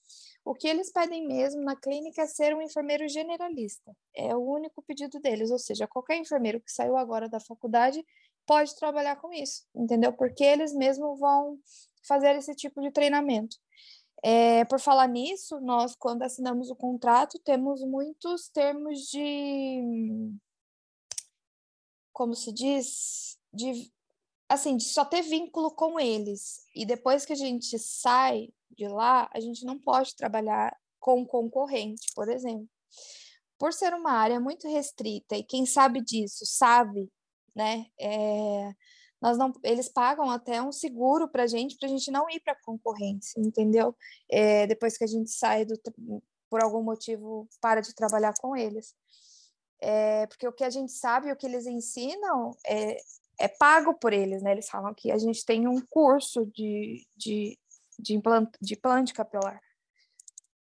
O 0.44 0.54
que 0.54 0.68
eles 0.68 0.92
pedem 0.92 1.26
mesmo 1.26 1.62
na 1.62 1.74
clínica 1.74 2.22
é 2.22 2.26
ser 2.28 2.54
um 2.54 2.62
enfermeiro 2.62 3.08
generalista. 3.08 3.92
É 4.14 4.36
o 4.36 4.40
único 4.40 4.80
pedido 4.82 5.18
deles, 5.18 5.50
ou 5.50 5.58
seja, 5.58 5.88
qualquer 5.88 6.16
enfermeiro 6.16 6.60
que 6.60 6.70
saiu 6.70 6.96
agora 6.96 7.28
da 7.28 7.40
faculdade 7.40 8.06
pode 8.46 8.76
trabalhar 8.76 9.16
com 9.16 9.32
isso, 9.32 9.64
entendeu? 9.74 10.12
Porque 10.12 10.44
eles 10.44 10.72
mesmos 10.72 11.18
vão 11.18 11.58
fazer 12.06 12.36
esse 12.36 12.54
tipo 12.54 12.80
de 12.80 12.92
treinamento. 12.92 13.56
É, 14.22 14.64
por 14.66 14.78
falar 14.78 15.08
nisso, 15.08 15.60
nós, 15.60 15.96
quando 15.96 16.22
assinamos 16.22 16.70
o 16.70 16.76
contrato, 16.76 17.36
temos 17.40 17.82
muitos 17.82 18.48
termos 18.48 19.00
de. 19.08 19.82
Como 22.12 22.34
se 22.34 22.52
diz? 22.52 23.36
De 23.52 23.90
assim, 24.52 24.76
de 24.76 24.84
só 24.84 25.04
ter 25.04 25.22
vínculo 25.22 25.70
com 25.70 25.98
eles. 25.98 26.66
E 26.74 26.84
depois 26.84 27.24
que 27.24 27.32
a 27.32 27.36
gente 27.36 27.78
sai 27.78 28.48
de 28.70 28.86
lá, 28.86 29.30
a 29.32 29.40
gente 29.40 29.64
não 29.64 29.78
pode 29.78 30.14
trabalhar 30.14 30.76
com 31.00 31.26
concorrente, 31.26 32.06
por 32.14 32.28
exemplo. 32.28 32.68
Por 33.58 33.72
ser 33.72 33.94
uma 33.94 34.12
área 34.12 34.40
muito 34.40 34.68
restrita, 34.68 35.36
e 35.36 35.44
quem 35.44 35.64
sabe 35.64 36.02
disso 36.02 36.44
sabe, 36.44 37.10
né? 37.54 37.86
É, 37.98 38.72
nós 39.20 39.38
não, 39.38 39.52
eles 39.62 39.88
pagam 39.88 40.30
até 40.30 40.60
um 40.60 40.72
seguro 40.72 41.28
para 41.28 41.44
a 41.44 41.46
gente, 41.46 41.78
para 41.78 41.88
a 41.88 41.90
gente 41.90 42.10
não 42.10 42.28
ir 42.28 42.40
para 42.40 42.60
concorrência, 42.62 43.40
entendeu? 43.40 43.96
É, 44.30 44.66
depois 44.66 44.98
que 44.98 45.04
a 45.04 45.06
gente 45.06 45.30
sai 45.30 45.64
do, 45.64 45.80
por 46.50 46.62
algum 46.62 46.82
motivo 46.82 47.48
para 47.60 47.80
de 47.80 47.94
trabalhar 47.94 48.34
com 48.40 48.56
eles. 48.56 48.94
É, 49.80 50.26
porque 50.26 50.46
o 50.46 50.52
que 50.52 50.64
a 50.64 50.70
gente 50.70 50.92
sabe, 50.92 51.32
o 51.32 51.36
que 51.36 51.46
eles 51.46 51.66
ensinam, 51.66 52.50
é, 52.66 52.96
é 53.38 53.48
pago 53.48 53.94
por 53.94 54.12
eles, 54.12 54.42
né? 54.42 54.52
Eles 54.52 54.68
falam 54.68 54.94
que 54.94 55.10
a 55.10 55.18
gente 55.18 55.44
tem 55.44 55.66
um 55.66 55.80
curso 55.80 56.46
de, 56.46 57.06
de, 57.16 57.58
de, 57.98 58.14
implante, 58.14 58.52
de 58.60 58.74
implante 58.74 59.14
capilar. 59.14 59.60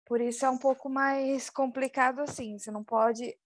Por 0.07 0.21
isso 0.21 0.45
é 0.45 0.51
um 0.51 0.59
pouco 0.59 0.89
mais 0.89 1.49
complicado 1.51 2.21
assim. 2.21 2.59
Você 2.59 2.71
não 2.71 2.85
pode. 2.85 3.37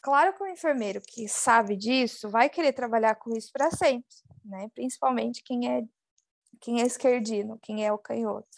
Claro 0.00 0.34
que 0.34 0.42
o 0.42 0.46
enfermeiro 0.46 1.00
que 1.00 1.28
sabe 1.28 1.76
disso 1.76 2.28
vai 2.28 2.48
querer 2.48 2.72
trabalhar 2.72 3.16
com 3.16 3.36
isso 3.36 3.50
para 3.52 3.70
sempre, 3.70 4.14
né? 4.44 4.68
Principalmente 4.74 5.42
quem 5.42 5.68
é 5.70 5.84
quem 6.60 6.80
é 6.80 6.86
esquerdino, 6.86 7.58
quem 7.60 7.84
é 7.84 7.92
o 7.92 7.98
canhoto. 7.98 8.48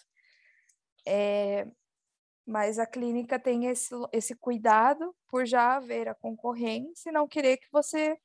É, 1.05 1.67
mas 2.45 2.79
a 2.79 2.85
clínica 2.85 3.39
tem 3.39 3.65
esse, 3.65 3.93
esse 4.11 4.35
cuidado 4.35 5.15
por 5.27 5.45
já 5.45 5.75
haver 5.75 6.07
a 6.07 6.15
concorrência 6.15 7.09
e 7.09 7.13
não 7.13 7.27
querer 7.27 7.57
que 7.57 7.67
você 7.71 8.17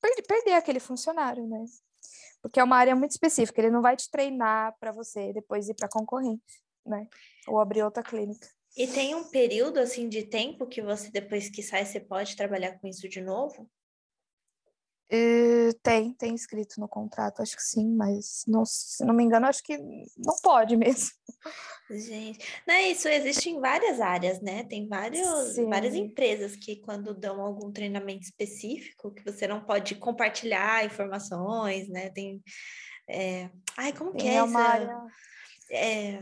perder 0.00 0.52
aquele 0.52 0.80
funcionário, 0.80 1.46
né? 1.46 1.64
Porque 2.42 2.58
é 2.58 2.64
uma 2.64 2.76
área 2.76 2.96
muito 2.96 3.10
específica, 3.10 3.60
ele 3.60 3.70
não 3.70 3.82
vai 3.82 3.96
te 3.96 4.10
treinar 4.10 4.74
para 4.78 4.92
você 4.92 5.32
depois 5.32 5.68
ir 5.68 5.74
para 5.74 5.88
concorrência, 5.88 6.60
né? 6.86 7.06
Ou 7.46 7.60
abrir 7.60 7.82
outra 7.82 8.02
clínica. 8.02 8.48
E 8.76 8.86
tem 8.86 9.14
um 9.14 9.24
período 9.24 9.78
assim 9.78 10.08
de 10.08 10.22
tempo 10.22 10.66
que 10.66 10.80
você 10.80 11.10
depois 11.10 11.50
que 11.50 11.62
sai 11.62 11.84
você 11.84 12.00
pode 12.00 12.36
trabalhar 12.36 12.78
com 12.78 12.86
isso 12.86 13.08
de 13.08 13.20
novo? 13.20 13.68
Uh, 15.12 15.74
tem, 15.82 16.14
tem 16.14 16.34
escrito 16.34 16.80
no 16.80 16.86
contrato, 16.86 17.42
acho 17.42 17.56
que 17.56 17.62
sim, 17.62 17.96
mas 17.96 18.44
não, 18.46 18.64
se 18.64 19.04
não 19.04 19.12
me 19.12 19.24
engano, 19.24 19.46
acho 19.46 19.62
que 19.62 19.76
não 19.76 20.36
pode 20.40 20.76
mesmo. 20.78 21.10
Gente, 21.90 22.38
não 22.66 22.74
é 22.74 22.90
isso, 22.90 23.08
existe 23.08 23.50
em 23.50 23.60
várias 23.60 24.00
áreas, 24.00 24.40
né? 24.40 24.62
Tem 24.64 24.86
vários, 24.86 25.56
várias 25.68 25.94
empresas 25.94 26.54
que 26.54 26.76
quando 26.76 27.12
dão 27.12 27.40
algum 27.40 27.72
treinamento 27.72 28.22
específico, 28.22 29.12
que 29.12 29.24
você 29.24 29.48
não 29.48 29.60
pode 29.60 29.96
compartilhar 29.96 30.84
informações, 30.84 31.88
né? 31.88 32.10
Tem. 32.10 32.40
É... 33.08 33.50
Ai, 33.76 33.92
como 33.92 34.14
que 34.14 34.28
é, 34.28 34.34
é 34.36 34.42
uma 34.42 34.60
essa... 34.60 34.70
área 34.70 35.10
é, 35.70 36.20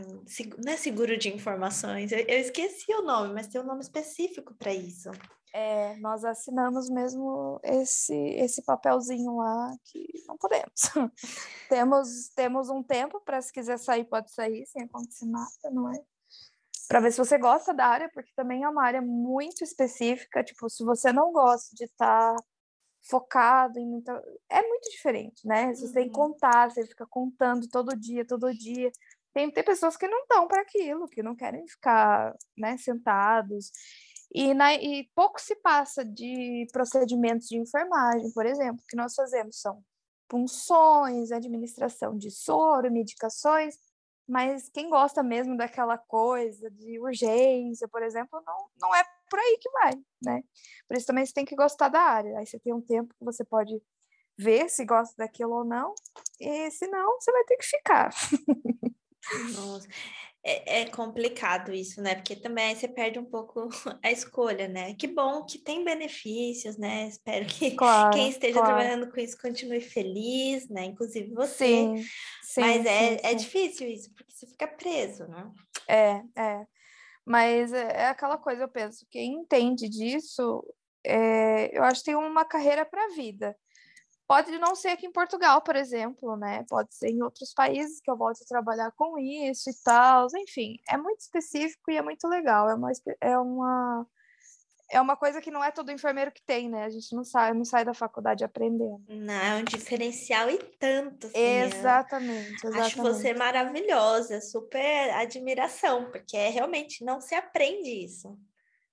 não 0.63 0.71
é 0.71 0.77
seguro 0.77 1.17
de 1.17 1.29
informações, 1.29 2.11
eu, 2.11 2.19
eu, 2.19 2.39
esqueci 2.39 2.93
o 2.93 3.01
nome, 3.01 3.33
mas 3.33 3.47
tem 3.47 3.59
um 3.59 3.65
nome 3.65 3.81
específico 3.81 4.53
para 4.53 4.73
isso. 4.73 5.09
É, 5.53 5.95
nós 5.97 6.23
assinamos 6.23 6.89
mesmo 6.89 7.59
esse, 7.63 8.15
esse 8.15 8.63
papelzinho 8.63 9.37
lá 9.37 9.75
que 9.85 10.07
não 10.27 10.37
podemos. 10.37 10.81
temos, 11.69 12.29
temos 12.35 12.69
um 12.69 12.83
tempo 12.83 13.19
para 13.21 13.41
se 13.41 13.51
quiser 13.51 13.79
sair, 13.79 14.05
pode 14.05 14.31
sair 14.31 14.65
sem 14.67 14.83
acontecer 14.83 15.25
nada, 15.25 15.71
não 15.71 15.91
é? 15.91 15.99
Para 16.87 16.99
ver 16.99 17.11
se 17.11 17.17
você 17.17 17.37
gosta 17.37 17.73
da 17.73 17.85
área, 17.85 18.09
porque 18.13 18.31
também 18.35 18.63
é 18.63 18.69
uma 18.69 18.83
área 18.83 19.01
muito 19.01 19.63
específica. 19.63 20.43
Tipo, 20.43 20.69
se 20.69 20.83
você 20.83 21.13
não 21.13 21.31
gosta 21.31 21.75
de 21.75 21.85
estar 21.85 22.35
tá 22.35 22.43
focado 23.01 23.79
em 23.79 23.85
muita. 23.85 24.11
É 24.49 24.61
muito 24.61 24.89
diferente, 24.89 25.47
né? 25.47 25.73
Você 25.73 25.85
uhum. 25.85 25.93
tem 25.93 26.07
que 26.07 26.13
contar, 26.13 26.69
você 26.69 26.85
fica 26.85 27.05
contando 27.05 27.67
todo 27.69 27.95
dia, 27.95 28.25
todo 28.25 28.53
dia. 28.53 28.91
Tem, 29.33 29.49
tem 29.51 29.63
pessoas 29.63 29.95
que 29.95 30.07
não 30.07 30.21
estão 30.21 30.47
para 30.47 30.61
aquilo, 30.61 31.07
que 31.07 31.21
não 31.21 31.35
querem 31.35 31.67
ficar 31.67 32.35
né, 32.57 32.77
sentados. 32.77 33.71
E, 34.33 34.53
na, 34.53 34.73
e 34.75 35.09
pouco 35.15 35.41
se 35.41 35.55
passa 35.55 36.05
de 36.05 36.67
procedimentos 36.71 37.47
de 37.47 37.57
enfermagem, 37.57 38.31
por 38.31 38.45
exemplo, 38.45 38.83
que 38.87 38.95
nós 38.95 39.15
fazemos 39.15 39.59
são 39.59 39.83
punções, 40.27 41.31
administração 41.31 42.15
de 42.15 42.29
soro, 42.29 42.91
medicações, 42.91 43.75
mas 44.27 44.69
quem 44.69 44.87
gosta 44.87 45.23
mesmo 45.23 45.57
daquela 45.57 45.97
coisa 45.97 46.69
de 46.69 46.99
urgência, 46.99 47.87
por 47.87 48.03
exemplo, 48.03 48.39
não, 48.45 48.69
não 48.79 48.95
é 48.95 49.03
por 49.27 49.39
aí 49.39 49.57
que 49.59 49.69
vai, 49.71 49.93
né? 50.23 50.43
Por 50.87 50.95
isso 50.95 51.07
também 51.07 51.25
você 51.25 51.33
tem 51.33 51.45
que 51.45 51.55
gostar 51.55 51.89
da 51.89 51.99
área. 51.99 52.37
Aí 52.37 52.45
você 52.45 52.59
tem 52.59 52.71
um 52.71 52.81
tempo 52.81 53.13
que 53.17 53.25
você 53.25 53.43
pode 53.43 53.81
ver 54.37 54.69
se 54.69 54.85
gosta 54.85 55.15
daquilo 55.17 55.53
ou 55.53 55.65
não, 55.65 55.93
e 56.39 56.69
se 56.69 56.87
não, 56.87 57.19
você 57.19 57.31
vai 57.31 57.43
ter 57.45 57.57
que 57.57 57.65
ficar. 57.65 58.13
Nossa. 59.55 59.87
É, 60.41 60.81
é, 60.81 60.85
complicado 60.85 61.73
isso, 61.73 62.01
né? 62.01 62.15
Porque 62.15 62.33
também 62.33 62.73
você 62.73 62.87
perde 62.87 63.19
um 63.19 63.25
pouco 63.25 63.67
a 64.01 64.11
escolha, 64.11 64.69
né? 64.69 64.93
Que 64.95 65.05
bom 65.05 65.45
que 65.45 65.57
tem 65.57 65.83
benefícios, 65.83 66.77
né? 66.77 67.07
Espero 67.07 67.45
que 67.45 67.71
claro, 67.71 68.13
quem 68.13 68.29
esteja 68.29 68.53
claro. 68.53 68.67
trabalhando 68.67 69.11
com 69.11 69.19
isso 69.19 69.37
continue 69.37 69.81
feliz, 69.81 70.69
né? 70.69 70.85
Inclusive 70.85 71.33
você. 71.33 71.65
Sim, 71.65 72.03
sim 72.41 72.61
Mas 72.61 72.85
é, 72.85 73.09
sim, 73.09 73.19
é 73.23 73.33
difícil 73.33 73.89
isso, 73.89 74.13
porque 74.15 74.31
você 74.31 74.47
fica 74.47 74.67
preso, 74.67 75.27
né? 75.27 75.51
É, 75.87 76.23
é. 76.41 76.65
Mas 77.25 77.73
é, 77.73 78.03
é 78.03 78.07
aquela 78.07 78.37
coisa, 78.37 78.63
eu 78.63 78.69
penso, 78.69 79.05
quem 79.11 79.33
entende 79.33 79.89
disso, 79.89 80.65
é, 81.05 81.77
eu 81.77 81.83
acho 81.83 81.99
que 81.99 82.05
tem 82.05 82.15
uma 82.15 82.45
carreira 82.45 82.85
para 82.85 83.05
a 83.05 83.09
vida. 83.09 83.55
Pode 84.29 84.55
não 84.59 84.75
ser 84.75 84.89
aqui 84.89 85.07
em 85.07 85.11
Portugal, 85.11 85.59
por 85.59 85.75
exemplo, 85.75 86.37
né? 86.37 86.63
Pode 86.69 86.93
ser 86.93 87.09
em 87.09 87.23
outros 87.23 87.51
países 87.51 87.99
que 87.99 88.11
eu 88.11 88.15
volte 88.15 88.43
a 88.43 88.47
trabalhar 88.47 88.91
com 88.91 89.17
isso 89.17 89.71
e 89.71 89.73
tal. 89.83 90.27
Enfim, 90.37 90.75
é 90.87 90.95
muito 90.95 91.21
específico 91.21 91.89
e 91.89 91.97
é 91.97 92.01
muito 92.03 92.27
legal. 92.27 92.69
É 92.69 92.75
uma, 92.75 92.91
é 93.19 93.39
uma, 93.39 94.07
é 94.91 95.01
uma 95.01 95.17
coisa 95.17 95.41
que 95.41 95.49
não 95.49 95.63
é 95.63 95.71
todo 95.71 95.91
enfermeiro 95.91 96.31
que 96.31 96.43
tem, 96.43 96.69
né? 96.69 96.83
A 96.83 96.91
gente 96.91 97.15
não 97.15 97.23
sai, 97.23 97.55
não 97.55 97.65
sai 97.65 97.83
da 97.83 97.95
faculdade 97.95 98.43
aprendendo. 98.43 99.03
Não, 99.09 99.33
é 99.33 99.55
um 99.55 99.63
diferencial 99.63 100.47
e 100.47 100.59
tanto. 100.77 101.25
Assim, 101.25 101.39
exatamente, 101.39 102.67
exatamente. 102.67 102.79
Acho 102.81 103.01
você 103.01 103.33
maravilhosa, 103.33 104.41
super 104.41 105.09
admiração, 105.15 106.05
porque 106.11 106.37
é, 106.37 106.49
realmente 106.49 107.03
não 107.03 107.19
se 107.19 107.33
aprende 107.33 108.05
isso. 108.05 108.37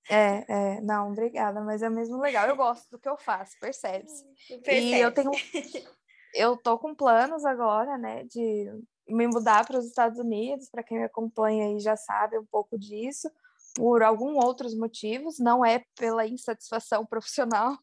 É, 0.09 0.45
é, 0.49 0.81
não, 0.81 1.11
obrigada, 1.11 1.61
mas 1.61 1.83
é 1.83 1.91
mesmo 1.91 2.19
legal. 2.19 2.49
Eu 2.49 2.57
gosto 2.57 2.89
do 2.91 2.99
que 2.99 3.09
eu 3.09 3.17
faço, 3.17 3.57
percebe-se. 3.61 4.25
E 4.51 5.01
eu 5.01 5.13
tenho. 5.13 5.31
Eu 6.35 6.55
tô 6.55 6.79
com 6.79 6.95
planos 6.95 7.47
agora, 7.47 7.97
né, 7.97 8.25
de 8.25 8.71
me 9.09 9.27
mudar 9.27 9.65
para 9.67 9.79
os 9.79 9.87
Estados 9.87 10.19
Unidos, 10.19 10.69
para 10.69 10.83
quem 10.83 10.99
me 10.99 11.05
acompanha 11.05 11.65
aí 11.65 11.81
já 11.81 11.97
sabe 11.97 12.39
um 12.39 12.45
pouco 12.45 12.79
disso, 12.79 13.31
por 13.75 14.03
alguns 14.03 14.37
outros 14.45 14.77
motivos, 14.77 15.39
não 15.39 15.65
é 15.65 15.83
pela 15.99 16.27
insatisfação 16.27 17.07
profissional, 17.07 17.79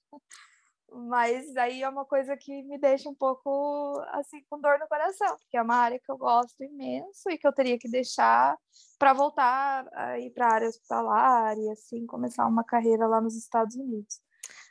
mas 0.94 1.56
aí 1.58 1.82
é 1.82 1.90
uma 1.90 2.06
coisa 2.06 2.38
que 2.38 2.64
me 2.64 2.78
deixa 2.78 3.10
um 3.10 3.16
pouco 3.16 4.00
assim 4.12 4.42
com 4.50 4.60
dor 4.60 4.80
no 4.80 4.88
coração, 4.88 5.38
porque 5.38 5.58
é 5.58 5.62
uma 5.62 5.76
área 5.76 6.00
que 6.00 6.12
eu 6.12 6.18
gosto 6.18 6.64
imenso 6.64 7.30
e 7.30 7.38
que 7.38 7.48
eu 7.48 7.54
teria 7.54 7.78
que 7.78 7.90
deixar 7.90 8.58
para 8.98 9.14
voltar 9.14 9.88
a 9.94 10.20
ir 10.20 10.32
para 10.32 10.48
a 10.48 10.54
área 10.54 10.68
hospitalar 10.70 11.58
e 11.58 11.70
assim 11.70 12.06
começar 12.06 12.48
uma 12.48 12.64
carreira 12.64 13.08
lá 13.08 13.20
nos 13.20 13.36
Estados 13.36 13.76
Unidos. 13.76 14.23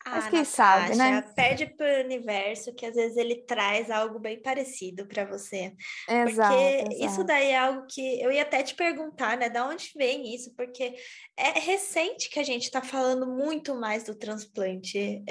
Mas 0.04 0.26
ah, 0.26 0.30
quem 0.30 0.38
Natasha, 0.40 0.44
sabe, 0.44 0.96
né? 0.96 1.22
Perde 1.34 1.66
para 1.66 2.00
o 2.00 2.04
universo 2.04 2.74
que 2.74 2.84
às 2.84 2.94
vezes 2.94 3.16
ele 3.16 3.36
traz 3.36 3.90
algo 3.90 4.18
bem 4.18 4.40
parecido 4.40 5.06
para 5.06 5.24
você. 5.24 5.72
Exato, 6.08 6.52
porque 6.52 6.94
exato. 6.94 7.12
isso 7.12 7.24
daí 7.24 7.50
é 7.50 7.58
algo 7.58 7.86
que 7.86 8.20
eu 8.20 8.32
ia 8.32 8.42
até 8.42 8.62
te 8.62 8.74
perguntar, 8.74 9.36
né? 9.36 9.48
Da 9.48 9.66
onde 9.66 9.92
vem 9.96 10.34
isso? 10.34 10.52
Porque 10.56 10.94
é 11.36 11.58
recente 11.60 12.28
que 12.28 12.40
a 12.40 12.42
gente 12.42 12.64
está 12.64 12.82
falando 12.82 13.26
muito 13.26 13.74
mais 13.74 14.04
do 14.04 14.14
transplante. 14.14 15.22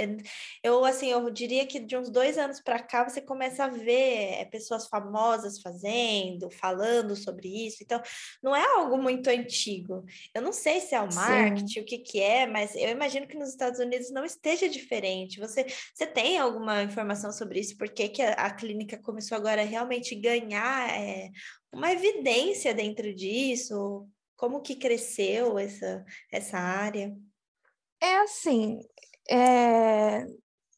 Eu, 0.64 0.86
assim, 0.86 1.12
eu 1.12 1.30
diria 1.30 1.66
que 1.66 1.80
de 1.80 1.98
uns 1.98 2.10
dois 2.10 2.38
anos 2.38 2.62
para 2.62 2.80
cá 2.80 3.08
você 3.08 3.22
começa 3.22 3.66
a 3.66 3.68
ver 3.68 4.40
é, 4.40 4.46
pessoas 4.46 4.88
famosas 4.88 5.62
fazendo, 5.62 6.50
falando 6.50 7.16
sobre 7.16 7.68
isso. 7.68 7.78
Então, 7.82 8.02
não 8.42 8.56
é 8.56 8.64
algo 8.76 8.98
muito 8.98 9.30
antigo. 9.30 10.06
Eu 10.34 10.42
não 10.42 10.54
sei 10.54 10.80
se 10.80 10.96
é 10.96 11.02
o 11.02 11.14
marketing, 11.14 11.68
Sim. 11.68 11.82
o 11.82 11.86
que, 11.86 11.98
que 11.98 12.22
é, 12.22 12.48
mas 12.48 12.76
eu 12.76 12.90
imagino 12.90 13.28
que 13.28 13.38
nos 13.38 13.50
Estados 13.50 13.80
Unidos 13.80 14.12
não 14.12 14.24
esteja 14.24 14.61
diferente. 14.70 15.40
Você, 15.40 15.66
você 15.94 16.06
tem 16.06 16.38
alguma 16.38 16.84
informação 16.84 17.32
sobre 17.32 17.60
isso? 17.60 17.78
Por 17.78 17.90
que, 17.90 18.10
que 18.10 18.22
a, 18.22 18.34
a 18.34 18.54
clínica 18.54 18.98
começou 18.98 19.38
agora 19.38 19.62
a 19.62 19.66
realmente 19.66 20.16
ganhar 20.16 20.90
é, 20.90 21.30
uma 21.72 21.92
evidência 21.92 22.74
dentro 22.74 23.14
disso? 23.14 24.08
Como 24.36 24.62
que 24.62 24.76
cresceu 24.76 25.60
essa, 25.60 26.04
essa 26.32 26.58
área? 26.58 27.16
É 28.02 28.18
assim, 28.18 28.80
é... 29.30 30.26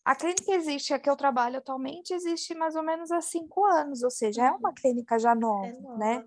a 0.05 0.15
clínica 0.15 0.51
existe, 0.51 0.93
a 0.93 0.99
que 0.99 1.09
eu 1.09 1.15
trabalho 1.15 1.57
atualmente, 1.57 2.13
existe 2.13 2.53
mais 2.53 2.75
ou 2.75 2.83
menos 2.83 3.09
há 3.11 3.21
cinco 3.21 3.63
anos, 3.65 4.03
ou 4.03 4.11
seja, 4.11 4.45
é 4.45 4.51
uma 4.51 4.73
clínica 4.73 5.17
já 5.17 5.33
nova, 5.33 5.67
é 5.67 5.73
nova. 5.79 5.97
né? 5.97 6.25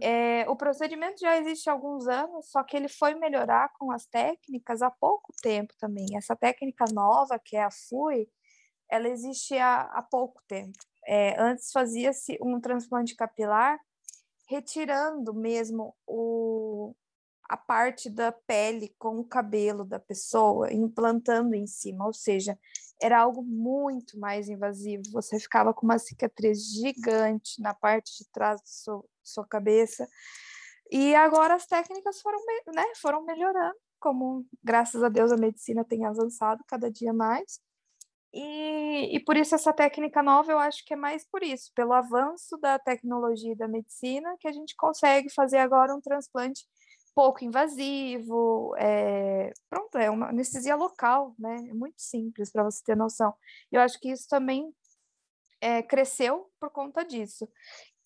É, 0.00 0.48
o 0.50 0.56
procedimento 0.56 1.20
já 1.20 1.36
existe 1.38 1.68
há 1.68 1.72
alguns 1.72 2.06
anos, 2.06 2.50
só 2.50 2.62
que 2.62 2.76
ele 2.76 2.88
foi 2.88 3.14
melhorar 3.14 3.72
com 3.78 3.90
as 3.90 4.06
técnicas 4.06 4.82
há 4.82 4.90
pouco 4.90 5.32
tempo 5.42 5.72
também. 5.78 6.06
Essa 6.14 6.36
técnica 6.36 6.84
nova, 6.92 7.38
que 7.38 7.56
é 7.56 7.62
a 7.62 7.70
FUI, 7.70 8.28
ela 8.90 9.08
existe 9.08 9.56
há, 9.56 9.80
há 9.80 10.02
pouco 10.02 10.42
tempo. 10.46 10.78
É, 11.06 11.40
antes 11.40 11.72
fazia-se 11.72 12.36
um 12.42 12.60
transplante 12.60 13.14
capilar 13.14 13.78
retirando 14.48 15.34
mesmo 15.34 15.94
o, 16.06 16.94
a 17.48 17.56
parte 17.56 18.10
da 18.10 18.30
pele 18.30 18.94
com 18.98 19.18
o 19.18 19.24
cabelo 19.24 19.84
da 19.84 19.98
pessoa, 19.98 20.72
implantando 20.72 21.54
em 21.54 21.66
cima, 21.66 22.06
ou 22.06 22.12
seja, 22.12 22.58
era 23.00 23.20
algo 23.20 23.42
muito 23.42 24.18
mais 24.18 24.48
invasivo. 24.48 25.02
Você 25.12 25.38
ficava 25.38 25.72
com 25.74 25.86
uma 25.86 25.98
cicatriz 25.98 26.72
gigante 26.72 27.60
na 27.60 27.74
parte 27.74 28.16
de 28.18 28.30
trás 28.30 28.60
da 28.60 28.66
sua, 28.66 29.04
sua 29.22 29.46
cabeça. 29.46 30.08
E 30.90 31.14
agora 31.14 31.54
as 31.54 31.66
técnicas 31.66 32.20
foram, 32.20 32.38
né, 32.74 32.84
foram 33.00 33.24
melhorando, 33.24 33.76
como 33.98 34.46
graças 34.62 35.02
a 35.02 35.08
Deus 35.08 35.32
a 35.32 35.36
medicina 35.36 35.84
tem 35.84 36.04
avançado 36.06 36.62
cada 36.66 36.90
dia 36.90 37.12
mais. 37.12 37.60
E, 38.32 39.16
e 39.16 39.20
por 39.24 39.36
isso 39.36 39.54
essa 39.54 39.72
técnica 39.72 40.22
nova 40.22 40.52
eu 40.52 40.58
acho 40.58 40.84
que 40.84 40.92
é 40.92 40.96
mais 40.96 41.26
por 41.26 41.42
isso, 41.42 41.72
pelo 41.74 41.92
avanço 41.92 42.56
da 42.58 42.78
tecnologia 42.78 43.52
e 43.52 43.56
da 43.56 43.66
medicina, 43.66 44.36
que 44.38 44.46
a 44.46 44.52
gente 44.52 44.76
consegue 44.76 45.30
fazer 45.30 45.58
agora 45.58 45.94
um 45.94 46.00
transplante 46.00 46.66
pouco 47.16 47.42
invasivo, 47.42 48.76
é, 48.76 49.50
pronto, 49.70 49.96
é 49.96 50.10
uma 50.10 50.28
anestesia 50.28 50.76
local, 50.76 51.34
né? 51.38 51.66
É 51.70 51.72
muito 51.72 51.94
simples 51.96 52.52
para 52.52 52.62
você 52.62 52.84
ter 52.84 52.94
noção. 52.94 53.34
Eu 53.72 53.80
acho 53.80 53.98
que 53.98 54.10
isso 54.10 54.28
também 54.28 54.70
é, 55.58 55.82
cresceu 55.82 56.50
por 56.60 56.68
conta 56.70 57.02
disso. 57.02 57.48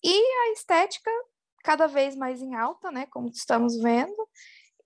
E 0.04 0.12
a 0.12 0.52
estética 0.52 1.10
cada 1.64 1.88
vez 1.88 2.14
mais 2.14 2.40
em 2.40 2.54
alta, 2.54 2.92
né? 2.92 3.06
Como 3.06 3.26
estamos 3.28 3.76
vendo. 3.82 4.28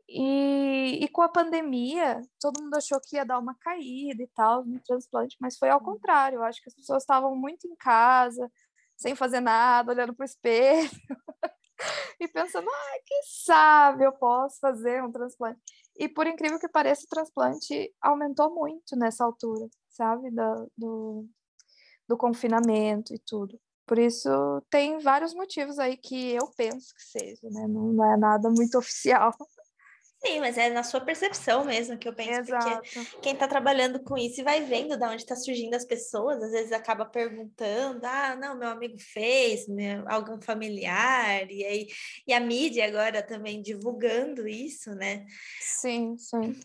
E, 0.08 1.00
e 1.02 1.08
com 1.08 1.20
a 1.20 1.28
pandemia, 1.28 2.22
todo 2.40 2.62
mundo 2.62 2.76
achou 2.76 2.98
que 3.02 3.16
ia 3.16 3.26
dar 3.26 3.38
uma 3.38 3.54
caída 3.56 4.22
e 4.22 4.28
tal 4.28 4.64
no 4.64 4.80
transplante, 4.80 5.36
mas 5.38 5.58
foi 5.58 5.68
ao 5.68 5.80
contrário. 5.80 6.36
Eu 6.36 6.44
acho 6.44 6.62
que 6.62 6.70
as 6.70 6.74
pessoas 6.74 7.02
estavam 7.02 7.36
muito 7.36 7.66
em 7.66 7.76
casa, 7.76 8.50
sem 8.96 9.14
fazer 9.14 9.40
nada, 9.40 9.92
olhando 9.92 10.14
para 10.14 10.24
o 10.24 10.26
espelho. 10.26 10.90
e 12.20 12.28
pensando, 12.28 12.68
ah, 12.68 12.98
quem 13.04 13.20
sabe 13.24 14.04
eu 14.04 14.12
posso 14.12 14.58
fazer 14.60 15.02
um 15.02 15.10
transplante. 15.10 15.60
E 15.96 16.08
por 16.08 16.26
incrível 16.26 16.58
que 16.58 16.68
pareça, 16.68 17.04
o 17.04 17.08
transplante 17.08 17.92
aumentou 18.00 18.52
muito 18.52 18.96
nessa 18.96 19.24
altura, 19.24 19.68
sabe? 19.88 20.30
Do, 20.30 20.72
do, 20.76 21.28
do 22.08 22.16
confinamento 22.16 23.14
e 23.14 23.18
tudo. 23.18 23.58
Por 23.86 23.98
isso, 23.98 24.28
tem 24.70 24.98
vários 24.98 25.34
motivos 25.34 25.78
aí 25.78 25.96
que 25.96 26.32
eu 26.32 26.46
penso 26.56 26.94
que 26.94 27.02
seja, 27.02 27.48
né? 27.50 27.66
Não, 27.68 27.92
não 27.92 28.12
é 28.12 28.16
nada 28.16 28.48
muito 28.50 28.76
oficial. 28.78 29.32
Sim, 30.24 30.40
mas 30.40 30.56
é 30.56 30.70
na 30.70 30.82
sua 30.82 31.00
percepção 31.00 31.64
mesmo 31.64 31.98
que 31.98 32.08
eu 32.08 32.14
penso, 32.14 32.40
Exato. 32.40 32.82
porque 32.82 33.20
quem 33.20 33.34
está 33.34 33.46
trabalhando 33.46 34.02
com 34.02 34.16
isso 34.16 34.40
e 34.40 34.44
vai 34.44 34.62
vendo 34.62 34.96
de 34.96 35.04
onde 35.04 35.16
está 35.22 35.36
surgindo 35.36 35.74
as 35.74 35.84
pessoas, 35.84 36.42
às 36.42 36.52
vezes 36.52 36.72
acaba 36.72 37.04
perguntando, 37.04 38.04
ah, 38.04 38.34
não, 38.34 38.56
meu 38.56 38.68
amigo 38.68 38.96
fez, 38.98 39.68
meu, 39.68 40.08
algum 40.08 40.40
familiar, 40.40 41.50
e 41.50 41.64
aí 41.64 41.86
e 42.26 42.32
a 42.32 42.40
mídia 42.40 42.86
agora 42.86 43.22
também 43.22 43.60
divulgando 43.60 44.48
isso, 44.48 44.94
né? 44.94 45.26
Sim, 45.60 46.16
sim. 46.16 46.58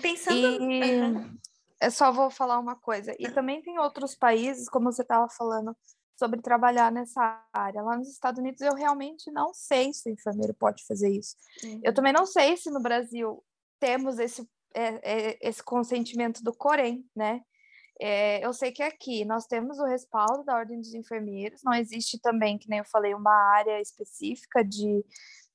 Pensando. 0.00 0.62
E... 0.62 1.00
Uhum. 1.00 1.38
Eu 1.80 1.90
só 1.90 2.10
vou 2.10 2.30
falar 2.30 2.58
uma 2.58 2.74
coisa. 2.74 3.14
E 3.18 3.30
também 3.30 3.62
tem 3.62 3.78
outros 3.78 4.14
países, 4.14 4.68
como 4.68 4.90
você 4.90 5.02
estava 5.02 5.28
falando, 5.28 5.76
sobre 6.18 6.42
trabalhar 6.42 6.90
nessa 6.90 7.42
área. 7.52 7.82
Lá 7.82 7.96
nos 7.96 8.08
Estados 8.08 8.40
Unidos 8.40 8.60
eu 8.60 8.74
realmente 8.74 9.30
não 9.30 9.54
sei 9.54 9.92
se 9.92 10.08
o 10.08 10.12
enfermeiro 10.12 10.52
pode 10.52 10.84
fazer 10.84 11.10
isso. 11.10 11.36
Uhum. 11.62 11.80
Eu 11.84 11.94
também 11.94 12.12
não 12.12 12.26
sei 12.26 12.56
se 12.56 12.70
no 12.70 12.80
Brasil 12.80 13.42
temos 13.78 14.18
esse, 14.18 14.48
é, 14.74 15.28
é, 15.30 15.38
esse 15.40 15.62
consentimento 15.62 16.42
do 16.42 16.52
Corém, 16.52 17.08
né? 17.14 17.40
É, 18.00 18.44
eu 18.44 18.52
sei 18.52 18.70
que 18.70 18.82
aqui 18.82 19.24
nós 19.24 19.46
temos 19.46 19.78
o 19.78 19.84
respaldo 19.84 20.44
da 20.44 20.56
Ordem 20.56 20.80
dos 20.80 20.94
Enfermeiros, 20.94 21.62
não 21.64 21.74
existe 21.74 22.18
também, 22.20 22.56
que 22.56 22.68
nem 22.68 22.78
eu 22.78 22.84
falei, 22.84 23.12
uma 23.12 23.34
área 23.56 23.80
específica 23.80 24.64
de, 24.64 25.04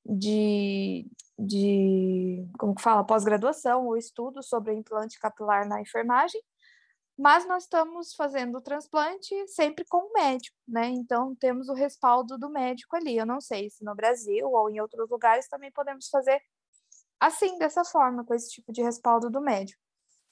de, 0.05 1.07
de 1.39 2.45
como 2.59 2.75
que 2.75 2.81
fala, 2.81 3.05
pós-graduação 3.05 3.85
ou 3.85 3.95
estudo 3.95 4.43
sobre 4.43 4.73
implante 4.73 5.19
capilar 5.19 5.65
na 5.67 5.79
enfermagem, 5.79 6.41
mas 7.17 7.47
nós 7.47 7.63
estamos 7.63 8.13
fazendo 8.15 8.57
o 8.57 8.61
transplante 8.61 9.47
sempre 9.47 9.85
com 9.85 9.97
o 9.97 10.13
médico, 10.13 10.57
né? 10.67 10.87
Então 10.87 11.35
temos 11.35 11.69
o 11.69 11.73
respaldo 11.73 12.37
do 12.37 12.49
médico 12.49 12.95
ali. 12.95 13.17
Eu 13.17 13.25
não 13.25 13.39
sei 13.39 13.69
se 13.69 13.83
no 13.83 13.95
Brasil 13.95 14.49
ou 14.49 14.69
em 14.69 14.79
outros 14.79 15.09
lugares 15.09 15.47
também 15.47 15.71
podemos 15.71 16.09
fazer 16.09 16.41
assim, 17.19 17.57
dessa 17.57 17.85
forma, 17.85 18.25
com 18.25 18.33
esse 18.33 18.49
tipo 18.49 18.73
de 18.73 18.81
respaldo 18.81 19.29
do 19.29 19.39
médico. 19.39 19.81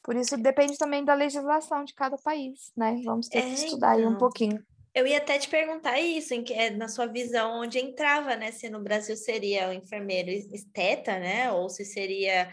Por 0.04 0.16
isso 0.16 0.36
depende 0.36 0.78
também 0.78 1.06
da 1.06 1.14
legislação 1.14 1.86
de 1.86 1.94
cada 1.94 2.18
país, 2.18 2.72
né? 2.76 3.00
Vamos 3.06 3.28
ter 3.30 3.38
é, 3.38 3.42
que 3.44 3.54
estudar 3.54 3.94
então. 3.94 4.00
aí 4.00 4.06
um 4.06 4.10
então. 4.10 4.20
pouquinho. 4.20 4.66
Eu 4.94 5.08
ia 5.08 5.20
até 5.20 5.38
te 5.38 5.48
perguntar 5.48 6.00
isso, 6.00 6.34
em 6.34 6.44
que, 6.44 6.54
é, 6.54 6.70
na 6.70 6.90
sua 6.90 7.06
visão, 7.06 7.62
onde 7.62 7.80
entrava, 7.80 8.36
né? 8.36 8.52
Se 8.52 8.70
no 8.70 8.82
Brasil 8.82 9.16
seria 9.16 9.70
o 9.70 9.74
enfermeiro 9.74 10.30
esteta, 10.30 11.18
né? 11.18 11.52
Ou 11.52 11.70
se 11.70 11.86
seria 11.86 12.52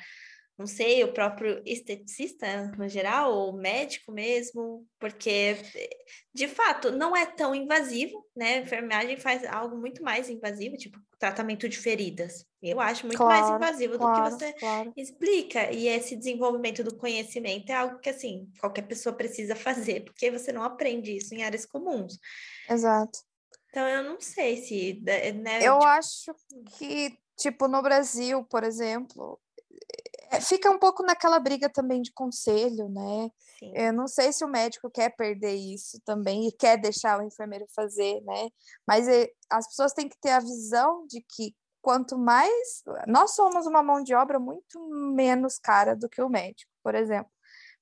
não 0.59 0.67
sei, 0.67 1.05
o 1.05 1.13
próprio 1.13 1.63
esteticista 1.65 2.73
no 2.77 2.89
geral, 2.89 3.33
ou 3.33 3.53
médico 3.53 4.11
mesmo, 4.11 4.85
porque 4.99 5.57
de 6.35 6.49
fato 6.49 6.91
não 6.91 7.17
é 7.17 7.25
tão 7.25 7.55
invasivo, 7.55 8.27
né? 8.35 8.55
A 8.55 8.63
enfermagem 8.63 9.17
faz 9.17 9.45
algo 9.45 9.77
muito 9.77 10.03
mais 10.03 10.29
invasivo, 10.29 10.77
tipo 10.77 10.99
tratamento 11.17 11.69
de 11.69 11.79
feridas. 11.79 12.45
Eu 12.61 12.81
acho 12.81 13.07
muito 13.07 13.19
claro, 13.19 13.41
mais 13.41 13.55
invasivo 13.55 13.99
claro, 13.99 14.31
do 14.31 14.37
que 14.37 14.45
você 14.45 14.53
claro. 14.55 14.93
explica. 14.97 15.73
E 15.73 15.87
esse 15.87 16.17
desenvolvimento 16.17 16.83
do 16.83 16.97
conhecimento 16.97 17.71
é 17.71 17.75
algo 17.75 18.01
que 18.01 18.11
assim 18.11 18.51
qualquer 18.59 18.83
pessoa 18.83 19.15
precisa 19.15 19.55
fazer, 19.55 20.05
porque 20.05 20.29
você 20.29 20.53
não 20.53 20.65
aprende 20.65 21.17
isso 21.17 21.35
em 21.35 21.45
áreas 21.45 21.65
comuns. 21.65 22.19
Exato. 22.69 23.21
Então 23.71 23.87
eu 23.87 24.03
não 24.03 24.21
sei 24.21 24.57
se, 24.57 25.01
né? 25.05 25.59
Eu 25.59 25.79
tipo... 25.79 25.87
acho 25.87 26.35
que 26.77 27.17
tipo 27.37 27.69
no 27.69 27.81
Brasil, 27.81 28.43
por 28.45 28.65
exemplo, 28.65 29.41
fica 30.41 30.70
um 30.70 30.79
pouco 30.79 31.03
naquela 31.03 31.39
briga 31.39 31.68
também 31.68 32.03
de 32.03 32.12
conselho, 32.12 32.89
né? 32.89 33.31
Sim. 33.59 33.72
Eu 33.74 33.93
não 33.93 34.07
sei 34.07 34.33
se 34.33 34.45
o 34.45 34.49
médico 34.49 34.91
quer 34.91 35.11
perder 35.16 35.55
isso 35.55 36.01
também 36.05 36.49
e 36.49 36.53
quer 36.53 36.76
deixar 36.76 37.18
o 37.18 37.22
enfermeiro 37.22 37.66
fazer, 37.74 38.20
né? 38.22 38.49
Mas 38.87 39.09
é, 39.09 39.29
as 39.51 39.66
pessoas 39.68 39.93
têm 39.93 40.09
que 40.09 40.18
ter 40.20 40.31
a 40.31 40.41
visão 40.41 41.07
de 41.07 41.20
que 41.22 41.55
quanto 41.81 42.18
mais 42.18 42.83
nós 43.07 43.35
somos 43.35 43.66
uma 43.66 43.83
mão 43.83 44.03
de 44.03 44.14
obra 44.14 44.39
muito 44.39 44.79
menos 45.14 45.59
cara 45.59 45.95
do 45.97 46.09
que 46.09 46.20
o 46.20 46.29
médico, 46.29 46.70
por 46.83 46.95
exemplo. 46.95 47.31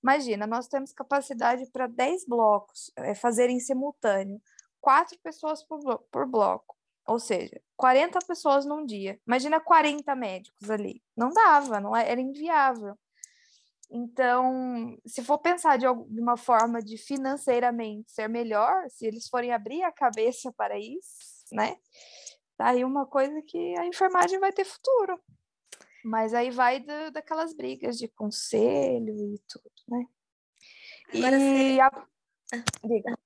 Imagina, 0.02 0.46
nós 0.46 0.68
temos 0.68 0.92
capacidade 0.92 1.68
para 1.72 1.86
10 1.88 2.26
blocos 2.26 2.92
é, 2.96 3.14
fazerem 3.14 3.58
simultâneo, 3.58 4.40
quatro 4.80 5.18
pessoas 5.22 5.64
por, 5.64 5.80
por 6.12 6.26
bloco. 6.26 6.75
Ou 7.06 7.18
seja, 7.18 7.60
40 7.76 8.18
pessoas 8.26 8.66
num 8.66 8.84
dia. 8.84 9.20
Imagina 9.26 9.60
40 9.60 10.14
médicos 10.16 10.70
ali. 10.70 11.02
Não 11.16 11.30
dava, 11.30 11.80
não 11.80 11.94
é, 11.94 12.10
era 12.10 12.20
inviável. 12.20 12.96
Então, 13.90 14.98
se 15.06 15.22
for 15.22 15.38
pensar 15.38 15.78
de, 15.78 15.86
alguma 15.86 16.36
forma 16.36 16.82
de 16.82 16.98
financeiramente 16.98 18.10
ser 18.10 18.28
melhor, 18.28 18.88
se 18.90 19.06
eles 19.06 19.28
forem 19.28 19.52
abrir 19.52 19.82
a 19.82 19.92
cabeça 19.92 20.52
para 20.52 20.76
isso, 20.78 21.44
né? 21.52 21.76
Tá 22.56 22.70
aí 22.70 22.84
uma 22.84 23.06
coisa 23.06 23.40
que 23.42 23.78
a 23.78 23.86
enfermagem 23.86 24.40
vai 24.40 24.52
ter 24.52 24.64
futuro. 24.64 25.20
Mas 26.04 26.34
aí 26.34 26.50
vai 26.50 26.80
do, 26.80 27.10
daquelas 27.12 27.54
brigas 27.54 27.96
de 27.96 28.08
conselho 28.08 29.34
e 29.34 29.38
tudo, 29.48 29.70
né? 29.88 30.04
Agora 31.14 31.36
e 31.36 31.74
você... 31.74 31.80
a... 31.80 31.86
Ah. 31.86 32.64
Diga. 32.84 33.18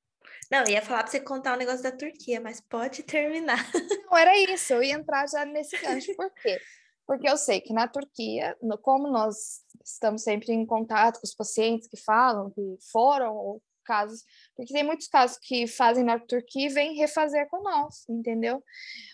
Não, 0.51 0.65
ia 0.69 0.83
falar 0.83 1.05
para 1.05 1.13
você 1.13 1.21
contar 1.21 1.53
o 1.53 1.55
um 1.55 1.59
negócio 1.59 1.83
da 1.83 1.93
Turquia, 1.93 2.41
mas 2.41 2.61
pode 2.61 3.03
terminar. 3.05 3.59
Não, 4.11 4.19
era 4.19 4.37
isso, 4.37 4.73
eu 4.73 4.83
ia 4.83 4.95
entrar 4.95 5.29
já 5.29 5.45
nesse 5.45 5.79
gancho. 5.79 6.15
Por 6.17 6.31
quê? 6.35 6.59
Porque 7.07 7.29
eu 7.29 7.37
sei 7.37 7.61
que 7.61 7.73
na 7.73 7.87
Turquia, 7.87 8.57
como 8.83 9.09
nós 9.09 9.63
estamos 9.85 10.23
sempre 10.23 10.53
em 10.53 10.67
contato 10.67 11.21
com 11.21 11.27
os 11.27 11.35
pacientes 11.35 11.89
que 11.89 11.97
falam 11.97 12.51
que 12.51 12.77
foram 12.93 13.35
ou 13.35 13.63
casos, 13.85 14.25
porque 14.55 14.73
tem 14.73 14.85
muitos 14.85 15.09
casos 15.09 15.37
que 15.39 15.67
fazem 15.67 16.05
na 16.05 16.19
Turquia 16.19 16.67
e 16.67 16.73
vêm 16.73 16.95
refazer 16.95 17.49
com 17.49 17.63
nós, 17.63 18.09
entendeu? 18.09 18.63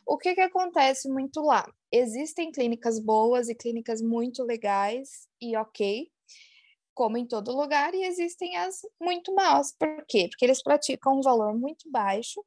O 0.07 0.18
que 0.18 0.34
que 0.34 0.41
acontece 0.43 1.09
muito 1.09 1.41
lá? 1.41 1.66
Existem 1.91 2.53
clínicas 2.53 2.99
boas 3.01 3.49
e 3.49 3.55
clínicas 3.55 4.03
muito 4.03 4.43
legais 4.43 5.26
e 5.41 5.57
ok, 5.57 6.11
como 6.97 7.18
em 7.18 7.26
todo 7.26 7.55
lugar, 7.55 7.94
e 7.94 8.03
existem 8.05 8.57
as 8.57 8.80
muito 8.99 9.32
más. 9.34 9.72
Por 9.78 10.05
quê? 10.09 10.28
Porque 10.30 10.47
eles 10.47 10.62
praticam 10.62 11.18
um 11.18 11.20
valor 11.20 11.55
muito 11.55 11.90
baixo, 11.90 12.42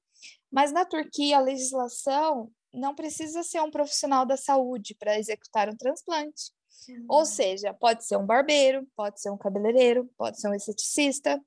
mas 0.52 0.72
na 0.72 0.84
Turquia 0.84 1.38
a 1.38 1.42
legislação 1.42 2.52
não 2.74 2.96
precisa 2.96 3.44
ser 3.44 3.62
um 3.62 3.70
profissional 3.70 4.26
da 4.26 4.36
saúde 4.36 4.96
para 4.96 5.20
executar 5.20 5.70
um 5.70 5.78
transplante. 5.78 6.52
Uhum. 6.90 7.06
Ou 7.08 7.26
seja, 7.26 7.74
pode 7.76 8.04
ser 8.06 8.18
um 8.18 8.26
barbeiro, 8.26 8.88
pode 8.96 9.22
ser 9.22 9.30
um 9.30 9.38
cabeleireiro, 9.38 10.10
pode 10.18 10.42
ser 10.42 10.50
um 10.50 10.56
esteticista. 10.56 11.40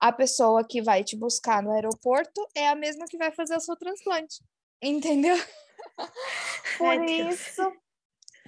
A 0.00 0.10
pessoa 0.10 0.66
que 0.66 0.82
vai 0.82 1.04
te 1.04 1.16
buscar 1.16 1.62
no 1.62 1.70
aeroporto 1.70 2.44
é 2.56 2.68
a 2.68 2.74
mesma 2.74 3.06
que 3.06 3.16
vai 3.16 3.30
fazer 3.30 3.56
o 3.56 3.60
seu 3.60 3.76
transplante. 3.76 4.42
Entendeu? 4.82 5.36
Por 6.76 6.98
Ai, 6.98 7.28
isso, 7.28 7.72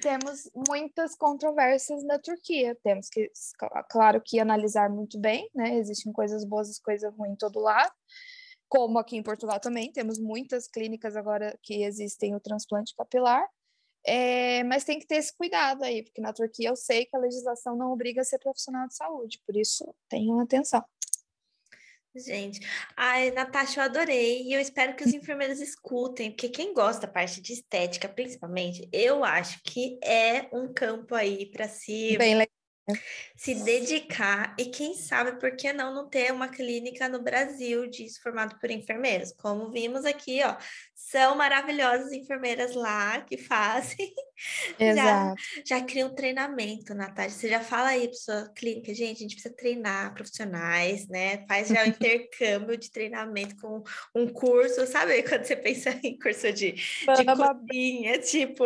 temos 0.04 0.50
muitas 0.68 1.16
controvérsias 1.16 2.04
na 2.04 2.18
Turquia. 2.18 2.76
Temos 2.84 3.08
que, 3.08 3.32
claro, 3.88 4.20
que 4.20 4.38
analisar 4.38 4.90
muito 4.90 5.18
bem, 5.18 5.48
né? 5.54 5.78
Existem 5.78 6.12
coisas 6.12 6.44
boas 6.44 6.76
e 6.76 6.82
coisas 6.82 7.10
ruins 7.16 7.32
em 7.32 7.36
todo 7.36 7.58
lado. 7.58 7.90
Como 8.68 8.98
aqui 8.98 9.16
em 9.16 9.22
Portugal 9.22 9.58
também, 9.58 9.90
temos 9.90 10.18
muitas 10.18 10.68
clínicas 10.68 11.16
agora 11.16 11.58
que 11.62 11.82
existem 11.82 12.34
o 12.34 12.40
transplante 12.40 12.94
capilar. 12.94 13.48
É, 14.06 14.62
mas 14.64 14.84
tem 14.84 14.98
que 14.98 15.06
ter 15.06 15.14
esse 15.14 15.34
cuidado 15.34 15.82
aí, 15.82 16.02
porque 16.02 16.20
na 16.20 16.34
Turquia 16.34 16.68
eu 16.68 16.76
sei 16.76 17.06
que 17.06 17.16
a 17.16 17.20
legislação 17.20 17.74
não 17.74 17.90
obriga 17.90 18.20
a 18.20 18.24
ser 18.24 18.38
profissional 18.38 18.86
de 18.86 18.94
saúde, 18.94 19.40
por 19.46 19.56
isso 19.56 19.94
tenham 20.10 20.38
atenção. 20.38 20.84
Gente, 22.16 22.60
ai, 22.96 23.32
Natasha, 23.32 23.80
eu 23.80 23.84
adorei 23.84 24.42
e 24.42 24.52
eu 24.52 24.60
espero 24.60 24.94
que 24.94 25.04
os 25.04 25.12
enfermeiros 25.14 25.60
escutem, 25.60 26.30
porque 26.30 26.48
quem 26.48 26.72
gosta 26.72 27.06
da 27.06 27.12
parte 27.12 27.40
de 27.40 27.52
estética, 27.52 28.08
principalmente, 28.08 28.88
eu 28.92 29.24
acho 29.24 29.60
que 29.64 29.98
é 30.02 30.48
um 30.52 30.72
campo 30.72 31.14
aí 31.14 31.46
para 31.46 31.68
se 31.68 32.16
Bem 32.16 32.34
legal 32.34 32.63
se 33.34 33.54
dedicar 33.54 34.54
e 34.58 34.66
quem 34.66 34.94
sabe 34.94 35.38
por 35.40 35.56
que 35.56 35.72
não 35.72 35.94
não 35.94 36.08
ter 36.08 36.32
uma 36.32 36.48
clínica 36.48 37.08
no 37.08 37.22
Brasil 37.22 37.86
disso 37.88 38.20
formado 38.22 38.58
por 38.58 38.70
enfermeiros, 38.70 39.32
como 39.32 39.70
vimos 39.70 40.04
aqui, 40.04 40.42
ó, 40.44 40.56
são 40.94 41.34
maravilhosas 41.34 42.12
enfermeiras 42.12 42.74
lá 42.74 43.20
que 43.22 43.38
fazem, 43.38 44.12
Exato. 44.78 45.40
já, 45.64 45.78
já 45.78 45.84
criam 45.84 46.14
treinamento, 46.14 46.94
Natália, 46.94 47.30
você 47.30 47.48
já 47.48 47.60
fala 47.60 47.88
aí 47.88 48.08
para 48.08 48.18
sua 48.18 48.52
clínica, 48.54 48.94
gente, 48.94 49.18
a 49.18 49.20
gente 49.22 49.34
precisa 49.34 49.54
treinar 49.54 50.14
profissionais, 50.14 51.08
né, 51.08 51.46
faz 51.46 51.68
já 51.68 51.84
o 51.84 51.88
intercâmbio 51.88 52.76
de 52.76 52.90
treinamento 52.90 53.56
com 53.56 53.82
um 54.14 54.28
curso, 54.28 54.86
sabe? 54.86 55.22
Quando 55.24 55.44
você 55.44 55.56
pensa 55.56 55.98
em 56.02 56.18
curso 56.18 56.52
de, 56.52 56.72
de 56.72 57.24
cozinha, 57.24 58.18
tipo... 58.18 58.64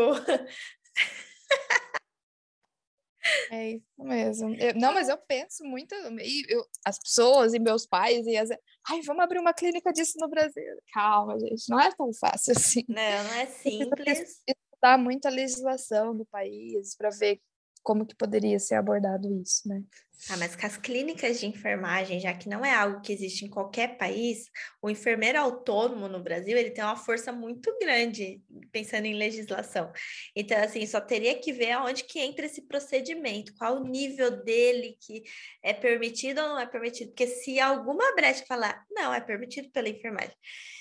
É 3.51 3.71
isso 3.73 3.85
mesmo. 3.99 4.55
Eu, 4.55 4.75
não, 4.75 4.93
mas 4.93 5.09
eu 5.09 5.17
penso 5.17 5.65
muito, 5.65 5.95
e 6.21 6.45
eu, 6.49 6.65
as 6.85 6.99
pessoas 6.99 7.55
e 7.55 7.59
meus 7.59 7.87
pais, 7.87 8.27
e 8.27 8.37
as, 8.37 8.51
ai, 8.51 9.01
vamos 9.05 9.23
abrir 9.23 9.39
uma 9.39 9.55
clínica 9.55 9.93
disso 9.93 10.19
no 10.19 10.29
Brasil. 10.29 10.77
Calma, 10.93 11.39
gente, 11.39 11.69
não 11.69 11.81
é 11.81 11.91
tão 11.95 12.13
fácil 12.13 12.53
assim. 12.57 12.85
Não, 12.89 13.25
não 13.25 13.35
é 13.35 13.47
simples. 13.47 14.43
Estudar 14.47 14.99
muito 14.99 15.27
a 15.27 15.31
legislação 15.31 16.17
do 16.17 16.25
país 16.27 16.95
para 16.97 17.11
ver 17.11 17.41
como 17.83 18.07
que 18.07 18.15
poderia 18.15 18.59
ser 18.59 18.75
abordado 18.75 19.33
isso, 19.43 19.69
né? 19.69 19.83
Ah, 20.29 20.37
mas 20.37 20.57
com 20.57 20.67
as 20.67 20.77
clínicas 20.77 21.39
de 21.39 21.47
enfermagem, 21.47 22.19
já 22.19 22.35
que 22.35 22.49
não 22.49 22.65
é 22.65 22.75
algo 22.75 23.01
que 23.01 23.13
existe 23.13 23.45
em 23.45 23.49
qualquer 23.49 23.97
país, 23.97 24.51
o 24.83 24.91
enfermeiro 24.91 25.39
autônomo 25.39 26.09
no 26.09 26.21
Brasil, 26.21 26.59
ele 26.59 26.73
tem 26.73 26.83
uma 26.83 26.97
força 26.97 27.31
muito 27.31 27.73
grande, 27.79 28.43
pensando 28.73 29.07
em 29.07 29.15
legislação. 29.15 29.93
Então, 30.35 30.59
assim, 30.59 30.85
só 30.87 31.01
teria 31.01 31.39
que 31.39 31.53
ver 31.53 31.71
aonde 31.71 32.03
que 32.03 32.19
entra 32.19 32.47
esse 32.47 32.63
procedimento, 32.63 33.55
qual 33.57 33.77
o 33.77 33.85
nível 33.85 34.43
dele 34.43 34.99
que 35.01 35.23
é 35.63 35.73
permitido 35.73 36.41
ou 36.41 36.49
não 36.49 36.59
é 36.59 36.67
permitido, 36.67 37.09
porque 37.11 37.29
se 37.29 37.61
alguma 37.61 38.13
brecha 38.17 38.45
falar, 38.47 38.85
não, 38.91 39.15
é 39.15 39.21
permitido 39.21 39.71
pela 39.71 39.89
enfermagem. 39.89 40.35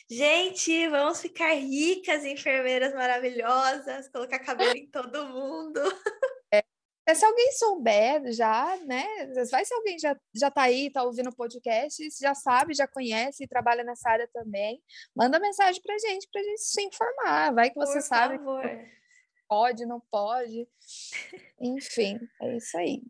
Gente, 0.09 0.87
vamos 0.87 1.21
ficar 1.21 1.53
ricas, 1.53 2.25
enfermeiras 2.25 2.93
maravilhosas, 2.93 4.09
colocar 4.09 4.39
cabelo 4.39 4.75
em 4.75 4.89
todo 4.89 5.27
mundo. 5.27 5.79
se 7.17 7.25
alguém 7.25 7.51
souber 7.53 8.31
já, 8.31 8.77
né? 8.85 9.05
Vai 9.51 9.65
se 9.65 9.73
alguém 9.73 9.99
já, 9.99 10.15
já 10.33 10.49
tá 10.49 10.63
aí, 10.63 10.91
tá 10.91 11.03
ouvindo 11.03 11.29
o 11.29 11.35
podcast, 11.35 12.01
já 12.21 12.33
sabe, 12.33 12.73
já 12.73 12.87
conhece 12.87 13.43
e 13.43 13.47
trabalha 13.47 13.83
nessa 13.83 14.09
área 14.09 14.29
também, 14.31 14.81
manda 15.15 15.39
mensagem 15.39 15.81
pra 15.81 15.97
gente, 15.97 16.27
pra 16.31 16.41
gente 16.41 16.61
se 16.61 16.81
informar. 16.81 17.53
Vai 17.53 17.69
que 17.69 17.75
você 17.75 17.99
Por 17.99 18.05
sabe. 18.05 18.37
Favor. 18.37 18.63
Pode, 19.47 19.85
não 19.85 20.01
pode. 20.11 20.67
Enfim, 21.59 22.19
é 22.41 22.57
isso 22.57 22.77
aí. 22.77 23.01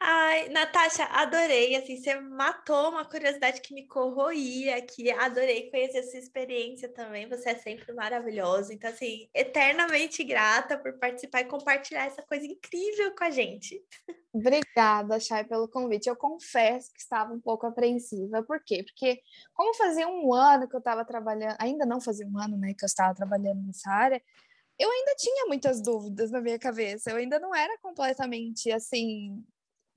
Ai, 0.00 0.48
Natasha, 0.48 1.04
adorei. 1.04 1.76
Assim, 1.76 1.96
você 1.96 2.18
matou 2.20 2.90
uma 2.90 3.04
curiosidade 3.04 3.60
que 3.60 3.74
me 3.74 3.86
corroía, 3.86 4.80
que 4.82 5.10
adorei 5.10 5.70
conhecer 5.70 5.98
essa 5.98 6.16
experiência 6.16 6.88
também. 6.88 7.28
Você 7.28 7.50
é 7.50 7.54
sempre 7.54 7.92
maravilhosa. 7.92 8.72
Então, 8.72 8.90
assim, 8.90 9.28
eternamente 9.34 10.24
grata 10.24 10.78
por 10.78 10.98
participar 10.98 11.42
e 11.42 11.46
compartilhar 11.46 12.06
essa 12.06 12.22
coisa 12.22 12.46
incrível 12.46 13.14
com 13.14 13.24
a 13.24 13.30
gente. 13.30 13.82
Obrigada, 14.32 15.18
Chay, 15.18 15.44
pelo 15.44 15.68
convite. 15.68 16.08
Eu 16.08 16.16
confesso 16.16 16.92
que 16.92 17.00
estava 17.00 17.32
um 17.32 17.40
pouco 17.40 17.66
apreensiva. 17.66 18.42
Por 18.42 18.62
quê? 18.64 18.84
Porque, 18.84 19.20
como 19.52 19.74
fazia 19.74 20.06
um 20.08 20.32
ano 20.32 20.68
que 20.68 20.76
eu 20.76 20.80
estava 20.80 21.04
trabalhando, 21.04 21.56
ainda 21.58 21.84
não 21.84 22.00
fazia 22.00 22.26
um 22.26 22.38
ano, 22.38 22.56
né, 22.56 22.72
que 22.76 22.84
eu 22.84 22.86
estava 22.86 23.14
trabalhando 23.14 23.66
nessa 23.66 23.90
área, 23.90 24.22
eu 24.78 24.90
ainda 24.90 25.14
tinha 25.16 25.46
muitas 25.46 25.82
dúvidas 25.82 26.30
na 26.30 26.40
minha 26.40 26.58
cabeça. 26.58 27.10
Eu 27.10 27.16
ainda 27.16 27.38
não 27.38 27.54
era 27.54 27.76
completamente 27.78 28.70
assim 28.70 29.44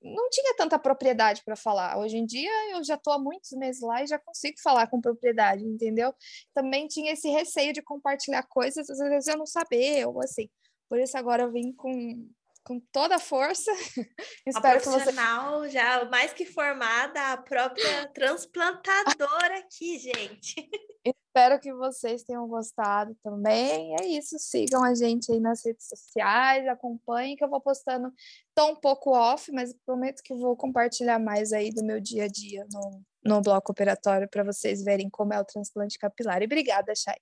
não 0.04 0.30
tinha 0.30 0.56
tanta 0.56 0.80
propriedade 0.80 1.44
para 1.44 1.56
falar. 1.56 1.98
Hoje 2.00 2.18
em 2.18 2.26
dia 2.26 2.50
eu 2.72 2.84
já 2.84 2.96
estou 2.96 3.14
há 3.14 3.20
muitos 3.20 3.52
meses 3.52 3.82
lá 3.82 4.04
e 4.04 4.08
já 4.08 4.18
consigo 4.18 4.60
falar 4.60 4.88
com 4.88 5.00
propriedade, 5.00 5.64
entendeu? 5.64 6.14
Também 6.54 6.88
tinha 6.88 7.14
esse 7.14 7.30
receio 7.30 7.72
de 7.72 7.82
compartilhar 7.82 8.44
coisas, 8.44 8.90
às 8.90 8.98
vezes 8.98 9.28
eu 9.28 9.38
não 9.38 9.46
saber, 9.46 10.08
ou 10.08 10.20
assim. 10.22 10.50
Por 10.90 11.00
isso 11.00 11.18
agora 11.18 11.44
eu 11.44 11.52
vim 11.52 11.72
com, 11.74 12.28
com 12.64 12.80
toda 12.92 13.16
a 13.16 13.20
força. 13.20 13.72
Espero 14.46 14.80
a 14.80 14.82
profissional 14.82 15.62
que 15.62 15.68
você... 15.68 15.70
já 15.72 16.06
mais 16.06 16.34
que 16.34 16.46
formada, 16.46 17.34
a 17.34 17.38
própria 17.38 18.08
transplantadora 18.14 19.60
aqui, 19.60 20.00
gente. 20.00 20.56
Espero 21.04 21.60
que 21.60 21.74
vocês 21.74 22.24
tenham 22.24 22.46
gostado 22.48 23.16
também. 23.24 23.96
É 24.02 24.06
isso, 24.06 24.38
sigam 24.38 24.84
a 24.84 24.94
gente 24.94 25.32
aí 25.32 25.40
nas 25.40 25.66
redes 25.66 25.88
sociais, 25.88 26.68
acompanhem 26.68 27.38
que 27.38 27.44
eu 27.44 27.50
vou 27.50 27.62
postando. 27.62 28.12
Estou 28.50 28.74
um 28.74 28.76
pouco 28.76 29.12
off, 29.12 29.50
mas 29.52 29.74
prometo 29.86 30.22
que 30.24 30.36
vou 30.36 30.58
compartilhar 30.58 31.20
mais 31.20 31.54
aí 31.54 31.72
do 31.72 31.86
meu 31.86 32.02
dia 32.02 32.26
a 32.26 32.28
dia 32.28 32.68
no, 32.72 33.02
no 33.24 33.42
bloco 33.42 33.72
operatório 33.72 34.28
para 34.30 34.44
vocês 34.44 34.84
verem 34.84 35.10
como 35.10 35.34
é 35.34 35.40
o 35.40 35.46
transplante 35.46 35.98
capilar. 35.98 36.42
E 36.42 36.46
obrigada, 36.46 36.94
Chay. 36.94 37.18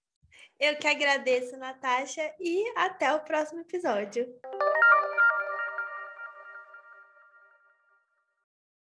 Eu 0.59 0.75
que 0.77 0.87
agradeço, 0.87 1.55
Natasha, 1.55 2.33
e 2.39 2.73
até 2.75 3.13
o 3.13 3.21
próximo 3.21 3.61
episódio. 3.61 4.27